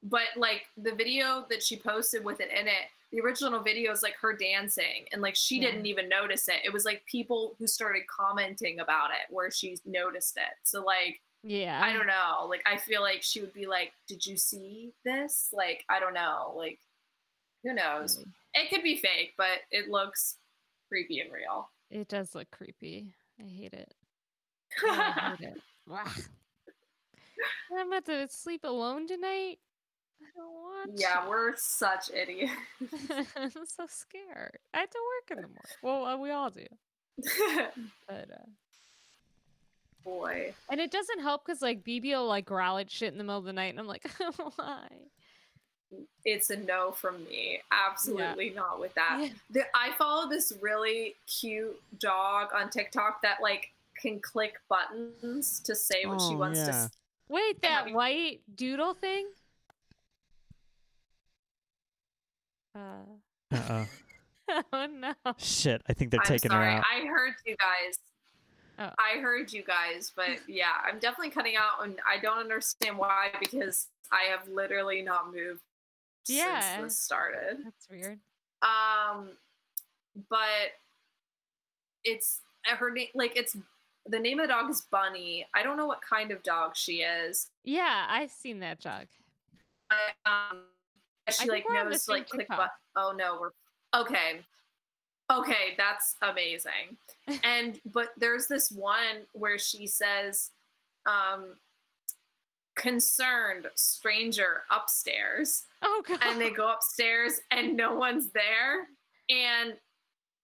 [0.03, 4.03] but like the video that she posted with it in it, the original video is
[4.03, 5.71] like her dancing and like she Yeah.
[5.71, 6.57] didn't even notice it.
[6.65, 10.55] It was like people who started commenting about it where she noticed it.
[10.63, 11.81] So like Yeah.
[11.83, 12.47] I don't know.
[12.49, 16.15] Like I feel like she would be like, "Did you see this?" Like I don't
[16.15, 16.53] know.
[16.55, 16.79] Like
[17.63, 18.19] who knows?
[18.19, 18.31] Really.
[18.67, 20.37] It could be fake, but it looks
[20.95, 21.71] creepy and real.
[21.91, 23.15] It does look creepy.
[23.41, 23.93] I hate it.
[24.89, 25.61] I hate it.
[27.77, 29.59] I'm about to sleep alone tonight.
[30.23, 31.29] I don't want yeah, to.
[31.29, 32.53] we're such idiots.
[33.37, 34.59] I'm so scared.
[34.73, 35.59] I have to work in the morning.
[35.83, 36.67] Well, uh, we all do.
[38.07, 38.47] But uh,
[40.05, 40.55] Boy.
[40.71, 43.41] and it doesn't help because like BB will like growl at shit in the middle
[43.41, 44.09] of the night, and I'm like,
[44.57, 44.87] why?
[46.25, 47.61] It's a no from me.
[47.71, 49.19] Absolutely not with that.
[49.21, 49.29] Yeah.
[49.51, 55.75] The, I follow this really cute dog on TikTok that like can click buttons to
[55.75, 56.67] say what she Oh, wants to.
[56.71, 56.85] yeah.
[56.85, 56.91] s-
[57.29, 57.95] Wait, that Yeah.
[57.95, 59.27] white doodle thing?
[62.75, 63.05] Uh,
[63.53, 63.87] Uh-oh.
[64.73, 65.15] oh no.
[65.39, 66.67] Shit, I think they're I'm taking sorry.
[66.73, 66.85] her out.
[66.93, 67.99] I heard you guys.
[68.79, 68.91] Oh.
[68.99, 73.31] I heard you guys, but yeah, I'm definitely cutting out, and I don't understand why
[73.39, 75.61] because I have literally not moved
[76.29, 76.61] Yeah.
[76.61, 77.59] since this started.
[77.65, 78.19] That's weird.
[78.63, 79.31] Um,
[80.29, 80.73] but
[82.05, 83.09] it's uh, her name.
[83.15, 83.57] Like it's
[84.07, 85.47] the name of the dog is Bunny.
[85.55, 87.51] I don't know what kind of dog she is.
[87.65, 89.07] Yeah, I've seen that jog.
[89.89, 90.63] But, um,
[91.31, 92.49] she think like we're on the knows like click.
[92.97, 94.41] Oh no, we're okay.
[95.33, 96.99] Okay, that's amazing.
[97.45, 100.51] and but there's this one where she says,
[101.07, 101.57] um,
[102.75, 106.19] concerned stranger upstairs Oh god.
[106.23, 108.89] and they go upstairs and no one's there
[109.31, 109.75] and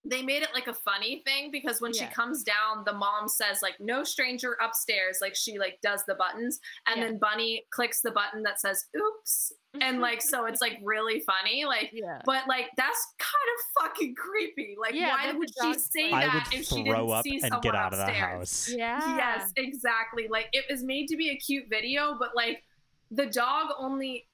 [0.04, 3.58] they made it like a funny thing because when she comes down the mom says
[3.62, 7.08] like no stranger upstairs like she like does the buttons and Yeah.
[7.08, 11.64] then bunny clicks the button that says oops and like so it's like really funny
[11.66, 12.20] like yeah.
[12.24, 16.48] but like that's kind of fucking creepy like Yeah, why would she say I that
[16.52, 18.72] if she throw didn't up see and someone get out of the upstairs house.
[18.74, 19.16] Yeah.
[19.16, 20.28] Yes, exactly.
[20.28, 22.64] Like it was made to be a cute video, but like
[23.10, 24.26] the dog only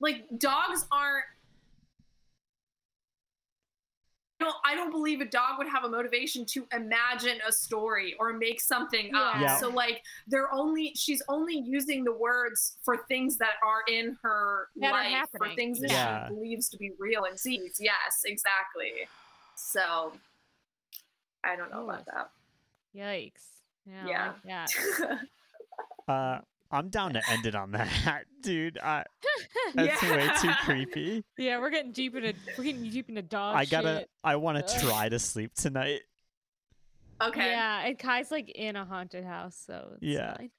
[0.00, 1.24] like dogs aren't
[4.22, 8.14] I don't, I don't believe a dog would have a motivation to imagine a story
[8.18, 9.36] or make something up.
[9.40, 9.56] Yeah.
[9.58, 14.68] So like they're only she's only using the words for things that are in her
[14.76, 16.28] That are life, for things that Yeah.
[16.28, 17.76] she believes to be real and sees.
[17.80, 18.92] Yes, exactly.
[19.54, 20.12] So
[21.44, 22.30] I don't know about that.
[22.96, 23.44] Yikes.
[23.86, 24.32] Yeah.
[24.44, 24.66] Yeah.
[24.66, 25.18] Like that.
[26.06, 26.38] Uh,
[26.70, 28.78] I'm down to end it on that, dude.
[28.78, 29.04] I,
[29.74, 31.24] that's way too creepy.
[31.38, 33.98] yeah, we're getting deep into we're getting deep into dog I gotta.
[34.00, 34.10] shit.
[34.24, 36.00] I want to try to sleep tonight.
[37.22, 37.50] Okay.
[37.50, 40.36] Yeah, and Kai's like in a haunted house, so it's Yeah.
[40.36, 40.50] fine.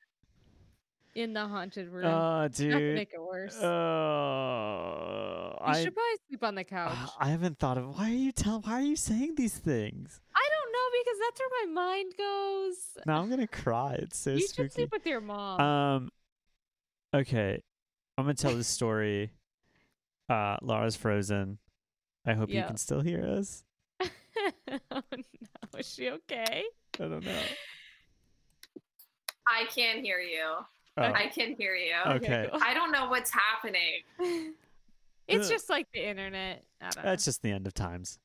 [1.16, 2.06] In the haunted room.
[2.06, 2.10] Oh,
[2.42, 2.96] Not to dude.
[2.96, 3.58] make it worse.
[3.62, 5.82] Oh, you I.
[5.84, 6.92] should probably sleep on the couch.
[6.94, 7.98] uh, I haven't thought of.
[7.98, 8.62] Why are you telling?
[8.64, 10.20] Why are you saying these things?
[10.36, 13.04] I don't know because that's where my mind goes.
[13.06, 13.94] Now I'm gonna cry.
[14.00, 15.60] It's so you should sleep with your mom.
[15.60, 16.10] Um.
[17.14, 17.62] Okay,
[18.18, 19.32] I'm gonna tell this story.
[20.28, 21.60] Uh, Laura's frozen.
[22.26, 23.64] I hope you can still hear us.
[24.02, 24.08] oh
[24.90, 25.00] no,
[25.78, 26.64] is she okay?
[26.96, 27.42] I don't know.
[29.48, 30.46] I can hear you.
[30.98, 31.94] Oh, I can hear you.
[32.08, 32.50] Okay.
[32.54, 34.02] I don't know what's happening.
[35.28, 36.64] it's just like the internet.
[36.82, 37.10] I don't know.
[37.12, 38.18] that's just the end of times.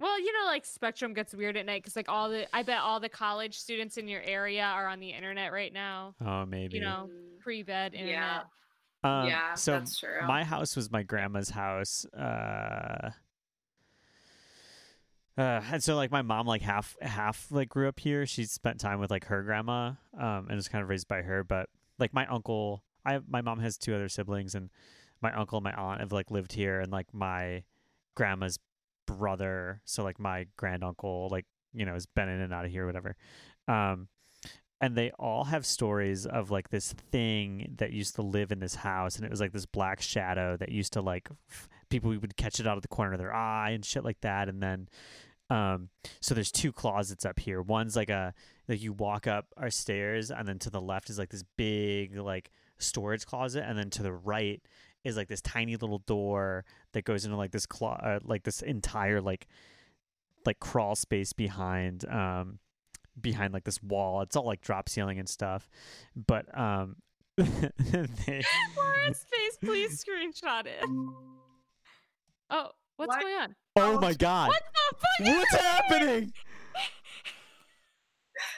[0.00, 2.78] Well, you know, like Spectrum gets weird at night because, like, all the I bet
[2.80, 6.14] all the college students in your area are on the internet right now.
[6.24, 6.78] Oh, maybe.
[6.78, 8.00] You know, Mm, pre-bed yeah.
[8.00, 8.46] internet.
[9.02, 10.26] Um, yeah, so that's true.
[10.26, 12.04] my house was my grandma's house.
[12.06, 13.10] Uh,
[15.38, 18.26] Uh, and so like my mom like half half like grew up here.
[18.26, 21.44] She spent time with like her grandma, um, and was kind of raised by her.
[21.44, 24.68] But like my uncle, I have, my mom has two other siblings, and
[25.22, 27.62] my uncle and my aunt have like lived here, and like my
[28.14, 28.58] grandma's
[29.16, 32.86] brother, so like my granduncle, like you know, has been in and out of here,
[32.86, 33.16] whatever.
[33.68, 34.08] Um,
[34.80, 38.76] and they all have stories of like this thing that used to live in this
[38.76, 42.36] house, and it was like this black shadow that used to like f- people would
[42.36, 44.88] catch it out of the corner of their eye and shit like that, and then.
[45.50, 45.88] Um,
[46.20, 47.60] so there's two closets up here.
[47.60, 48.32] One's like a
[48.68, 52.16] like you walk up our stairs, and then to the left is like this big
[52.16, 54.62] like storage closet, and then to the right
[55.04, 58.62] is like this tiny little door that goes into like this clo- uh, like this
[58.62, 59.46] entire like
[60.46, 62.58] like crawl space behind um
[63.20, 64.22] behind like this wall.
[64.22, 65.68] It's all like drop ceiling and stuff.
[66.14, 66.96] But um
[67.36, 68.42] they,
[68.76, 70.84] Laura's face, please screenshot it.
[72.50, 73.20] Oh, what's What?
[73.22, 73.54] going on?
[73.76, 74.48] Oh my god.
[74.48, 75.36] What the fuck?
[75.36, 76.32] What's happening?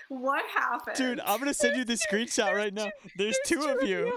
[0.08, 0.96] What happened?
[0.96, 2.90] Dude, I'm gonna send you the screenshot right now.
[3.16, 4.16] There's two of you.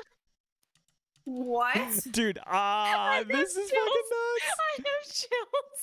[1.25, 2.03] What?
[2.11, 3.89] Dude, ah, I have this is fucking chills.
[4.11, 4.55] nuts.
[4.59, 5.81] I have chills.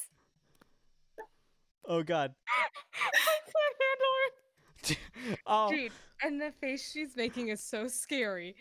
[1.85, 2.35] Oh god.
[2.49, 5.91] I can't Oh, handle it.
[5.91, 8.57] Dude, and the face she's making is so scary.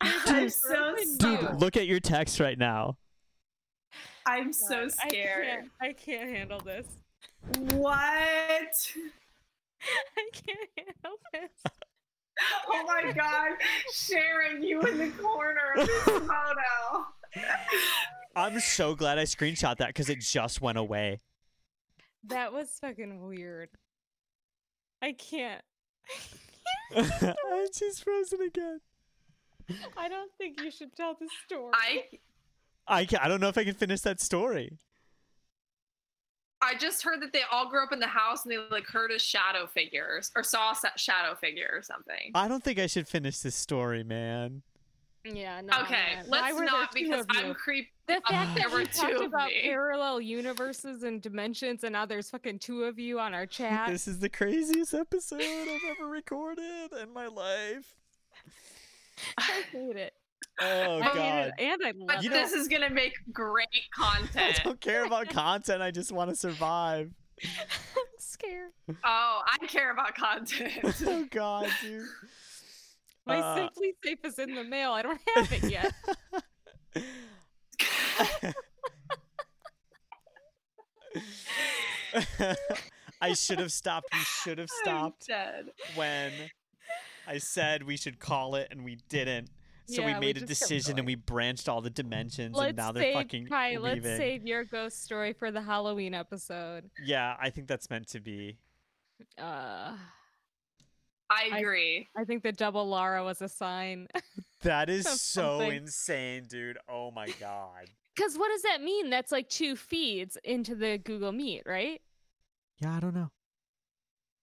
[0.00, 2.96] I'm so Dude, dude, look at your text right now.
[4.26, 5.46] I'm so God, I scared.
[5.46, 6.86] can't, I can't handle this.
[7.74, 7.92] What?
[10.16, 11.50] I can't handle this.
[12.68, 13.50] Oh my god,
[13.92, 17.06] Sharon, you in the corner of this photo.
[18.34, 21.20] I'm so glad I screenshot that because it just went away.
[22.24, 23.68] That was fucking weird.
[25.00, 25.62] I can't.
[26.94, 28.80] Oh, she's frozen again.
[29.96, 31.72] I don't think you should tell the story.
[31.74, 32.04] I
[32.86, 34.78] I can I don't know if I can finish that story.
[36.62, 39.10] I just heard that they all grew up in the house and they like heard
[39.10, 42.30] a shadow figures or saw a shadow figure or something.
[42.34, 44.62] I don't think I should finish this story, man.
[45.24, 45.80] yeah, no.
[45.82, 46.24] okay, man.
[46.28, 47.54] Why let's were there not two because of I'm you?
[47.54, 47.88] creep.
[48.06, 49.60] The Uh, fact there that were we two talked about me.
[49.62, 53.88] parallel universes and dimensions, and now there's fucking two of you on our chat.
[53.90, 57.94] This is the craziest episode I've ever recorded in my life.
[59.38, 60.14] I hate it.
[60.60, 61.46] Oh I hate god.
[61.46, 62.34] it, and I But love You it.
[62.34, 64.60] this is gonna make great content.
[64.60, 65.82] I don't care about content.
[65.82, 67.10] I just want to survive.
[67.42, 68.70] I'm scared.
[69.04, 70.72] Oh, I care about content.
[71.06, 72.04] Oh god, dude.
[73.26, 74.92] My Uh, Simply Safe is in the mail.
[74.92, 75.92] I don't have it yet.
[83.20, 84.08] I should have stopped.
[84.12, 85.28] We should have stopped
[85.94, 86.32] when
[87.26, 89.50] I said we should call it and we didn't.
[89.92, 92.76] So Yeah, we we made a decision and we branched all the dimensions let's and
[92.76, 96.90] now they're save fucking Kai, let's save your ghost story for the Halloween episode.
[97.04, 98.58] Yeah, I think that's meant to be.
[99.38, 99.96] Uh,
[101.30, 102.08] I I- agree.
[102.16, 104.08] I think the double Lara was a sign.
[104.62, 106.78] That is so insane, dude.
[106.88, 107.86] Oh my god.
[108.14, 109.08] Because what does that mean?
[109.08, 112.00] That's like two feeds into the Google Meet, right?
[112.78, 113.30] Yeah, I don't know.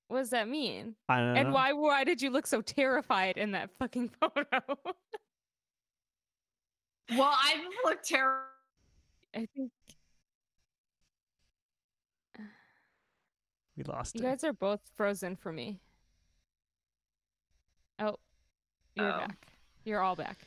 [0.08, 0.96] What does that mean?
[1.08, 1.40] I don't know.
[1.40, 4.60] And why why did you look so terrified in that fucking photo?
[7.12, 7.56] Well, I
[7.86, 8.44] look terrible.
[9.36, 9.72] I think
[13.78, 14.24] we lost you it.
[14.24, 15.80] guys are both frozen for me.
[18.00, 18.18] Oh,
[18.96, 19.18] you're Oh.
[19.20, 19.48] back.
[19.86, 20.38] You're all back.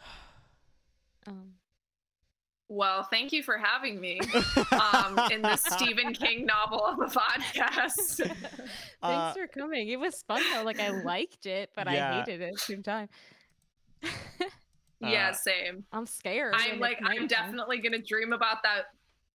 [1.28, 1.54] Um,
[2.68, 4.20] Well, thank you for having me
[4.72, 8.16] um, in the Stephen King novel of a podcast.
[8.26, 8.60] Thanks
[9.02, 9.88] Uh, for coming.
[9.88, 10.62] It was fun though.
[10.62, 12.12] Like I liked it, but Yeah.
[12.12, 13.08] I hated it at the same time.
[15.08, 15.84] yeah, Uh, same.
[15.92, 16.54] I'm scared.
[16.56, 18.84] I'm like, I'm definitely gonna dream about that.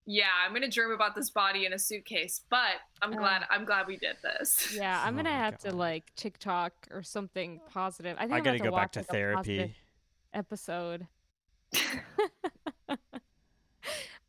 [0.04, 2.42] Yeah, I'm gonna dream about this body in a suitcase.
[2.50, 3.44] But I'm Uh, glad.
[3.50, 4.72] I'm glad we did this.
[4.76, 5.76] Yeah, I'm Oh gonna my have to God.
[5.78, 8.16] like TikTok or something positive.
[8.18, 9.74] I think I I'm gotta gonna go back to like, therapy.
[10.34, 11.06] episode.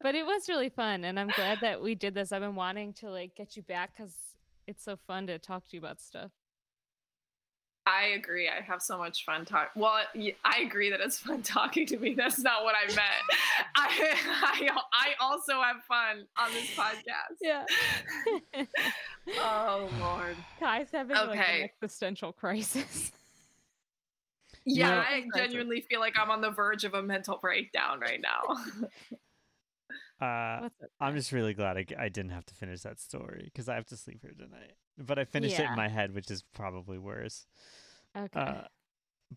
[0.01, 2.31] but it was really fun, and I'm glad that we did this.
[2.31, 4.15] I've been wanting to like get you back because
[4.67, 6.31] it's so fun to talk to you about stuff.
[7.85, 8.47] I agree.
[8.47, 9.71] I have so much fun talk.
[9.75, 9.99] Well,
[10.45, 12.13] I agree that it's fun talking to me.
[12.13, 12.99] That's not what I meant.
[13.75, 17.37] I, I I also have fun on this podcast.
[17.41, 17.65] Yeah.
[19.39, 20.35] Oh Lord.
[20.59, 23.13] Kai's having like an existential crisis.
[24.65, 28.41] Yeah, I genuinely feel like I'm on the verge of a mental breakdown right now.
[30.23, 30.69] Uh,
[30.99, 33.97] I'm just really glad I didn't have to finish that story because I have to
[33.97, 34.73] sleep here tonight.
[34.97, 37.45] But I finished it in my head, which is probably worse.
[38.15, 38.39] Okay.
[38.39, 38.61] Uh,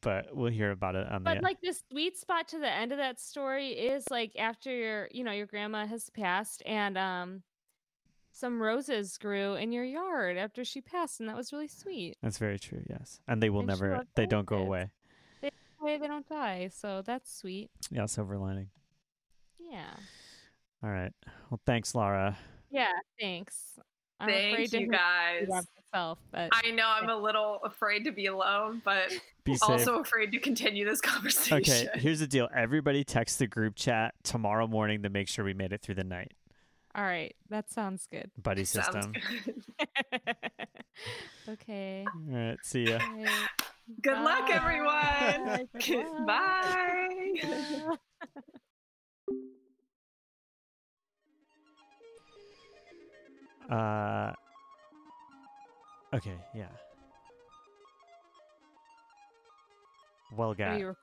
[0.00, 1.36] but we'll hear about it on but the.
[1.36, 5.08] But like the sweet spot to the end of that story is like after your
[5.10, 7.42] you know your grandma has passed and um
[8.31, 12.18] some roses grew in your yard after she passed, and that was really sweet.
[12.23, 12.82] That's very true.
[12.86, 14.05] Yes, and they will And never.
[14.15, 14.90] They don't go away.
[15.81, 17.70] Way they don't die, so that's sweet.
[17.90, 18.68] Yeah, silver lining.
[19.58, 19.94] Yeah.
[20.82, 21.12] All right.
[21.50, 22.36] Well, thanks, Laura.
[22.70, 22.92] Yeah.
[23.20, 23.78] Thanks.
[24.18, 25.64] I'm afraid Thank to you hear guys.
[25.92, 29.12] myself, but I know I'm a little afraid to be alone, but
[29.44, 31.58] Be also afraid to continue this conversation.
[31.58, 32.48] Okay, here's the deal.
[32.55, 36.05] Everybody text the group chat tomorrow morning to make sure we made it through the
[36.05, 36.32] night.
[36.94, 38.30] all right, that sounds good.
[38.42, 39.12] Buddy system.
[39.12, 39.64] good.
[41.50, 42.06] okay.
[42.06, 42.98] All right, see ya.
[43.02, 43.48] all right.
[44.00, 45.68] Good luck, everyone.
[45.78, 46.26] Good luck.
[46.26, 47.96] Bye.
[53.70, 54.32] Uh.
[56.14, 56.68] Okay, yeah.
[60.36, 60.76] Well, Are guy.
[60.78, 60.96] you,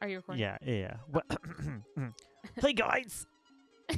[0.00, 0.42] are you recording?
[0.42, 0.74] Yeah, yeah.
[0.74, 0.96] yeah.
[1.12, 2.12] Well-
[2.62, 3.26] hey guys,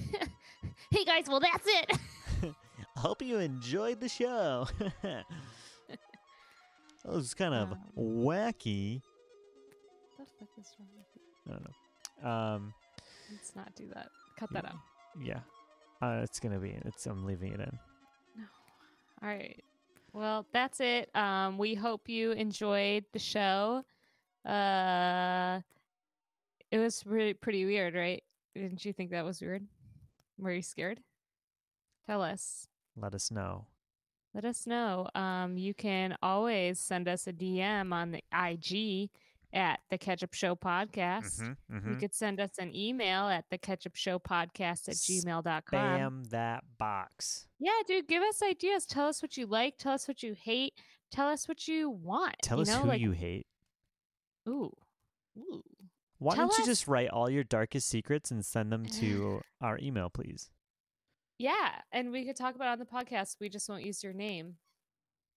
[0.91, 1.99] hey guys, well that's it.
[2.97, 4.67] I hope you enjoyed the show.
[5.03, 5.25] that
[7.05, 9.01] was kind of Um, wacky.
[10.17, 11.23] What the fuck is wrong with you?
[11.47, 11.65] I don't
[12.25, 12.31] know.
[12.31, 12.75] Um,
[13.31, 14.09] Let's not do that.
[14.39, 14.77] Cut that out.
[15.21, 15.41] yeah.
[16.03, 16.75] Uh, it's gonna be.
[16.85, 17.07] It's.
[17.07, 17.79] I'm leaving it in.
[19.23, 19.63] All right.
[20.13, 21.15] Well, that's it.
[21.15, 23.85] Um, we hope you enjoyed the show.
[24.45, 25.61] Uh,
[26.71, 28.23] it was really pretty weird, right?
[28.55, 29.65] Didn't you think that was weird?
[30.39, 31.01] Were you scared?
[32.07, 32.67] Tell us.
[32.97, 33.67] Let us know.
[34.35, 35.09] Let us know.
[35.15, 39.11] Um, you can always send us a DM on the IG
[39.53, 41.41] at the Ketchup Show Podcast.
[41.41, 42.01] Mhm, You mhm.
[42.01, 45.63] could send us an email at the ketchup show podcast at gmail.com.
[45.71, 47.47] Bam that box.
[47.59, 48.87] Yeah, dude, give us ideas.
[48.87, 49.77] Tell us what you like.
[49.79, 50.75] Tell us what you hate.
[51.11, 52.37] Tell us what you want.
[52.43, 53.47] Tell you us know, who like, you hate.
[54.49, 54.73] Ooh.
[55.39, 55.63] Ooh.
[56.19, 59.43] Why tell don't you us- just write all your darkest secrets and send them to
[59.61, 60.51] our email, please?
[61.39, 63.37] Yeah, and we could talk about it on the podcast.
[63.41, 64.57] We just won't use your name.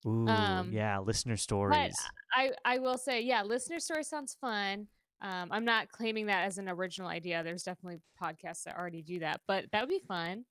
[0.05, 1.95] Ooh, Um, yeah, listener But stories.
[2.33, 4.87] I, I will say, yeah, listener story sounds fun.
[5.21, 7.41] Um, I'm not claiming that as an original idea.
[7.43, 10.45] There's definitely podcasts that already do that, but that would be fun.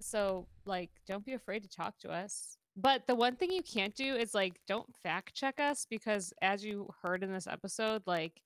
[0.00, 2.56] So, like, don't be afraid to talk to us.
[2.76, 6.64] But the one thing you can't do is like, don't fact check us because, as
[6.64, 8.40] you heard in this episode, like,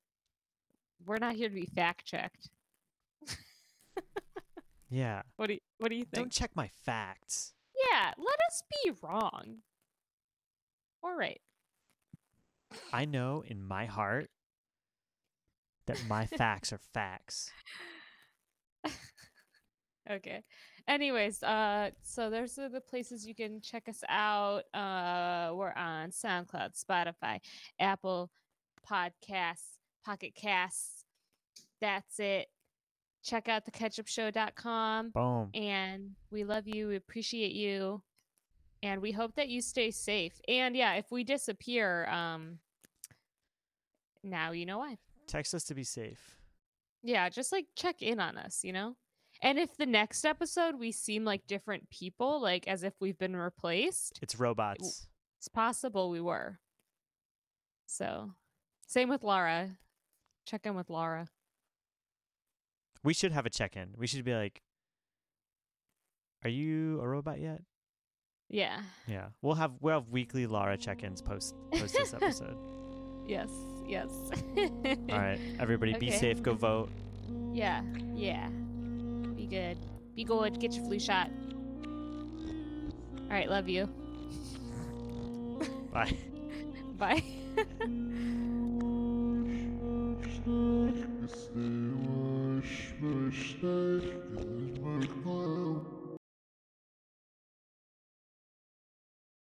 [1.04, 2.48] we're not here to be fact checked.
[4.90, 5.22] yeah.
[5.36, 6.14] What do you, What do you think?
[6.14, 7.52] Don't check my facts.
[7.90, 9.58] yeah, let us be wrong.
[11.06, 11.40] All right.
[12.92, 14.28] I know in my heart
[15.86, 17.50] that my facts are facts.
[20.08, 20.44] Okay.
[20.86, 24.62] Anyways, uh, so those are the places you can check us out.
[24.72, 27.40] Uh, we're on SoundCloud, Spotify,
[27.80, 28.30] Apple
[28.88, 31.04] Podcasts, Pocket Casts.
[31.80, 32.46] That's it.
[33.24, 35.10] Check out theketchupshow.com.
[35.10, 35.50] Boom.
[35.54, 36.86] And we love you.
[36.86, 38.00] We appreciate you.
[38.82, 40.40] And we hope that you stay safe.
[40.48, 42.58] And yeah, if we disappear, um,
[44.22, 44.98] now you know why.
[45.26, 46.36] Text us to be safe.
[47.02, 48.96] Yeah, just like check in on us, you know?
[49.42, 53.36] And if the next episode we seem like different people, like as if we've been
[53.36, 55.06] replaced, It's robots.
[55.38, 56.58] it's possible we were.
[57.86, 58.32] So,
[58.86, 59.70] same with Laura.
[60.46, 61.28] Check in with Laura.
[63.04, 63.90] We should have a check in.
[63.96, 64.62] We should be like,
[66.42, 67.62] Are you a robot yet?
[68.48, 68.80] Yeah.
[69.06, 69.26] Yeah.
[69.42, 72.56] We'll have we'll have weekly Laura check ins post post this episode.
[73.26, 73.50] Yes.
[73.86, 74.08] Yes.
[74.56, 75.40] All right.
[75.58, 76.90] Everybody be safe, go vote.
[77.52, 77.82] Yeah.
[78.14, 78.48] Yeah.
[78.48, 79.78] Be good.
[80.14, 80.60] Be good.
[80.60, 81.30] Get your flu shot.
[83.18, 83.48] All right.
[83.50, 83.88] Love you.
[85.92, 86.16] Bye.
[86.98, 87.22] Bye.